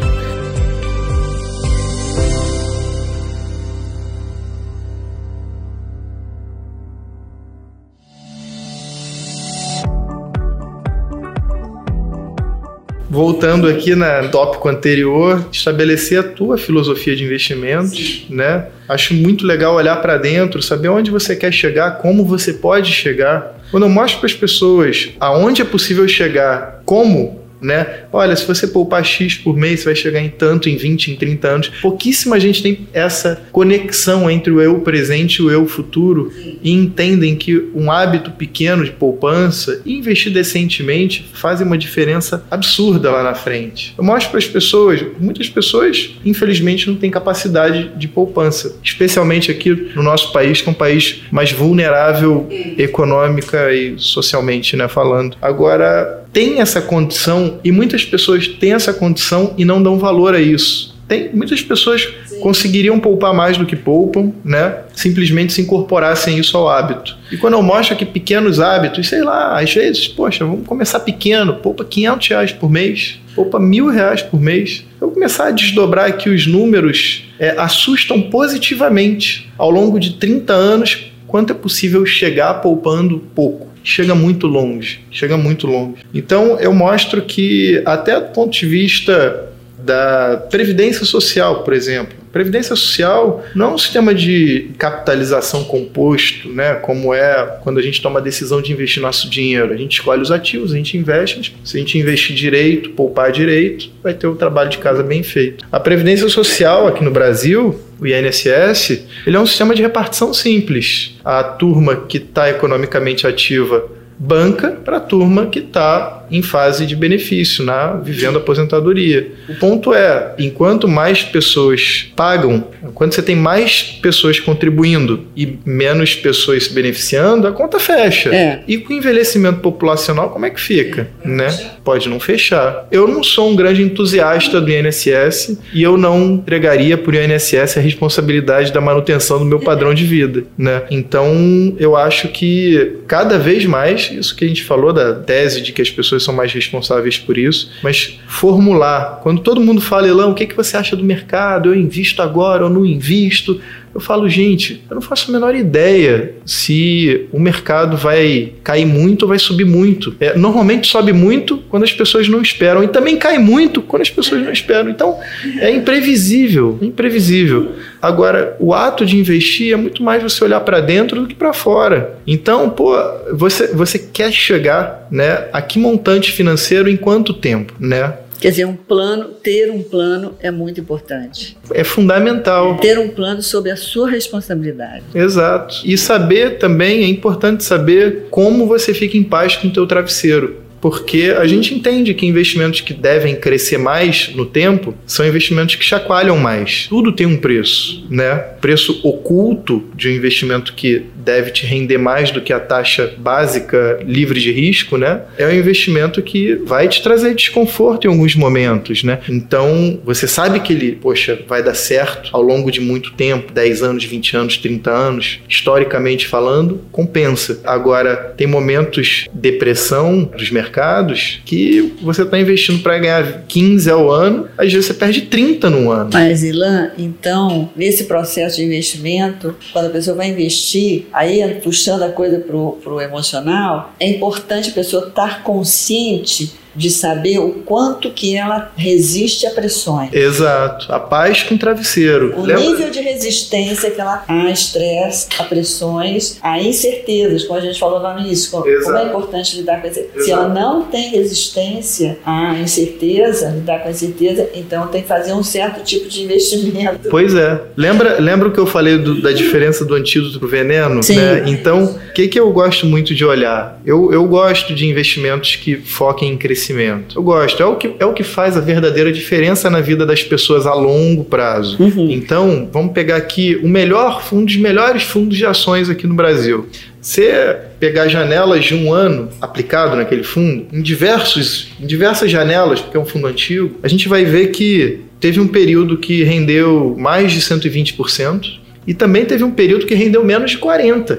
Voltando 13.17 13.67
aqui 13.67 13.95
no 13.95 14.29
tópico 14.29 14.69
anterior, 14.69 15.49
estabelecer 15.51 16.19
a 16.19 16.23
tua 16.23 16.59
filosofia 16.59 17.17
de 17.17 17.25
investimentos, 17.25 18.27
Sim. 18.29 18.35
né? 18.35 18.67
Acho 18.87 19.15
muito 19.15 19.47
legal 19.47 19.75
olhar 19.75 19.97
para 20.03 20.19
dentro, 20.19 20.61
saber 20.61 20.91
onde 20.91 21.11
você 21.11 21.35
quer 21.35 21.51
chegar, 21.51 21.93
como 21.93 22.27
você 22.27 22.53
pode 22.53 22.93
chegar. 22.93 23.59
Quando 23.71 23.85
eu 23.85 23.89
mostro 23.89 24.21
para 24.21 24.27
as 24.27 24.35
pessoas 24.35 25.09
aonde 25.19 25.63
é 25.63 25.65
possível 25.65 26.07
chegar, 26.07 26.83
como 26.85 27.41
né? 27.61 28.05
Olha, 28.13 28.35
se 28.37 28.47
você 28.47 28.67
poupar 28.67 29.05
X 29.05 29.37
por 29.37 29.57
mês, 29.57 29.81
você 29.81 29.87
vai 29.87 29.95
chegar 29.95 30.21
em 30.21 30.29
tanto, 30.29 30.69
em 30.69 30.77
20, 30.77 31.13
em 31.13 31.17
30 31.17 31.49
anos. 31.49 31.69
Pouquíssima 31.81 32.39
gente 32.39 32.63
tem 32.63 32.87
essa 32.93 33.43
conexão 33.53 34.31
entre 34.31 34.53
o 34.53 34.61
eu 34.61 34.81
presente 34.81 35.41
e 35.41 35.43
o 35.43 35.51
eu 35.51 35.67
futuro 35.67 36.33
e 36.63 36.71
entendem 36.73 37.37
que 37.37 37.71
um 37.75 37.91
hábito 37.91 38.31
pequeno 38.31 38.85
de 38.85 38.91
poupança 38.91 39.81
e 39.85 39.95
investir 39.95 40.33
decentemente 40.33 41.29
fazem 41.33 41.67
uma 41.67 41.79
diferença 41.79 42.45
absurda 42.51 43.11
lá 43.11 43.23
na 43.23 43.35
frente. 43.35 43.95
Eu 43.97 44.05
mostro 44.05 44.31
para 44.31 44.39
as 44.39 44.47
pessoas, 44.47 45.05
muitas 45.19 45.49
pessoas, 45.49 46.15
infelizmente, 46.25 46.89
não 46.89 46.97
têm 46.97 47.11
capacidade 47.11 47.91
de 47.97 48.09
poupança, 48.09 48.77
especialmente 48.83 49.51
aqui 49.51 49.91
no 49.95 50.03
nosso 50.03 50.33
país, 50.33 50.61
que 50.61 50.69
é 50.69 50.71
um 50.71 50.75
país 50.75 51.23
mais 51.31 51.53
vulnerável 51.53 52.49
econômica 52.79 53.73
e 53.73 53.95
socialmente, 53.99 54.77
né, 54.77 54.89
falando. 54.89 55.37
Agora, 55.41 56.26
tem 56.37 56.61
essa 56.61 56.83
condição 56.83 57.59
e 57.65 57.73
muitas 57.73 58.05
pessoas 58.05 58.47
têm 58.47 58.75
essa 58.75 58.93
condição 58.93 59.55
e 59.57 59.65
não 59.65 59.83
dão 59.83 59.99
valor 59.99 60.35
a 60.35 60.39
isso. 60.39 60.95
Tem, 61.09 61.31
muitas 61.33 61.63
pessoas 61.63 62.13
Sim. 62.27 62.41
conseguiriam 62.41 63.01
poupar 63.01 63.33
mais 63.33 63.57
do 63.57 63.65
que 63.65 63.75
poupam, 63.75 64.35
né? 64.45 64.81
Simplesmente 64.93 65.55
se 65.55 65.63
incorporassem 65.63 66.39
isso 66.39 66.55
ao 66.59 66.69
hábito. 66.69 67.17
E 67.33 67.39
quando 67.39 67.55
eu 67.55 67.63
mostro 67.63 67.97
que 67.97 68.05
pequenos 68.05 68.61
hábitos, 68.61 69.09
sei 69.09 69.23
lá, 69.23 69.59
às 69.59 69.73
vezes, 69.73 70.09
poxa, 70.09 70.45
vamos 70.45 70.67
começar 70.67 71.01
pequeno, 71.01 71.55
poupa 71.55 71.87
500 71.87 72.29
reais 72.29 72.53
por 72.53 72.71
mês, 72.71 73.19
poupa 73.35 73.59
mil 73.59 73.89
reais 73.89 74.21
por 74.21 74.39
mês. 74.39 74.85
Eu 75.01 75.11
começar 75.13 75.47
a 75.47 75.51
desdobrar 75.53 76.05
aqui 76.05 76.29
os 76.29 76.47
números, 76.47 77.25
é, 77.39 77.55
assustam 77.57 78.21
positivamente. 78.21 79.51
Ao 79.57 79.71
longo 79.71 79.99
de 79.99 80.13
30 80.17 80.53
anos, 80.53 80.99
quanto 81.27 81.55
é 81.55 81.55
possível 81.55 82.05
chegar 82.05 82.61
poupando 82.61 83.21
pouco? 83.35 83.75
Chega 83.87 84.17
muito 84.17 84.49
longe, 84.49 85.05
chega 85.13 85.37
muito 85.37 85.67
longe. 85.67 86.05
Então 86.13 86.59
eu 86.59 86.75
mostro 86.75 87.23
que 87.23 87.81
até 87.87 88.21
do 88.21 88.33
ponto 88.33 88.51
de 88.51 88.67
vista 88.67 89.49
da 89.79 90.45
previdência 90.51 91.07
social, 91.07 91.63
por 91.63 91.73
exemplo, 91.73 92.17
Previdência 92.37 92.77
social 92.77 93.43
não 93.55 93.71
é 93.71 93.75
um 93.77 93.79
sistema 93.79 94.15
de 94.15 94.69
capitalização 94.77 95.65
composto, 95.65 96.51
né? 96.51 96.75
Como 96.75 97.15
é 97.15 97.59
quando 97.63 97.79
a 97.79 97.83
gente 97.83 98.03
toma 98.03 98.21
a 98.21 98.23
decisão 98.23 98.61
de 98.61 98.71
investir 98.71 99.03
nosso 99.03 99.31
dinheiro. 99.31 99.73
A 99.73 99.77
gente 99.77 99.95
escolhe 99.95 100.21
os 100.21 100.31
ativos, 100.31 100.71
a 100.71 100.77
gente 100.77 100.99
investe. 100.99 101.57
Se 101.65 101.79
a 101.79 101.81
gente 101.81 101.99
investir 101.99 102.37
direito, 102.37 102.91
poupar 102.91 103.33
direito, 103.33 103.89
vai 104.03 104.13
ter 104.13 104.27
o 104.27 104.35
trabalho 104.35 104.69
de 104.69 104.77
casa 104.77 105.03
bem 105.03 105.23
feito. 105.23 105.65
A 105.73 105.81
Previdência 105.81 106.29
Social 106.29 106.87
aqui 106.87 107.03
no 107.03 107.11
Brasil, 107.11 107.81
o 107.99 108.07
INSS, 108.07 109.07
ele 109.27 109.35
é 109.35 109.41
um 109.41 109.47
sistema 109.47 109.75
de 109.75 109.81
repartição 109.81 110.35
simples. 110.35 111.17
A 111.25 111.43
turma 111.43 111.97
que 111.97 112.19
está 112.19 112.51
economicamente 112.51 113.27
ativa 113.27 113.97
banca 114.19 114.73
para 114.85 114.99
a 114.99 115.01
turma 115.01 115.47
que 115.47 115.61
está 115.61 116.26
em 116.31 116.43
fase 116.43 116.87
de 116.87 116.97
benefício, 116.97 117.65
na 117.65 117.95
vivendo 117.95 118.39
aposentadoria. 118.39 119.33
O 119.49 119.55
ponto 119.55 119.95
é, 119.95 120.35
enquanto 120.39 120.89
mais 120.89 121.23
pessoas 121.23 122.11
pagam, 122.15 122.67
quando 122.95 123.13
você 123.13 123.23
tem 123.23 123.37
mais 123.37 123.83
pessoas 123.83 124.41
contribuindo 124.41 125.25
e 125.37 125.59
menos 125.65 126.15
pessoas 126.15 126.65
se 126.65 126.73
beneficiando, 126.73 127.47
a 127.47 127.53
conta 127.53 127.79
fecha. 127.79 128.35
É. 128.35 128.63
E 128.67 128.79
com 128.79 128.93
o 128.93 128.97
envelhecimento 128.97 129.61
populacional, 129.61 130.31
como 130.31 130.47
é 130.47 130.51
que 130.51 130.61
fica? 130.61 131.09
É. 131.25 131.29
Né? 131.29 131.49
Pode 131.85 132.09
não 132.09 132.21
fechar. 132.21 132.87
Eu 132.91 133.07
não 133.07 133.23
sou 133.23 133.51
um 133.51 133.57
grande 133.57 133.83
entusiasta 133.83 134.61
do 134.61 134.71
INSS 134.71 135.59
e 135.73 135.83
eu 135.83 135.97
não 135.97 136.35
entregaria 136.35 136.97
para 136.97 137.13
o 137.13 137.15
INSS 137.15 137.77
a 137.77 137.81
responsabilidade 137.81 138.73
da 138.73 138.81
manutenção 138.81 139.39
do 139.39 139.45
meu 139.45 139.61
padrão 139.61 139.95
de 139.95 140.05
vida. 140.05 140.45
Né? 140.57 140.83
Então, 140.91 141.75
eu 141.79 141.97
acho 141.97 142.29
que 142.29 142.99
cada 143.07 143.39
vez 143.39 143.65
mais 143.65 144.11
isso 144.11 144.35
que 144.35 144.45
a 144.45 144.49
gente 144.49 144.65
falou 144.65 144.93
da 144.93 145.15
tese 145.15 145.61
de 145.61 145.73
que 145.73 145.83
as 145.83 145.91
pessoas 145.91 146.16
pessoas 146.17 146.25
são 146.25 146.35
mais 146.35 146.53
responsáveis 146.53 147.19
por 147.19 147.37
isso, 147.37 147.71
mas 147.83 148.19
formular. 148.27 149.21
Quando 149.23 149.43
todo 149.43 149.61
mundo 149.61 149.81
fala, 149.81 150.09
Elão, 150.09 150.31
o 150.31 150.35
que, 150.35 150.47
que 150.47 150.57
você 150.57 150.77
acha 150.77 150.97
do 150.97 151.05
mercado? 151.05 151.71
Eu 151.71 151.75
invisto 151.75 152.23
agora 152.23 152.65
ou 152.65 152.71
não 152.71 152.85
invisto? 152.85 153.61
Eu 153.97 154.01
falo, 154.01 154.29
gente, 154.29 154.85
eu 154.91 154.95
não 154.95 155.01
faço 155.01 155.31
a 155.31 155.33
menor 155.33 155.55
ideia 155.55 156.35
se 156.45 157.27
o 157.33 157.41
mercado 157.41 157.97
vai 157.97 158.53
cair 158.63 158.85
muito 158.85 159.23
ou 159.23 159.29
vai 159.31 159.39
subir 159.39 159.65
muito. 159.65 160.15
É, 160.21 160.37
normalmente 160.37 160.87
sobe 160.87 161.15
muito 161.15 161.57
quando 161.71 161.85
as 161.85 161.95
pessoas 161.95 162.29
não 162.29 162.43
esperam 162.43 162.85
e 162.85 162.89
também 162.89 163.17
cai 163.17 163.39
muito 163.39 163.81
quando 163.81 164.03
as 164.03 164.11
pessoas 164.11 164.43
não 164.43 164.53
esperam. 164.53 164.91
Então 164.91 165.19
é 165.61 165.71
imprevisível, 165.71 166.79
é 166.83 166.85
imprevisível. 166.85 167.73
Agora, 168.03 168.55
o 168.61 168.75
ato 168.75 169.07
de 169.07 169.17
investir 169.17 169.73
é 169.73 169.77
muito 169.77 170.03
mais 170.03 170.23
você 170.23 170.45
olhar 170.45 170.61
para 170.61 170.81
dentro 170.81 171.23
do 171.23 171.27
que 171.27 171.35
para 171.35 171.55
fora. 171.55 172.19
Então, 172.27 172.69
pô, 172.69 172.95
você, 173.33 173.69
você 173.69 173.99
quer 173.99 174.31
chegar 174.31 175.09
né, 175.11 175.49
a 175.55 175.63
que 175.63 175.79
montante 175.79 176.33
financeiro 176.33 176.87
em 176.91 176.99
quanto 176.99 177.33
tempo, 177.33 177.73
né? 177.81 178.13
Quer 178.41 178.51
dizer, 178.51 178.67
um 178.67 178.77
plano, 178.77 179.29
ter 179.43 179.71
um 179.71 179.83
plano 179.83 180.35
é 180.41 180.51
muito 180.51 180.81
importante. 180.81 181.57
É 181.73 181.83
fundamental. 181.83 182.77
Ter 182.77 182.99
um 182.99 183.09
plano 183.09 183.43
sob 183.43 183.71
a 183.71 183.77
sua 183.77 184.09
responsabilidade. 184.09 185.05
Exato. 185.15 185.77
E 185.85 185.97
saber 185.97 186.59
também, 186.59 187.05
é 187.05 187.09
importante 187.09 187.65
saber 187.65 188.27
como 188.31 188.67
você 188.67 188.93
fica 188.93 189.17
em 189.17 189.25
paz 189.25 189.57
com 189.57 189.69
o 189.69 189.73
teu 189.73 189.87
travesseiro 189.87 190.66
porque 190.87 191.35
a 191.37 191.45
gente 191.49 191.75
entende 191.75 192.15
que 192.15 192.25
investimentos 192.25 192.81
que 192.81 192.95
devem 192.95 193.35
crescer 193.35 193.77
mais 193.77 194.31
no 194.37 194.47
tempo 194.47 194.95
são 195.05 195.27
investimentos 195.27 195.75
que 195.75 195.85
chacoalham 195.85 196.39
mais. 196.39 196.87
Tudo 196.89 197.11
tem 197.11 197.27
um 197.27 197.37
preço, 197.37 198.07
né? 198.09 198.37
Preço 198.61 199.01
oculto 199.03 199.83
de 199.97 200.09
um 200.09 200.13
investimento 200.13 200.75
que 200.75 201.03
deve 201.17 201.51
te 201.51 201.67
render 201.67 201.99
mais 201.99 202.31
do 202.31 202.41
que 202.41 202.53
a 202.53 202.61
taxa 202.61 203.13
básica 203.19 203.99
livre 204.07 204.41
de 204.41 204.53
risco, 204.53 204.97
né? 204.97 205.23
É 205.37 205.45
um 205.49 205.53
investimento 205.53 206.23
que 206.23 206.55
vai 206.65 206.87
te 206.87 207.03
trazer 207.03 207.35
desconforto 207.35 208.05
em 208.05 208.09
alguns 208.09 208.37
momentos, 208.37 209.03
né? 209.03 209.19
Então, 209.29 209.99
você 210.05 210.29
sabe 210.29 210.61
que 210.61 210.73
ele, 210.73 210.93
poxa, 210.93 211.37
vai 211.49 211.65
dar 211.65 211.75
certo 211.75 212.31
ao 212.33 212.43
longo 212.43 212.71
de 212.71 212.81
muito 212.81 213.13
tempo, 213.15 213.53
10 213.53 213.83
anos, 213.83 214.05
20 214.05 214.37
anos, 214.37 214.57
30 214.57 214.89
anos, 214.89 215.41
historicamente 215.49 216.29
falando, 216.29 216.81
compensa. 216.93 217.61
Agora, 217.65 218.15
tem 218.37 218.47
momentos 218.47 219.27
de 219.35 219.51
depressão 219.51 220.23
dos 220.23 220.49
mercados 220.53 220.76
mercados 220.77 221.41
que 221.47 221.95
você 222.03 222.23
está 222.23 222.39
investindo 222.39 222.83
para 222.83 222.99
ganhar 222.99 223.45
15 223.49 223.91
ao 223.91 224.11
ano, 224.11 224.49
às 224.59 224.71
vezes 224.71 224.87
você 224.87 224.95
perde 224.95 225.23
30 225.23 225.71
no 225.71 225.91
ano. 225.91 226.11
Mas, 226.13 226.43
Ilan, 226.43 226.91
então, 226.99 227.71
nesse 227.75 228.05
processo 228.05 228.57
de 228.57 228.65
investimento, 228.65 229.57
quando 229.73 229.87
a 229.87 229.91
pessoa 229.91 230.17
vai 230.17 230.29
investir, 230.29 231.07
aí 231.13 231.43
puxando 231.63 232.03
a 232.03 232.11
coisa 232.11 232.39
para 232.39 232.55
o 232.57 233.01
emocional, 233.01 233.95
é 233.99 234.09
importante 234.09 234.71
a 234.71 234.73
pessoa 234.73 235.09
estar 235.09 235.43
consciente 235.43 236.53
de 236.77 236.91
saber 236.91 237.39
o 237.39 237.51
quanto 237.65 238.11
que 238.11 238.37
ela 238.37 238.73
resiste 238.77 239.47
a 239.47 239.51
pressões. 239.51 240.13
Exato. 240.13 240.93
A 240.93 241.01
paz 241.01 241.43
com 241.43 241.57
travesseiro. 241.57 242.35
O 242.37 242.43
Lembra? 242.43 242.65
nível 242.65 242.91
de 242.91 243.01
resistência 243.01 243.91
que 243.91 244.01
ela 244.01 244.25
a 244.29 244.51
estresse, 244.51 245.29
a 245.39 245.45
pressões, 245.45 246.39
a 246.43 246.61
incertezas, 246.61 247.45
como 247.45 247.59
a 247.59 247.63
gente 247.63 247.79
falou 247.79 248.01
lá 248.01 248.15
no 248.15 248.21
início. 248.21 248.51
Como, 248.51 248.65
como 248.65 248.97
é 248.97 249.05
importante 249.05 249.57
lidar 249.57 249.81
com 249.81 249.89
isso. 249.89 250.05
Se 250.19 250.31
ela 250.31 250.49
não 250.49 250.83
tem 250.85 251.11
resistência 251.11 252.19
à 252.25 252.55
incerteza, 252.55 253.51
lidar 253.51 253.81
com 253.81 253.89
a 253.89 253.91
incerteza, 253.91 254.49
então 254.55 254.87
tem 254.89 255.03
que 255.03 255.09
fazer 255.09 255.33
um 255.33 255.43
certo 255.43 255.83
tipo 255.83 256.09
de 256.09 256.23
investimento. 256.23 257.09
Pois 257.11 257.35
é. 257.35 257.61
Lembra, 257.77 258.21
lembra 258.21 258.49
o 258.49 258.53
que 258.53 258.59
eu 258.59 258.67
falei 258.67 258.99
do, 258.99 259.21
da 259.21 259.33
diferença 259.33 259.85
do 259.85 259.95
antídoto 259.95 260.39
para 260.39 260.47
o 260.47 260.51
veneno? 260.51 261.03
Sim. 261.03 261.17
Né? 261.17 261.45
Então, 261.47 261.99
que, 262.17 262.29
que 262.29 262.41
eu 262.41 262.51
gosto 262.51 262.87
muito 262.87 263.15
de 263.15 263.27
olhar? 263.27 263.79
Eu, 263.85 264.11
eu 264.11 264.25
gosto 264.27 264.75
de 264.75 264.87
investimentos 264.87 265.55
que 265.55 265.77
foquem 265.77 266.33
em 266.33 266.37
crescimento. 266.39 267.19
Eu 267.19 267.23
gosto, 267.23 267.63
é 267.63 267.67
o 267.67 267.77
que, 267.77 267.93
é 267.99 268.07
o 268.07 268.15
que 268.15 268.23
faz 268.23 268.57
a 268.57 268.61
verdadeira 268.61 269.13
diferença 269.13 269.69
na 269.69 269.83
vida 269.83 270.07
das 270.07 270.23
pessoas 270.23 270.67
a 270.67 270.73
longo 270.73 271.25
prazo. 271.25 271.77
Uhum. 271.79 272.11
Então, 272.11 272.71
vamos 272.73 272.95
pegar 272.95 273.17
aqui 273.17 273.61
o 273.63 273.69
melhor, 273.69 274.27
um 274.33 274.47
dos 274.47 274.57
melhores 274.57 275.03
fundos 275.03 275.37
de 275.37 275.45
ações 275.45 275.91
aqui 275.91 276.07
no 276.07 276.15
Brasil. 276.15 276.67
Você 277.03 277.55
pegar 277.79 278.09
janelas 278.09 278.65
de 278.65 278.75
um 278.75 278.95
ano 278.95 279.29
aplicado 279.39 279.95
naquele 279.95 280.23
fundo, 280.23 280.69
em, 280.73 280.81
diversos, 280.81 281.69
em 281.79 281.87
diversas 281.87 282.31
janelas, 282.31 282.81
porque 282.81 282.97
é 282.97 283.01
um 283.01 283.05
fundo 283.05 283.27
antigo, 283.27 283.77
a 283.83 283.89
gente 283.89 284.09
vai 284.09 284.25
ver 284.25 284.53
que 284.53 285.01
teve 285.21 285.39
um 285.39 285.47
período 285.47 285.99
que 285.99 286.25
rendeu 286.25 286.97
mais 286.99 287.31
de 287.31 287.43
120% 287.43 288.59
e 288.87 288.95
também 288.95 289.27
teve 289.27 289.45
um 289.45 289.51
período 289.51 289.85
que 289.85 289.95
rendeu 289.95 290.25
menos 290.25 290.53
de 290.53 290.59
40%. 290.59 291.19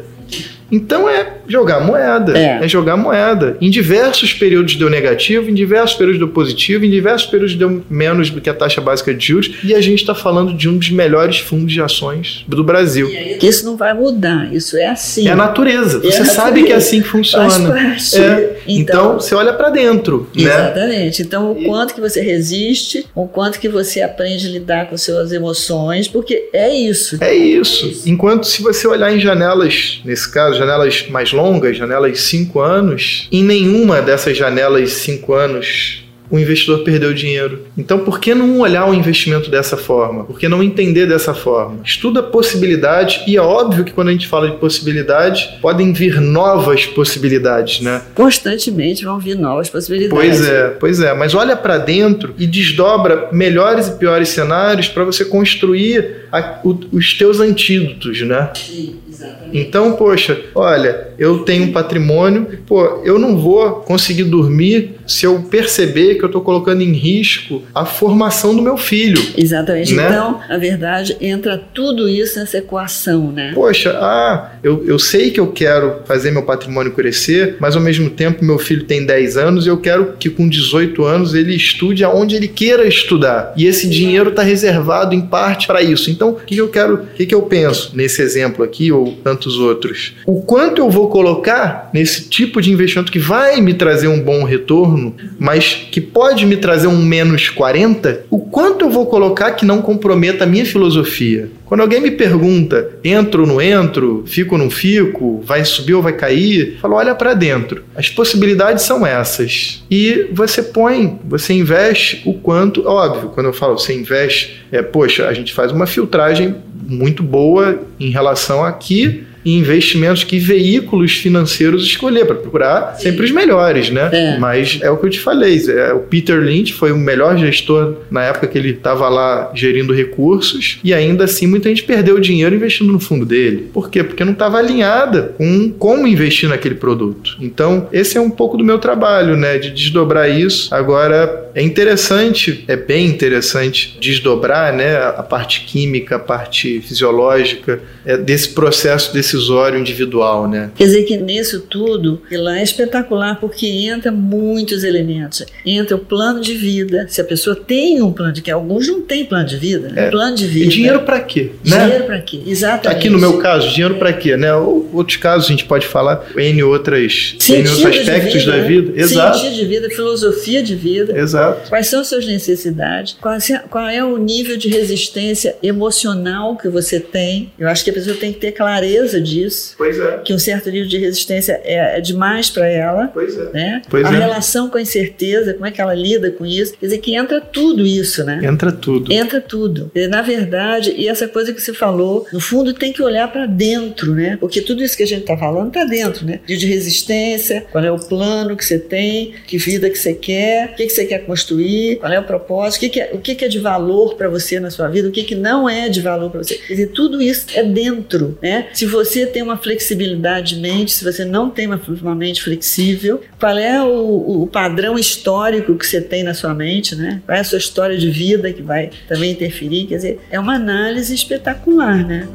Então 0.71 1.09
é 1.09 1.37
jogar 1.47 1.79
moeda. 1.79 2.37
É. 2.37 2.63
é. 2.63 2.67
jogar 2.67 2.97
moeda. 2.97 3.57
Em 3.61 3.69
diversos 3.69 4.33
períodos 4.33 4.75
deu 4.75 4.89
negativo, 4.89 5.49
em 5.49 5.53
diversos 5.53 5.97
períodos 5.97 6.19
deu 6.19 6.27
positivo, 6.27 6.85
em 6.85 6.89
diversos 6.89 7.27
períodos 7.27 7.55
deu 7.55 7.83
menos 7.89 8.29
do 8.29 8.41
que 8.41 8.49
a 8.49 8.53
taxa 8.53 8.81
básica 8.81 9.13
de 9.13 9.25
juros. 9.25 9.55
E 9.63 9.73
a 9.73 9.81
gente 9.81 9.99
está 9.99 10.13
falando 10.13 10.53
de 10.53 10.67
um 10.67 10.77
dos 10.77 10.89
melhores 10.89 11.39
fundos 11.39 11.71
de 11.71 11.81
ações 11.81 12.43
do 12.47 12.63
Brasil. 12.63 13.07
Que 13.39 13.47
isso 13.47 13.65
não 13.65 13.77
vai 13.77 13.93
mudar, 13.93 14.53
isso 14.53 14.77
é 14.77 14.87
assim. 14.87 15.27
É 15.27 15.31
a 15.31 15.35
natureza. 15.35 15.99
É 15.99 16.11
você 16.11 16.21
a 16.21 16.25
sabe 16.25 16.61
natureza. 16.61 16.65
que 16.65 16.73
é 16.73 16.75
assim 16.75 17.01
que 17.01 17.07
funciona. 17.07 17.49
Faz 17.49 17.63
parte. 17.63 18.17
É. 18.17 18.57
Então, 18.67 18.97
então, 18.97 19.13
você 19.13 19.35
olha 19.35 19.53
para 19.53 19.69
dentro. 19.69 20.29
Né? 20.35 20.43
Exatamente. 20.43 21.21
Né? 21.21 21.25
Então, 21.27 21.51
o 21.51 21.63
quanto 21.65 21.93
que 21.93 22.01
você 22.01 22.21
resiste, 22.21 23.05
o 23.15 23.27
quanto 23.27 23.59
que 23.59 23.69
você 23.69 24.01
aprende 24.01 24.47
a 24.47 24.49
lidar 24.49 24.89
com 24.89 24.97
suas 24.97 25.31
emoções, 25.31 26.07
porque 26.07 26.49
é 26.51 26.73
isso. 26.73 27.17
É 27.21 27.33
isso. 27.33 27.85
É 27.85 27.89
isso. 27.89 28.09
Enquanto 28.09 28.45
se 28.45 28.61
você 28.61 28.87
olhar 28.87 29.13
em 29.13 29.19
janelas, 29.19 30.01
nesse 30.03 30.29
caso, 30.31 30.56
janelas 30.57 31.07
mais 31.09 31.31
longas, 31.31 31.77
janelas 31.77 32.21
5 32.21 32.59
anos, 32.59 33.27
em 33.31 33.43
nenhuma 33.43 34.01
dessas 34.01 34.37
janelas 34.37 34.91
5 34.91 35.33
anos 35.33 36.07
o 36.29 36.37
investidor 36.37 36.79
perdeu 36.79 37.13
dinheiro. 37.13 37.61
Então, 37.77 37.99
por 37.99 38.19
que 38.19 38.35
não 38.35 38.59
olhar 38.59 38.89
o 38.89 38.93
investimento 38.93 39.49
dessa 39.49 39.77
forma? 39.77 40.25
Por 40.25 40.37
que 40.37 40.47
não 40.47 40.61
entender 40.61 41.05
dessa 41.05 41.33
forma? 41.33 41.79
Estuda 41.83 42.21
possibilidades 42.21 43.23
e 43.27 43.37
é 43.37 43.41
óbvio 43.41 43.83
que 43.83 43.93
quando 43.93 44.09
a 44.09 44.11
gente 44.11 44.27
fala 44.27 44.49
de 44.49 44.57
possibilidades, 44.57 45.45
podem 45.61 45.93
vir 45.93 46.19
novas 46.19 46.85
possibilidades, 46.85 47.81
né? 47.81 48.01
Constantemente 48.13 49.05
vão 49.05 49.19
vir 49.19 49.35
novas 49.35 49.69
possibilidades. 49.69 50.37
Pois 50.37 50.47
é, 50.47 50.67
pois 50.79 50.99
é. 50.99 51.13
Mas 51.13 51.33
olha 51.33 51.55
para 51.55 51.77
dentro 51.77 52.33
e 52.37 52.45
desdobra 52.45 53.29
melhores 53.31 53.87
e 53.87 53.91
piores 53.91 54.29
cenários 54.29 54.87
para 54.87 55.03
você 55.03 55.23
construir 55.23 56.26
a, 56.31 56.59
o, 56.63 56.77
os 56.91 57.13
teus 57.13 57.39
antídotos, 57.39 58.21
né? 58.21 58.51
Sim. 58.55 58.95
Exatamente. 59.17 59.57
Então, 59.57 59.93
poxa, 59.93 60.39
olha, 60.53 61.07
eu 61.17 61.39
tenho 61.39 61.63
um 61.63 61.71
patrimônio, 61.71 62.59
pô, 62.67 63.01
eu 63.03 63.17
não 63.17 63.37
vou 63.37 63.77
conseguir 63.81 64.25
dormir 64.25 64.95
se 65.07 65.25
eu 65.25 65.41
perceber 65.41 66.15
que 66.15 66.23
eu 66.23 66.27
estou 66.27 66.41
colocando 66.41 66.81
em 66.81 66.91
risco 66.91 67.63
a 67.73 67.85
formação 67.85 68.55
do 68.55 68.61
meu 68.61 68.77
filho. 68.77 69.19
Exatamente. 69.35 69.95
Né? 69.95 70.05
Então, 70.05 70.39
na 70.47 70.57
verdade, 70.57 71.17
entra 71.19 71.57
tudo 71.73 72.07
isso 72.07 72.37
nessa 72.39 72.59
equação, 72.59 73.31
né? 73.31 73.53
Poxa, 73.55 73.97
ah, 73.99 74.51
eu, 74.61 74.85
eu 74.85 74.99
sei 74.99 75.31
que 75.31 75.39
eu 75.39 75.47
quero 75.47 76.01
fazer 76.05 76.29
meu 76.29 76.43
patrimônio 76.43 76.91
crescer, 76.91 77.55
mas 77.59 77.75
ao 77.75 77.81
mesmo 77.81 78.09
tempo 78.09 78.45
meu 78.45 78.59
filho 78.59 78.83
tem 78.83 79.05
10 79.05 79.37
anos 79.37 79.65
e 79.65 79.69
eu 79.69 79.77
quero 79.77 80.13
que 80.19 80.29
com 80.29 80.47
18 80.47 81.03
anos 81.03 81.33
ele 81.33 81.55
estude 81.55 82.03
aonde 82.03 82.35
ele 82.35 82.47
queira 82.47 82.85
estudar. 82.87 83.53
E 83.57 83.65
esse 83.65 83.89
dinheiro 83.89 84.29
está 84.29 84.43
reservado 84.43 85.15
em 85.15 85.21
parte 85.21 85.65
para 85.65 85.81
isso. 85.81 86.11
Então, 86.17 86.31
o 86.31 86.35
que 86.35 86.57
eu 86.57 86.67
quero, 86.67 86.95
o 86.95 87.25
que 87.25 87.33
eu 87.33 87.43
penso 87.43 87.91
nesse 87.95 88.23
exemplo 88.23 88.63
aqui, 88.63 88.91
ou 88.91 89.13
tantos 89.23 89.59
outros? 89.59 90.15
O 90.25 90.41
quanto 90.41 90.81
eu 90.81 90.89
vou 90.89 91.09
colocar 91.09 91.91
nesse 91.93 92.27
tipo 92.27 92.59
de 92.59 92.71
investimento 92.71 93.11
que 93.11 93.19
vai 93.19 93.61
me 93.61 93.75
trazer 93.75 94.07
um 94.07 94.19
bom 94.19 94.43
retorno, 94.43 95.15
mas 95.37 95.75
que 95.75 96.01
pode 96.01 96.43
me 96.45 96.57
trazer 96.57 96.87
um 96.87 96.97
menos 96.97 97.49
40, 97.49 98.25
o 98.31 98.39
quanto 98.39 98.85
eu 98.85 98.89
vou 98.89 99.05
colocar 99.05 99.51
que 99.51 99.65
não 99.65 99.79
comprometa 99.79 100.43
a 100.43 100.47
minha 100.47 100.65
filosofia? 100.65 101.51
Quando 101.67 101.81
alguém 101.81 101.99
me 101.99 102.11
pergunta, 102.11 102.97
entro 103.03 103.41
ou 103.41 103.47
não 103.47 103.61
entro, 103.61 104.23
fico 104.25 104.55
ou 104.55 104.61
não 104.61 104.69
fico, 104.69 105.41
vai 105.43 105.65
subir 105.65 105.95
ou 105.95 106.01
vai 106.01 106.13
cair, 106.13 106.77
falo, 106.81 106.95
olha 106.95 107.13
para 107.13 107.33
dentro. 107.33 107.83
As 107.93 108.09
possibilidades 108.09 108.83
são 108.83 109.05
essas. 109.05 109.83
E 109.91 110.29
você 110.31 110.63
põe, 110.63 111.19
você 111.25 111.53
investe 111.53 112.21
o 112.25 112.33
quanto, 112.33 112.87
óbvio, 112.87 113.29
quando 113.29 113.47
eu 113.47 113.53
falo 113.53 113.77
você 113.77 113.93
investe, 113.93 114.63
é, 114.71 114.81
poxa, 114.81 115.27
a 115.27 115.33
gente 115.33 115.53
faz 115.53 115.73
uma 115.73 115.85
filtragem 115.85 116.55
muito 116.87 117.21
boa 117.21 117.81
em 117.99 118.09
relação 118.09 118.63
a 118.63 118.71
que 118.71 119.26
investimentos, 119.55 120.23
que 120.23 120.39
veículos 120.39 121.17
financeiros 121.17 121.83
escolher, 121.83 122.25
para 122.25 122.35
procurar 122.35 122.95
Sim. 122.95 123.03
sempre 123.03 123.25
os 123.25 123.31
melhores, 123.31 123.89
né? 123.89 124.09
É. 124.11 124.37
Mas 124.37 124.79
é 124.81 124.89
o 124.89 124.97
que 124.97 125.05
eu 125.05 125.09
te 125.09 125.19
falei, 125.19 125.61
é, 125.69 125.93
o 125.93 125.99
Peter 125.99 126.39
Lynch 126.39 126.73
foi 126.73 126.91
o 126.91 126.97
melhor 126.97 127.37
gestor 127.37 127.95
na 128.09 128.23
época 128.23 128.47
que 128.47 128.57
ele 128.57 128.71
estava 128.71 129.07
lá 129.09 129.51
gerindo 129.53 129.93
recursos 129.93 130.79
e 130.83 130.93
ainda 130.93 131.25
assim 131.25 131.47
muita 131.47 131.69
gente 131.69 131.83
perdeu 131.83 132.19
dinheiro 132.19 132.55
investindo 132.55 132.91
no 132.91 132.99
fundo 132.99 133.25
dele. 133.25 133.69
Por 133.73 133.89
quê? 133.89 134.03
Porque 134.03 134.23
não 134.23 134.33
estava 134.33 134.57
alinhada 134.57 135.35
com 135.37 135.71
como 135.71 136.07
investir 136.07 136.49
naquele 136.49 136.75
produto. 136.75 137.37
Então, 137.39 137.87
esse 137.91 138.17
é 138.17 138.21
um 138.21 138.29
pouco 138.29 138.57
do 138.57 138.63
meu 138.63 138.79
trabalho, 138.79 139.35
né? 139.35 139.57
De 139.57 139.71
desdobrar 139.71 140.29
isso. 140.29 140.73
Agora, 140.73 141.47
é 141.57 141.61
interessante, 141.61 142.63
é 142.67 142.75
bem 142.75 143.07
interessante 143.07 143.97
desdobrar 143.99 144.71
né, 144.71 144.95
a 144.97 145.23
parte 145.23 145.61
química, 145.61 146.17
a 146.17 146.19
parte 146.19 146.81
fisiológica 146.81 147.79
é, 148.05 148.15
desse 148.15 148.49
processo 148.49 149.11
decisório 149.37 149.79
individual. 149.79 150.47
Né? 150.47 150.71
Quer 150.75 150.85
dizer 150.85 151.03
que 151.03 151.17
nisso 151.17 151.61
tudo, 151.61 152.21
lá 152.31 152.59
é 152.59 152.63
espetacular 152.63 153.39
porque 153.39 153.67
entra 153.67 154.11
muitos 154.11 154.83
elementos. 154.83 155.45
Entra 155.65 155.95
o 155.95 155.99
plano 155.99 156.41
de 156.41 156.53
vida, 156.53 157.05
se 157.09 157.21
a 157.21 157.23
pessoa 157.23 157.55
tem 157.55 158.01
um 158.01 158.11
plano 158.11 158.33
de 158.33 158.41
vida, 158.41 158.53
alguns 158.53 158.87
não 158.87 159.01
têm 159.01 159.25
plano 159.25 159.45
de 159.45 159.57
vida, 159.57 159.89
né? 159.89 160.07
É. 160.07 160.09
plano 160.09 160.35
de 160.35 160.47
vida. 160.47 160.65
E 160.65 160.69
dinheiro 160.69 161.01
para 161.01 161.19
quê? 161.19 161.51
Né? 161.63 161.83
Dinheiro 161.83 162.03
para 162.05 162.21
quê? 162.21 162.41
Exatamente. 162.45 162.97
Aqui 162.97 163.09
no 163.09 163.19
meu 163.19 163.37
caso, 163.37 163.69
dinheiro 163.69 163.95
para 163.95 164.13
quê? 164.13 164.35
Né? 164.35 164.53
Outros 164.53 165.17
casos 165.17 165.47
a 165.47 165.51
gente 165.51 165.65
pode 165.65 165.85
falar 165.85 166.25
N 166.35 166.63
outras, 166.63 167.35
N 167.47 167.69
outros 167.69 167.85
aspectos 167.85 168.41
vida, 168.41 168.51
da 168.51 168.57
né? 168.57 168.67
vida. 168.67 169.01
Exato. 169.01 169.37
Sentido 169.37 169.55
de 169.55 169.65
vida, 169.65 169.89
filosofia 169.89 170.63
de 170.63 170.75
vida. 170.75 171.17
Exato. 171.17 171.69
Quais 171.69 171.87
são 171.87 172.01
as 172.01 172.07
suas 172.07 172.25
necessidades? 172.25 173.15
Qual 173.19 173.33
é, 173.33 173.39
qual 173.69 173.87
é 173.87 174.03
o 174.03 174.17
nível 174.17 174.57
de 174.57 174.67
resistência 174.69 175.55
emocional 175.61 176.55
que 176.57 176.67
você 176.67 176.99
tem? 176.99 177.51
Eu 177.57 177.67
acho 177.67 177.83
que 177.83 177.89
a 177.89 177.93
pessoa 177.93 178.15
tem 178.15 178.33
que 178.33 178.39
ter 178.39 178.51
clareza 178.51 179.19
disso. 179.27 179.75
Pois 179.77 179.99
é. 179.99 180.17
Que 180.23 180.33
um 180.33 180.39
certo 180.39 180.69
nível 180.69 180.87
de 180.87 180.97
resistência 180.97 181.59
é, 181.63 181.97
é 181.97 182.01
demais 182.01 182.49
para 182.49 182.67
ela. 182.67 183.07
Pois 183.07 183.37
é. 183.37 183.51
Né? 183.51 183.81
Pois 183.89 184.05
a 184.05 184.13
é. 184.13 184.17
relação 184.17 184.69
com 184.69 184.77
a 184.77 184.81
incerteza, 184.81 185.53
como 185.53 185.65
é 185.65 185.71
que 185.71 185.81
ela 185.81 185.93
lida 185.93 186.31
com 186.31 186.45
isso? 186.45 186.73
Quer 186.77 186.85
dizer, 186.87 186.97
que 186.99 187.15
entra 187.15 187.41
tudo 187.41 187.85
isso, 187.85 188.23
né? 188.23 188.39
Entra 188.43 188.71
tudo. 188.71 189.11
Entra 189.11 189.41
tudo. 189.41 189.91
Na 190.09 190.21
verdade, 190.21 190.93
e 190.95 191.07
essa 191.07 191.27
coisa 191.27 191.53
que 191.53 191.61
você 191.61 191.73
falou, 191.73 192.25
no 192.31 192.39
fundo 192.39 192.73
tem 192.73 192.91
que 192.91 193.01
olhar 193.01 193.31
para 193.31 193.45
dentro, 193.45 194.13
né? 194.13 194.37
Porque 194.39 194.61
tudo 194.61 194.83
isso 194.83 194.95
que 194.95 195.03
a 195.03 195.07
gente 195.07 195.21
está 195.21 195.37
falando 195.37 195.67
está 195.67 195.83
dentro, 195.83 196.25
né? 196.25 196.39
De 196.45 196.65
resistência, 196.65 197.65
qual 197.71 197.83
é 197.83 197.91
o 197.91 197.99
plano 197.99 198.55
que 198.55 198.65
você 198.65 198.79
tem, 198.79 199.33
que 199.45 199.57
vida 199.57 199.89
que 199.89 199.97
você 199.97 200.13
quer, 200.13 200.71
o 200.71 200.75
que, 200.75 200.85
que 200.85 200.89
você 200.89 201.05
quer 201.05 201.19
construir, 201.25 201.97
qual 201.97 202.11
é 202.11 202.19
o 202.19 202.23
propósito, 202.23 202.77
o 202.77 202.79
que, 202.81 202.89
que, 202.89 203.01
é, 203.01 203.09
o 203.13 203.19
que, 203.19 203.35
que 203.35 203.45
é 203.45 203.47
de 203.47 203.59
valor 203.59 204.15
para 204.15 204.29
você 204.29 204.59
na 204.59 204.69
sua 204.69 204.87
vida, 204.87 205.07
o 205.07 205.11
que, 205.11 205.23
que 205.23 205.35
não 205.35 205.69
é 205.69 205.89
de 205.89 206.01
valor 206.01 206.29
para 206.29 206.43
você. 206.43 206.55
Quer 206.55 206.73
dizer, 206.73 206.87
tudo 206.87 207.21
isso 207.21 207.47
é 207.53 207.63
dentro, 207.63 208.37
né? 208.41 208.67
Se 208.73 208.85
você 208.85 209.06
tem 209.27 209.41
uma 209.41 209.57
flexibilidade 209.57 210.55
de 210.55 210.61
mente, 210.61 210.91
se 210.91 211.03
você 211.03 211.25
não 211.25 211.49
tem 211.49 211.67
uma, 211.67 211.79
uma 212.01 212.15
mente 212.15 212.41
flexível, 212.43 213.21
qual 213.39 213.57
é 213.57 213.81
o, 213.81 214.43
o 214.43 214.47
padrão 214.47 214.97
histórico 214.97 215.75
que 215.75 215.85
você 215.85 216.01
tem 216.01 216.23
na 216.23 216.33
sua 216.33 216.53
mente, 216.53 216.95
né? 216.95 217.21
Qual 217.25 217.37
é 217.37 217.41
a 217.41 217.43
sua 217.43 217.57
história 217.57 217.97
de 217.97 218.09
vida 218.09 218.51
que 218.51 218.61
vai 218.61 218.91
também 219.07 219.31
interferir? 219.31 219.85
Quer 219.87 219.95
dizer, 219.95 220.19
é 220.29 220.39
uma 220.39 220.55
análise 220.55 221.13
espetacular, 221.13 222.05
né? 222.05 222.27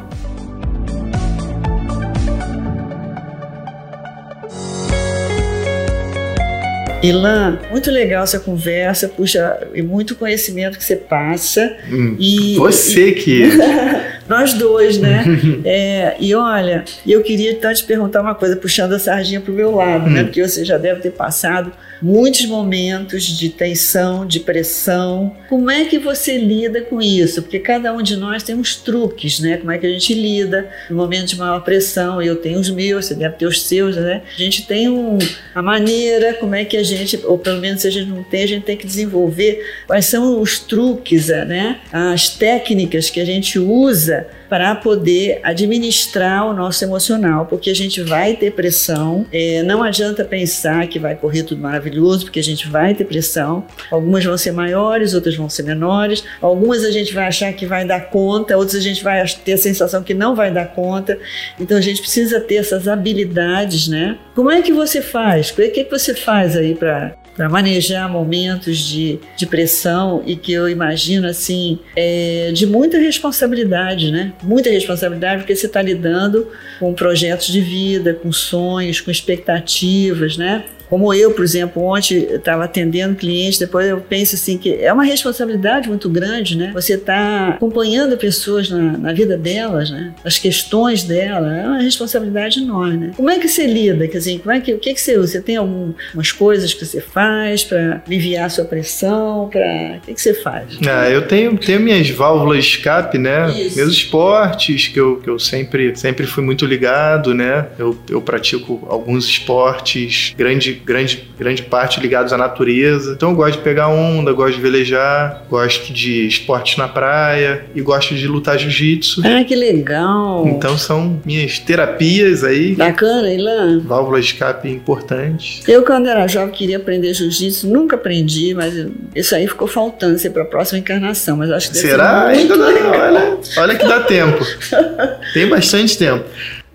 Ilan, 7.03 7.59
muito 7.71 7.91
legal 7.91 8.23
essa 8.23 8.39
conversa, 8.39 9.09
puxa, 9.09 9.59
e 9.75 9.83
muito 9.83 10.15
conhecimento 10.15 10.79
que 10.79 10.85
você 10.85 10.97
passa. 10.97 11.77
Hum, 11.91 12.17
e, 12.19 12.55
você 12.57 13.09
e, 13.09 13.13
que. 13.13 13.43
Nós 14.29 14.55
dois, 14.55 14.99
né? 14.99 15.25
é, 15.65 16.17
e 16.21 16.35
olha, 16.35 16.85
eu 17.07 17.23
queria 17.23 17.51
então 17.51 17.73
te 17.75 17.85
perguntar 17.85 18.21
uma 18.21 18.35
coisa, 18.35 18.57
puxando 18.57 18.93
a 18.93 18.99
sardinha 18.99 19.41
para 19.41 19.53
o 19.53 19.55
meu 19.55 19.75
lado, 19.75 20.09
né? 20.09 20.23
Porque 20.23 20.47
você 20.47 20.65
já 20.65 20.79
deve 20.79 21.01
ter 21.01 21.11
passado 21.11 21.73
muitos 22.03 22.45
momentos 22.47 23.25
de 23.25 23.49
tensão, 23.49 24.27
de 24.27 24.41
pressão. 24.41 25.37
Como 25.49 25.71
é 25.71 25.85
que 25.85 25.99
você 25.99 26.37
lida 26.37 26.83
com 26.83 27.01
isso? 27.01 27.43
Porque 27.43 27.59
cada 27.59 27.95
um 27.95 28.03
de 28.03 28.17
nós 28.17 28.43
tem 28.43 28.55
uns 28.55 28.77
truques, 28.77 29.39
né? 29.39 29.59
Como 29.59 29.71
é 29.71 29.79
que 29.79 29.87
a 29.87 29.91
gente 29.91 30.13
lida 30.13 30.69
no 30.91 30.97
momento 30.97 31.29
de 31.29 31.37
maior 31.37 31.61
pressão? 31.61 32.21
Eu 32.21 32.37
tenho 32.37 32.59
os 32.59 32.69
meus, 32.71 33.07
você 33.07 33.15
deve 33.15 33.37
ter 33.37 33.47
os 33.47 33.63
seus, 33.63 33.97
né? 33.97 34.23
A 34.35 34.39
gente 34.39 34.67
tem 34.67 34.89
um, 34.89 35.19
a 35.55 35.63
maneira, 35.63 36.35
como 36.35 36.55
é 36.55 36.65
que 36.65 36.77
a 36.77 36.83
gente, 36.83 37.21
ou 37.25 37.39
pelo 37.39 37.61
menos 37.61 37.83
se 37.83 37.89
a 37.89 37.91
gente 37.91 38.09
não 38.09 38.25
tem, 38.25 38.43
a 38.43 38.49
gente 38.49 38.65
tem 38.65 38.77
que 38.77 38.87
desenvolver 38.87 39.65
quais 39.87 40.07
são 40.07 40.41
os 40.41 40.59
truques, 40.59 41.29
né? 41.29 41.81
As 41.93 42.29
técnicas 42.29 43.09
que 43.09 43.21
a 43.21 43.25
gente 43.25 43.59
usa 43.59 44.27
para 44.53 44.75
poder 44.75 45.41
administrar 45.43 46.47
o 46.47 46.53
nosso 46.53 46.85
emocional, 46.85 47.47
porque 47.47 47.71
a 47.71 47.75
gente 47.75 48.03
vai 48.03 48.37
ter 48.37 48.53
pressão. 48.53 49.25
É, 49.33 49.63
não 49.63 49.83
adianta 49.83 50.27
pensar 50.27 50.87
que 50.89 50.99
vai 50.99 51.15
correr 51.15 51.43
tudo 51.43 51.63
maravilhoso, 51.63 51.92
porque 52.25 52.41
a 52.41 52.43
gente 52.43 52.69
vai 52.69 52.95
ter 52.95 53.05
pressão. 53.05 53.65
Algumas 53.91 54.25
vão 54.25 54.37
ser 54.37 54.53
maiores, 54.53 55.15
outras 55.15 55.37
vão 55.37 55.49
ser 55.49 55.63
menores. 55.63 56.25
Algumas 56.41 56.85
a 56.85 56.91
gente 56.91 57.13
vai 57.13 57.27
achar 57.27 57.53
que 57.53 57.67
vai 57.67 57.85
dar 57.85 58.11
conta, 58.11 58.57
outras 58.57 58.77
a 58.77 58.81
gente 58.81 59.03
vai 59.03 59.25
ter 59.45 59.53
a 59.53 59.59
sensação 59.59 60.03
que 60.03 60.15
não 60.15 60.35
vai 60.35 60.53
dar 60.53 60.67
conta. 60.67 61.19
Então 61.59 61.77
a 61.77 61.81
gente 61.81 62.01
precisa 62.01 62.41
ter 62.41 62.57
essas 62.57 62.89
habilidades, 62.89 63.89
né? 63.89 64.19
Como 64.35 64.51
é 64.51 64.63
que 64.63 64.73
você 64.73 65.01
faz? 65.01 65.51
O 65.51 65.55
que, 65.55 65.69
que 65.85 65.91
você 65.91 66.15
faz 66.15 66.57
aí 66.57 66.75
para 66.75 67.15
para 67.35 67.49
manejar 67.49 68.11
momentos 68.11 68.79
de, 68.79 69.19
de 69.37 69.47
pressão 69.47 70.23
e 70.27 70.37
que 70.37 70.53
eu 70.53 70.69
imagino 70.69 71.27
assim 71.27 71.79
é, 71.97 72.51
de 72.53 72.67
muita 72.67 72.99
responsabilidade, 72.99 74.11
né? 74.11 74.33
Muita 74.43 74.71
responsabilidade 74.71 75.41
porque 75.41 75.57
você 75.57 75.67
está 75.67 75.81
lidando 75.81 76.49
com 76.79 76.93
projetos 76.93 77.47
de 77.47 77.61
vida, 77.61 78.15
com 78.15 78.31
sonhos, 78.31 79.01
com 79.01 79.11
expectativas, 79.11 80.37
né? 80.37 80.65
Como 80.93 81.15
eu, 81.15 81.31
por 81.31 81.43
exemplo, 81.43 81.83
ontem 81.83 82.19
estava 82.35 82.65
atendendo 82.65 83.17
clientes, 83.17 83.59
depois 83.59 83.89
eu 83.89 83.99
penso 83.99 84.35
assim 84.35 84.59
que 84.59 84.75
é 84.75 84.93
uma 84.93 85.05
responsabilidade 85.05 85.89
muito 85.89 86.07
grande, 86.07 86.55
né? 86.55 86.71
Você 86.75 86.97
está 86.97 87.49
acompanhando 87.49 88.15
pessoas 88.19 88.69
na, 88.69 88.99
na, 88.99 89.11
vida 89.15 89.39
delas, 89.39 89.89
né? 89.89 90.13
As 90.23 90.39
questões 90.39 91.03
delas, 91.03 91.51
é 91.51 91.67
uma 91.67 91.81
responsabilidade 91.81 92.61
enorme, 92.61 93.07
né? 93.07 93.13
Como 93.17 93.31
é 93.31 93.39
que 93.39 93.49
você 93.49 93.67
lida? 93.67 94.07
Quer 94.07 94.19
dizer, 94.19 94.41
como 94.41 94.55
é 94.55 94.61
que, 94.61 94.75
o 94.75 94.79
que, 94.79 94.93
que 94.93 95.01
você 95.01 95.17
usa? 95.17 95.29
Você 95.29 95.41
tem 95.41 95.57
algumas 95.57 96.31
coisas 96.31 96.75
que 96.75 96.85
você 96.85 97.01
faz 97.01 97.65
para 97.65 98.03
aliviar 98.07 98.45
a 98.45 98.51
sua 98.51 98.67
pressão? 98.67 99.49
Pra, 99.51 99.97
o 99.97 100.01
que, 100.05 100.13
que 100.13 100.21
você 100.21 100.35
faz? 100.35 100.77
Ah, 100.87 101.09
eu 101.09 101.27
tenho, 101.27 101.57
tenho 101.57 101.81
minhas 101.81 102.11
válvulas 102.11 102.67
de 102.67 102.71
escape, 102.71 103.17
né? 103.17 103.51
Isso. 103.59 103.79
Meus 103.79 103.95
esportes, 103.95 104.89
que 104.89 105.01
eu, 105.01 105.17
que 105.17 105.31
eu 105.31 105.39
sempre, 105.39 105.97
sempre 105.97 106.27
fui 106.27 106.45
muito 106.45 106.67
ligado, 106.67 107.33
né? 107.33 107.69
Eu, 107.79 107.99
eu 108.11 108.21
pratico 108.21 108.87
alguns 108.91 109.25
esportes, 109.25 110.35
grande 110.37 110.82
grande, 110.85 111.29
grande 111.39 111.63
parte 111.63 112.01
ligados 112.01 112.33
à 112.33 112.39
natureza. 112.39 113.13
Então 113.13 113.31
eu 113.31 113.37
gosto 113.37 113.59
de 113.59 113.65
pegar 113.65 113.89
onda, 113.89 114.33
gosto 114.33 114.57
de 114.57 114.63
velejar, 114.63 115.45
gosto 115.49 115.93
de 115.93 116.27
esportes 116.27 116.77
na 116.77 116.89
praia 116.89 117.67
e 117.75 117.81
gosto 117.81 118.15
de 118.15 118.27
lutar 118.27 118.59
jiu-jitsu. 118.59 119.23
Ah, 119.25 119.45
que 119.45 119.55
legal! 119.55 120.47
Então 120.47 120.77
são 120.77 121.21
minhas 121.25 121.59
terapias 121.59 122.45
aí. 122.45 122.75
Bacana, 122.75 123.33
Ilan. 123.33 123.81
Válvulas 123.81 124.25
de 124.25 124.33
escape 124.33 124.69
importantes. 124.69 125.67
Eu, 125.69 125.83
quando 125.85 126.09
era 126.09 126.27
jovem, 126.27 126.51
queria 126.55 126.77
aprender 126.77 127.15
jiu-jitsu, 127.15 127.69
nunca 127.69 127.97
aprendi, 127.97 128.55
mas 128.55 128.75
isso 129.15 129.35
aí 129.35 129.47
ficou 129.47 129.67
faltando 129.67 130.19
ser 130.19 130.31
para 130.31 130.43
a 130.43 130.47
próxima 130.47 130.79
encarnação. 130.79 131.37
Mas 131.37 131.51
acho 131.51 131.71
que 131.71 131.77
Será? 131.77 132.27
Ainda 132.27 132.57
dá, 132.57 132.67
olha, 132.67 133.39
olha 133.59 133.75
que 133.77 133.87
dá 133.87 134.01
tempo. 134.01 134.45
Tem 135.35 135.49
bastante 135.49 135.97
tempo. 135.99 136.25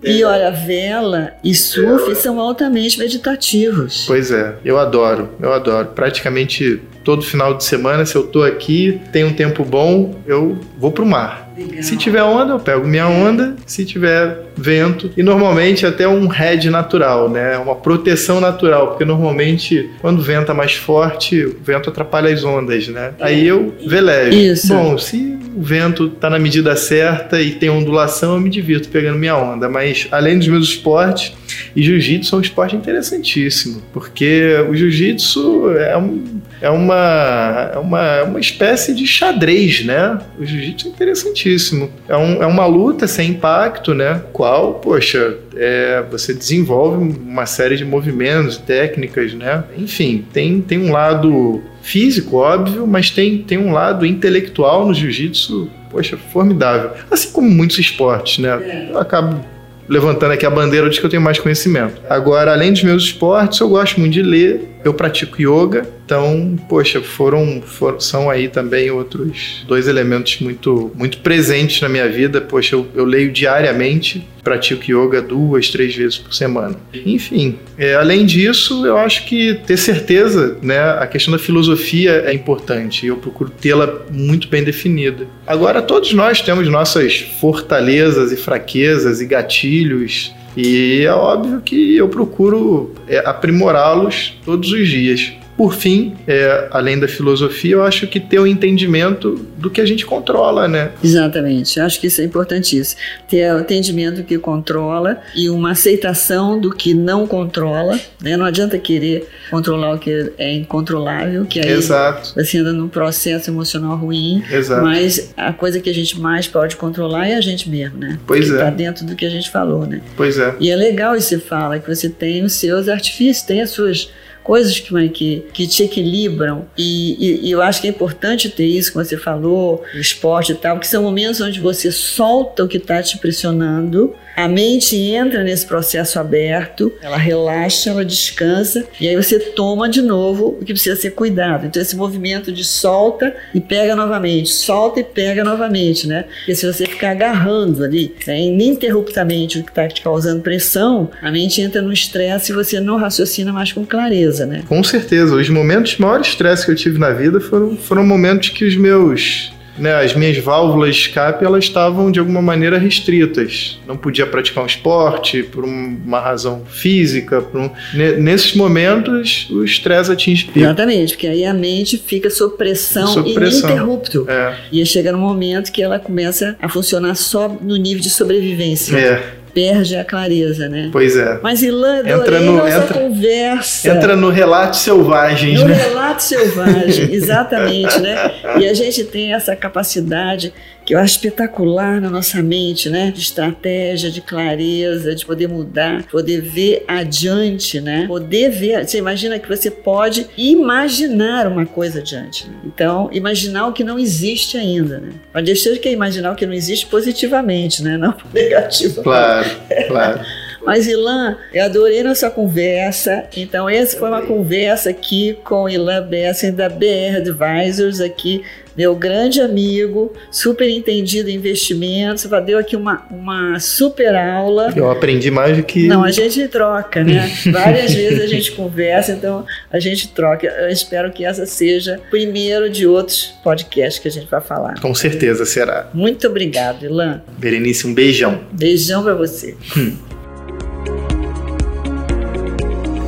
E 0.02 0.22
olha, 0.22 0.50
vela 0.50 1.32
e 1.42 1.54
surf 1.54 2.14
são 2.14 2.40
altamente 2.40 2.98
meditativos. 2.98 4.04
Pois 4.06 4.30
é, 4.30 4.54
eu 4.64 4.78
adoro, 4.78 5.30
eu 5.40 5.52
adoro. 5.52 5.88
Praticamente 5.88 6.80
todo 7.08 7.22
final 7.22 7.54
de 7.54 7.64
semana, 7.64 8.04
se 8.04 8.14
eu 8.14 8.22
tô 8.22 8.42
aqui, 8.42 9.00
tem 9.10 9.24
um 9.24 9.32
tempo 9.32 9.64
bom, 9.64 10.14
eu 10.26 10.58
vou 10.78 10.92
pro 10.92 11.06
mar. 11.06 11.50
Legal. 11.56 11.82
Se 11.82 11.96
tiver 11.96 12.22
onda, 12.22 12.52
eu 12.52 12.60
pego 12.60 12.86
minha 12.86 13.08
onda. 13.08 13.56
Se 13.64 13.82
tiver 13.82 14.36
vento, 14.54 15.10
e 15.16 15.22
normalmente 15.22 15.86
até 15.86 16.06
um 16.06 16.26
head 16.26 16.68
natural, 16.68 17.30
né? 17.30 17.56
Uma 17.56 17.74
proteção 17.74 18.42
natural, 18.42 18.88
porque 18.88 19.06
normalmente 19.06 19.88
quando 20.02 20.20
venta 20.20 20.52
mais 20.52 20.74
forte, 20.74 21.46
o 21.46 21.56
vento 21.64 21.88
atrapalha 21.88 22.30
as 22.30 22.44
ondas, 22.44 22.88
né? 22.88 23.14
Aí 23.18 23.46
eu 23.46 23.74
velejo. 23.86 24.36
Isso. 24.36 24.68
Bom, 24.68 24.98
se 24.98 25.38
o 25.56 25.62
vento 25.62 26.10
tá 26.10 26.28
na 26.28 26.38
medida 26.38 26.76
certa 26.76 27.40
e 27.40 27.52
tem 27.52 27.70
ondulação, 27.70 28.34
eu 28.34 28.40
me 28.40 28.50
divirto 28.50 28.90
pegando 28.90 29.18
minha 29.18 29.36
onda. 29.36 29.66
Mas 29.68 30.06
além 30.12 30.38
dos 30.38 30.46
meus 30.46 30.68
esportes, 30.68 31.32
e 31.74 31.82
jiu-jitsu 31.82 32.34
é 32.34 32.38
um 32.38 32.40
esporte 32.40 32.76
interessantíssimo, 32.76 33.82
porque 33.92 34.54
o 34.68 34.74
jiu-jitsu 34.74 35.70
é, 35.72 35.96
um, 35.96 36.37
é, 36.60 36.70
uma, 36.70 37.70
é, 37.74 37.78
uma, 37.78 38.02
é 38.02 38.22
uma 38.22 38.40
espécie 38.40 38.94
de 38.94 39.06
xadrez, 39.06 39.84
né? 39.84 40.18
O 40.38 40.44
jiu-jitsu 40.44 40.88
é 40.88 40.90
interessantíssimo. 40.90 41.90
É, 42.08 42.16
um, 42.16 42.42
é 42.42 42.46
uma 42.46 42.66
luta 42.66 43.06
sem 43.06 43.30
impacto, 43.30 43.94
né? 43.94 44.22
Qual, 44.32 44.74
poxa, 44.74 45.36
é, 45.56 46.02
você 46.10 46.34
desenvolve 46.34 46.96
uma 46.96 47.46
série 47.46 47.76
de 47.76 47.84
movimentos, 47.84 48.56
técnicas, 48.56 49.34
né? 49.34 49.64
Enfim, 49.76 50.24
tem, 50.32 50.60
tem 50.60 50.78
um 50.78 50.92
lado 50.92 51.62
físico, 51.82 52.36
óbvio, 52.36 52.86
mas 52.86 53.10
tem, 53.10 53.38
tem 53.38 53.58
um 53.58 53.72
lado 53.72 54.04
intelectual 54.04 54.86
no 54.86 54.94
jiu-jitsu, 54.94 55.70
poxa, 55.90 56.16
formidável. 56.16 56.90
Assim 57.10 57.30
como 57.30 57.48
muitos 57.48 57.78
esportes, 57.78 58.38
né? 58.38 58.88
Eu 58.90 58.98
acabo 58.98 59.40
levantando 59.88 60.32
aqui 60.32 60.44
a 60.44 60.50
bandeira 60.50 60.90
de 60.90 61.00
que 61.00 61.06
eu 61.06 61.10
tenho 61.10 61.22
mais 61.22 61.38
conhecimento. 61.38 62.00
Agora, 62.08 62.52
além 62.52 62.72
dos 62.72 62.82
meus 62.82 63.04
esportes, 63.04 63.58
eu 63.58 63.68
gosto 63.68 63.98
muito 63.98 64.12
de 64.12 64.22
ler. 64.22 64.68
Eu 64.88 64.94
pratico 64.94 65.36
yoga, 65.42 65.86
então, 66.06 66.56
poxa, 66.66 67.02
foram, 67.02 67.60
foram 67.60 68.00
são 68.00 68.30
aí 68.30 68.48
também 68.48 68.90
outros 68.90 69.62
dois 69.68 69.86
elementos 69.86 70.40
muito, 70.40 70.90
muito 70.94 71.18
presentes 71.18 71.82
na 71.82 71.90
minha 71.90 72.08
vida. 72.08 72.40
Poxa, 72.40 72.74
eu, 72.74 72.86
eu 72.94 73.04
leio 73.04 73.30
diariamente, 73.30 74.26
pratico 74.42 74.90
yoga 74.90 75.20
duas, 75.20 75.68
três 75.68 75.94
vezes 75.94 76.16
por 76.16 76.32
semana. 76.32 76.76
Enfim, 77.04 77.58
é, 77.76 77.96
além 77.96 78.24
disso, 78.24 78.86
eu 78.86 78.96
acho 78.96 79.26
que 79.26 79.60
ter 79.66 79.76
certeza, 79.76 80.56
né, 80.62 80.80
a 80.80 81.06
questão 81.06 81.32
da 81.32 81.38
filosofia 81.38 82.22
é 82.24 82.32
importante 82.32 83.04
e 83.04 83.10
eu 83.10 83.18
procuro 83.18 83.50
tê-la 83.50 84.06
muito 84.10 84.48
bem 84.48 84.64
definida. 84.64 85.26
Agora, 85.46 85.82
todos 85.82 86.14
nós 86.14 86.40
temos 86.40 86.66
nossas 86.66 87.18
fortalezas 87.38 88.32
e 88.32 88.36
fraquezas 88.38 89.20
e 89.20 89.26
gatilhos 89.26 90.32
e 90.56 91.04
é 91.04 91.12
óbvio 91.12 91.60
que 91.60 91.96
eu 91.96 92.08
procuro 92.08 92.92
é, 93.06 93.18
aprimorá-los 93.18 94.38
todos 94.44 94.72
os 94.72 94.88
dias. 94.88 95.32
Por 95.58 95.74
fim, 95.74 96.16
é, 96.24 96.68
além 96.70 97.00
da 97.00 97.08
filosofia, 97.08 97.74
eu 97.74 97.82
acho 97.82 98.06
que 98.06 98.20
ter 98.20 98.38
o 98.38 98.44
um 98.44 98.46
entendimento 98.46 99.44
do 99.56 99.68
que 99.68 99.80
a 99.80 99.84
gente 99.84 100.06
controla, 100.06 100.68
né? 100.68 100.92
Exatamente. 101.02 101.80
Acho 101.80 102.00
que 102.00 102.06
isso 102.06 102.20
é 102.20 102.24
importantíssimo. 102.24 103.00
Ter 103.28 103.52
o 103.52 103.58
entendimento 103.58 104.22
que 104.22 104.38
controla 104.38 105.20
e 105.34 105.50
uma 105.50 105.72
aceitação 105.72 106.60
do 106.60 106.70
que 106.70 106.94
não 106.94 107.26
controla. 107.26 107.98
Né? 108.22 108.36
Não 108.36 108.46
adianta 108.46 108.78
querer 108.78 109.26
controlar 109.50 109.96
o 109.96 109.98
que 109.98 110.30
é 110.38 110.54
incontrolável, 110.54 111.44
que 111.44 111.58
aí 111.58 111.72
Exato. 111.72 112.34
você 112.36 112.58
anda 112.58 112.72
num 112.72 112.88
processo 112.88 113.50
emocional 113.50 113.96
ruim. 113.96 114.44
Exato. 114.48 114.84
Mas 114.84 115.34
a 115.36 115.52
coisa 115.52 115.80
que 115.80 115.90
a 115.90 115.94
gente 115.94 116.20
mais 116.20 116.46
pode 116.46 116.76
controlar 116.76 117.26
é 117.26 117.34
a 117.34 117.40
gente 117.40 117.68
mesmo, 117.68 117.98
né? 117.98 118.16
Pois 118.28 118.46
Porque 118.46 118.60
é. 118.62 118.64
Tá 118.64 118.70
dentro 118.70 119.04
do 119.04 119.16
que 119.16 119.26
a 119.26 119.30
gente 119.30 119.50
falou, 119.50 119.84
né? 119.88 120.02
Pois 120.16 120.38
é. 120.38 120.54
E 120.60 120.70
é 120.70 120.76
legal 120.76 121.16
isso 121.16 121.30
que 121.30 121.34
você 121.34 121.40
fala, 121.40 121.80
que 121.80 121.92
você 121.92 122.08
tem 122.08 122.44
os 122.44 122.52
seus 122.52 122.88
artifícios, 122.88 123.44
tem 123.44 123.60
as 123.60 123.70
suas 123.70 124.08
coisas 124.48 124.80
que, 124.80 125.08
que, 125.10 125.44
que 125.52 125.66
te 125.66 125.82
equilibram. 125.82 126.64
E, 126.76 127.16
e, 127.20 127.48
e, 127.48 127.50
eu 127.50 127.60
acho 127.60 127.82
que 127.82 127.86
é 127.86 127.90
importante 127.90 128.48
ter 128.48 128.64
isso, 128.64 128.90
como 128.90 129.04
você 129.04 129.18
falou, 129.18 129.84
o 129.94 129.98
esporte 129.98 130.52
e 130.52 130.54
tal, 130.54 130.80
que 130.80 130.88
são 130.88 131.02
momentos 131.02 131.38
onde 131.42 131.60
você 131.60 131.92
solta 131.92 132.64
o 132.64 132.68
que 132.68 132.78
está 132.78 133.02
te 133.02 133.18
pressionando, 133.18 134.14
a 134.38 134.46
mente 134.46 134.96
entra 134.96 135.42
nesse 135.42 135.66
processo 135.66 136.16
aberto, 136.18 136.92
ela 137.02 137.16
relaxa, 137.16 137.90
ela 137.90 138.04
descansa, 138.04 138.86
e 139.00 139.08
aí 139.08 139.16
você 139.16 139.36
toma 139.36 139.88
de 139.88 140.00
novo 140.00 140.56
o 140.60 140.64
que 140.64 140.72
precisa 140.72 140.94
ser 140.94 141.10
cuidado. 141.10 141.66
Então, 141.66 141.82
esse 141.82 141.96
movimento 141.96 142.52
de 142.52 142.62
solta 142.62 143.34
e 143.52 143.60
pega 143.60 143.96
novamente, 143.96 144.50
solta 144.50 145.00
e 145.00 145.04
pega 145.04 145.42
novamente, 145.42 146.06
né? 146.06 146.24
Porque 146.38 146.54
se 146.54 146.72
você 146.72 146.86
ficar 146.86 147.10
agarrando 147.10 147.82
ali, 147.82 148.14
né, 148.28 148.40
ininterruptamente 148.40 149.58
o 149.58 149.64
que 149.64 149.70
está 149.70 149.88
te 149.88 150.02
causando 150.02 150.40
pressão, 150.40 151.10
a 151.20 151.32
mente 151.32 151.60
entra 151.60 151.82
no 151.82 151.92
estresse 151.92 152.52
e 152.52 152.54
você 152.54 152.78
não 152.78 152.96
raciocina 152.96 153.52
mais 153.52 153.72
com 153.72 153.84
clareza, 153.84 154.46
né? 154.46 154.62
Com 154.68 154.84
certeza. 154.84 155.34
Os 155.34 155.48
momentos 155.48 155.92
de 155.92 156.00
maior 156.00 156.20
estresse 156.20 156.64
que 156.64 156.70
eu 156.70 156.76
tive 156.76 156.96
na 156.96 157.10
vida 157.10 157.40
foram, 157.40 157.76
foram 157.76 158.06
momentos 158.06 158.50
que 158.50 158.64
os 158.64 158.76
meus 158.76 159.50
né, 159.78 159.94
as 159.94 160.14
minhas 160.14 160.38
válvulas 160.38 160.94
de 160.94 161.02
escape 161.02 161.44
elas 161.44 161.64
estavam 161.64 162.10
de 162.10 162.18
alguma 162.18 162.42
maneira 162.42 162.78
restritas. 162.78 163.78
Não 163.86 163.96
podia 163.96 164.26
praticar 164.26 164.64
um 164.64 164.66
esporte 164.66 165.42
por 165.42 165.64
uma 165.64 166.20
razão 166.20 166.64
física. 166.66 167.44
Um... 167.54 167.70
Nesses 168.18 168.54
momentos, 168.54 169.48
o 169.50 169.64
estresse 169.64 170.12
atinge 170.12 170.46
pico. 170.46 170.60
Exatamente, 170.60 171.14
porque 171.14 171.26
aí 171.26 171.44
a 171.44 171.54
mente 171.54 171.98
fica 171.98 172.30
sob 172.30 172.56
pressão, 172.56 173.06
sob 173.06 173.32
pressão. 173.34 173.70
ininterrupto. 173.70 174.26
É. 174.28 174.54
E 174.72 174.84
chega 174.84 175.12
no 175.12 175.18
momento 175.18 175.72
que 175.72 175.82
ela 175.82 175.98
começa 175.98 176.56
a 176.60 176.68
funcionar 176.68 177.14
só 177.14 177.48
no 177.48 177.76
nível 177.76 178.02
de 178.02 178.10
sobrevivência. 178.10 178.96
É 178.96 179.37
perde 179.52 179.96
a 179.96 180.04
clareza, 180.04 180.68
né? 180.68 180.88
Pois 180.92 181.16
é. 181.16 181.38
Mas 181.42 181.62
Ilan, 181.62 182.00
entra 182.00 182.40
no, 182.40 182.66
entra, 182.66 182.94
conversa. 182.94 183.88
Entra 183.90 184.16
no 184.16 184.30
relato 184.30 184.76
selvagem, 184.76 185.54
no 185.54 185.66
né? 185.66 185.74
relato 185.74 186.22
selvagem, 186.22 187.10
exatamente, 187.14 187.98
né? 188.00 188.32
E 188.60 188.68
a 188.68 188.74
gente 188.74 189.04
tem 189.04 189.34
essa 189.34 189.56
capacidade 189.56 190.52
que 190.88 190.94
eu 190.94 190.98
acho 190.98 191.16
espetacular 191.16 192.00
na 192.00 192.08
nossa 192.08 192.42
mente, 192.42 192.88
né? 192.88 193.10
De 193.10 193.20
estratégia, 193.20 194.10
de 194.10 194.22
clareza, 194.22 195.14
de 195.14 195.26
poder 195.26 195.46
mudar, 195.46 196.04
poder 196.04 196.40
ver 196.40 196.82
adiante, 196.88 197.78
né? 197.78 198.06
Poder 198.06 198.48
ver. 198.48 198.88
Você 198.88 198.96
imagina 198.96 199.38
que 199.38 199.46
você 199.46 199.70
pode 199.70 200.26
imaginar 200.34 201.46
uma 201.46 201.66
coisa 201.66 201.98
adiante. 201.98 202.48
Né? 202.48 202.54
Então, 202.64 203.10
imaginar 203.12 203.66
o 203.66 203.74
que 203.74 203.84
não 203.84 203.98
existe 203.98 204.56
ainda, 204.56 204.98
né? 204.98 205.10
Mas 205.30 205.44
deixa 205.44 205.76
que 205.76 205.90
imaginar 205.90 206.32
o 206.32 206.34
que 206.34 206.46
não 206.46 206.54
existe 206.54 206.86
positivamente, 206.86 207.82
né? 207.82 207.98
Não 207.98 208.16
negativamente. 208.32 209.02
Claro, 209.02 209.50
claro. 209.88 210.20
Mas, 210.64 210.86
Ilan, 210.86 211.36
eu 211.52 211.64
adorei 211.64 212.02
nossa 212.02 212.30
conversa. 212.30 213.24
Então, 213.36 213.68
essa 213.68 213.98
foi 213.98 214.08
uma 214.08 214.22
conversa 214.22 214.90
aqui 214.90 215.38
com 215.44 215.64
o 215.64 215.68
Ilan 215.68 216.02
Bessen, 216.02 216.52
da 216.52 216.68
BR 216.68 217.16
Advisors, 217.16 218.00
aqui, 218.00 218.42
meu 218.76 218.94
grande 218.94 219.40
amigo, 219.40 220.12
super 220.30 220.68
entendido 220.68 221.28
em 221.28 221.34
investimentos. 221.34 222.28
Deu 222.46 222.58
aqui 222.58 222.76
uma, 222.76 223.06
uma 223.10 223.58
super 223.58 224.14
aula. 224.14 224.72
Eu 224.76 224.90
aprendi 224.90 225.30
mais 225.30 225.56
do 225.56 225.62
que. 225.64 225.88
Não, 225.88 226.04
a 226.04 226.12
gente 226.12 226.46
troca, 226.46 227.02
né? 227.02 227.28
Várias 227.50 227.92
vezes 227.92 228.20
a 228.20 228.26
gente 228.26 228.52
conversa, 228.52 229.12
então 229.12 229.44
a 229.70 229.80
gente 229.80 230.08
troca. 230.08 230.46
Eu 230.46 230.68
espero 230.68 231.10
que 231.10 231.24
essa 231.24 231.44
seja 231.44 232.00
o 232.06 232.10
primeiro 232.10 232.70
de 232.70 232.86
outros 232.86 233.34
podcasts 233.42 234.00
que 234.00 234.06
a 234.06 234.12
gente 234.12 234.30
vai 234.30 234.40
falar. 234.40 234.80
Com 234.80 234.94
certeza 234.94 235.44
será. 235.44 235.88
Muito 235.92 236.28
obrigado, 236.28 236.84
Ilan. 236.84 237.22
Berenice, 237.36 237.86
um 237.86 237.94
beijão. 237.94 238.40
Beijão 238.52 239.02
para 239.02 239.14
você. 239.14 239.56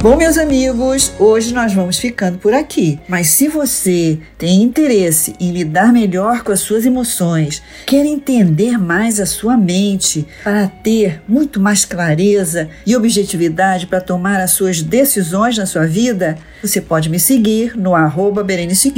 Bom, 0.02 0.16
meus 0.16 0.38
amigos, 0.38 1.12
hoje 1.18 1.52
nós 1.52 1.74
vamos 1.74 1.98
ficando 1.98 2.38
por 2.38 2.54
aqui. 2.54 2.98
Mas 3.06 3.28
se 3.28 3.48
você 3.48 4.18
tem 4.38 4.62
interesse 4.62 5.34
em 5.38 5.52
lidar 5.52 5.92
melhor 5.92 6.42
com 6.42 6.52
as 6.52 6.60
suas 6.60 6.86
emoções, 6.86 7.62
quer 7.84 8.06
entender 8.06 8.78
mais 8.78 9.20
a 9.20 9.26
sua 9.26 9.58
mente 9.58 10.26
para 10.42 10.68
ter 10.68 11.20
muito 11.28 11.60
mais 11.60 11.84
clareza 11.84 12.70
e 12.86 12.96
objetividade 12.96 13.86
para 13.86 14.00
tomar 14.00 14.40
as 14.40 14.52
suas 14.52 14.80
decisões 14.80 15.58
na 15.58 15.66
sua 15.66 15.86
vida, 15.86 16.38
você 16.62 16.80
pode 16.80 17.08
me 17.08 17.18
seguir 17.18 17.76
no 17.76 17.94
arroba 17.94 18.44
Berenice 18.44 18.92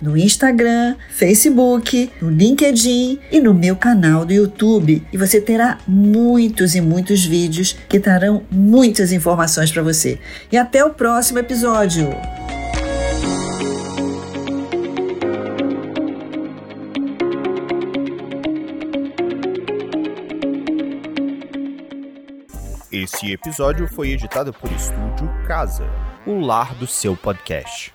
no 0.00 0.16
Instagram, 0.16 0.94
Facebook, 1.10 2.10
no 2.20 2.30
LinkedIn 2.30 3.18
e 3.32 3.40
no 3.40 3.52
meu 3.52 3.74
canal 3.74 4.24
do 4.24 4.32
YouTube. 4.32 5.02
E 5.12 5.16
você 5.16 5.40
terá 5.40 5.78
muitos 5.86 6.74
e 6.74 6.80
muitos 6.80 7.24
vídeos 7.24 7.76
que 7.88 7.98
trarão 7.98 8.42
muitas 8.50 9.12
informações 9.12 9.72
para 9.72 9.82
você. 9.82 10.18
E 10.50 10.56
até 10.56 10.84
o 10.84 10.90
próximo 10.94 11.38
episódio! 11.38 12.10
Esse 22.92 23.32
episódio 23.32 23.88
foi 23.88 24.10
editado 24.10 24.52
por 24.52 24.70
Estúdio 24.72 25.30
Casa, 25.46 25.88
o 26.26 26.40
lar 26.40 26.74
do 26.74 26.86
seu 26.86 27.16
podcast. 27.16 27.94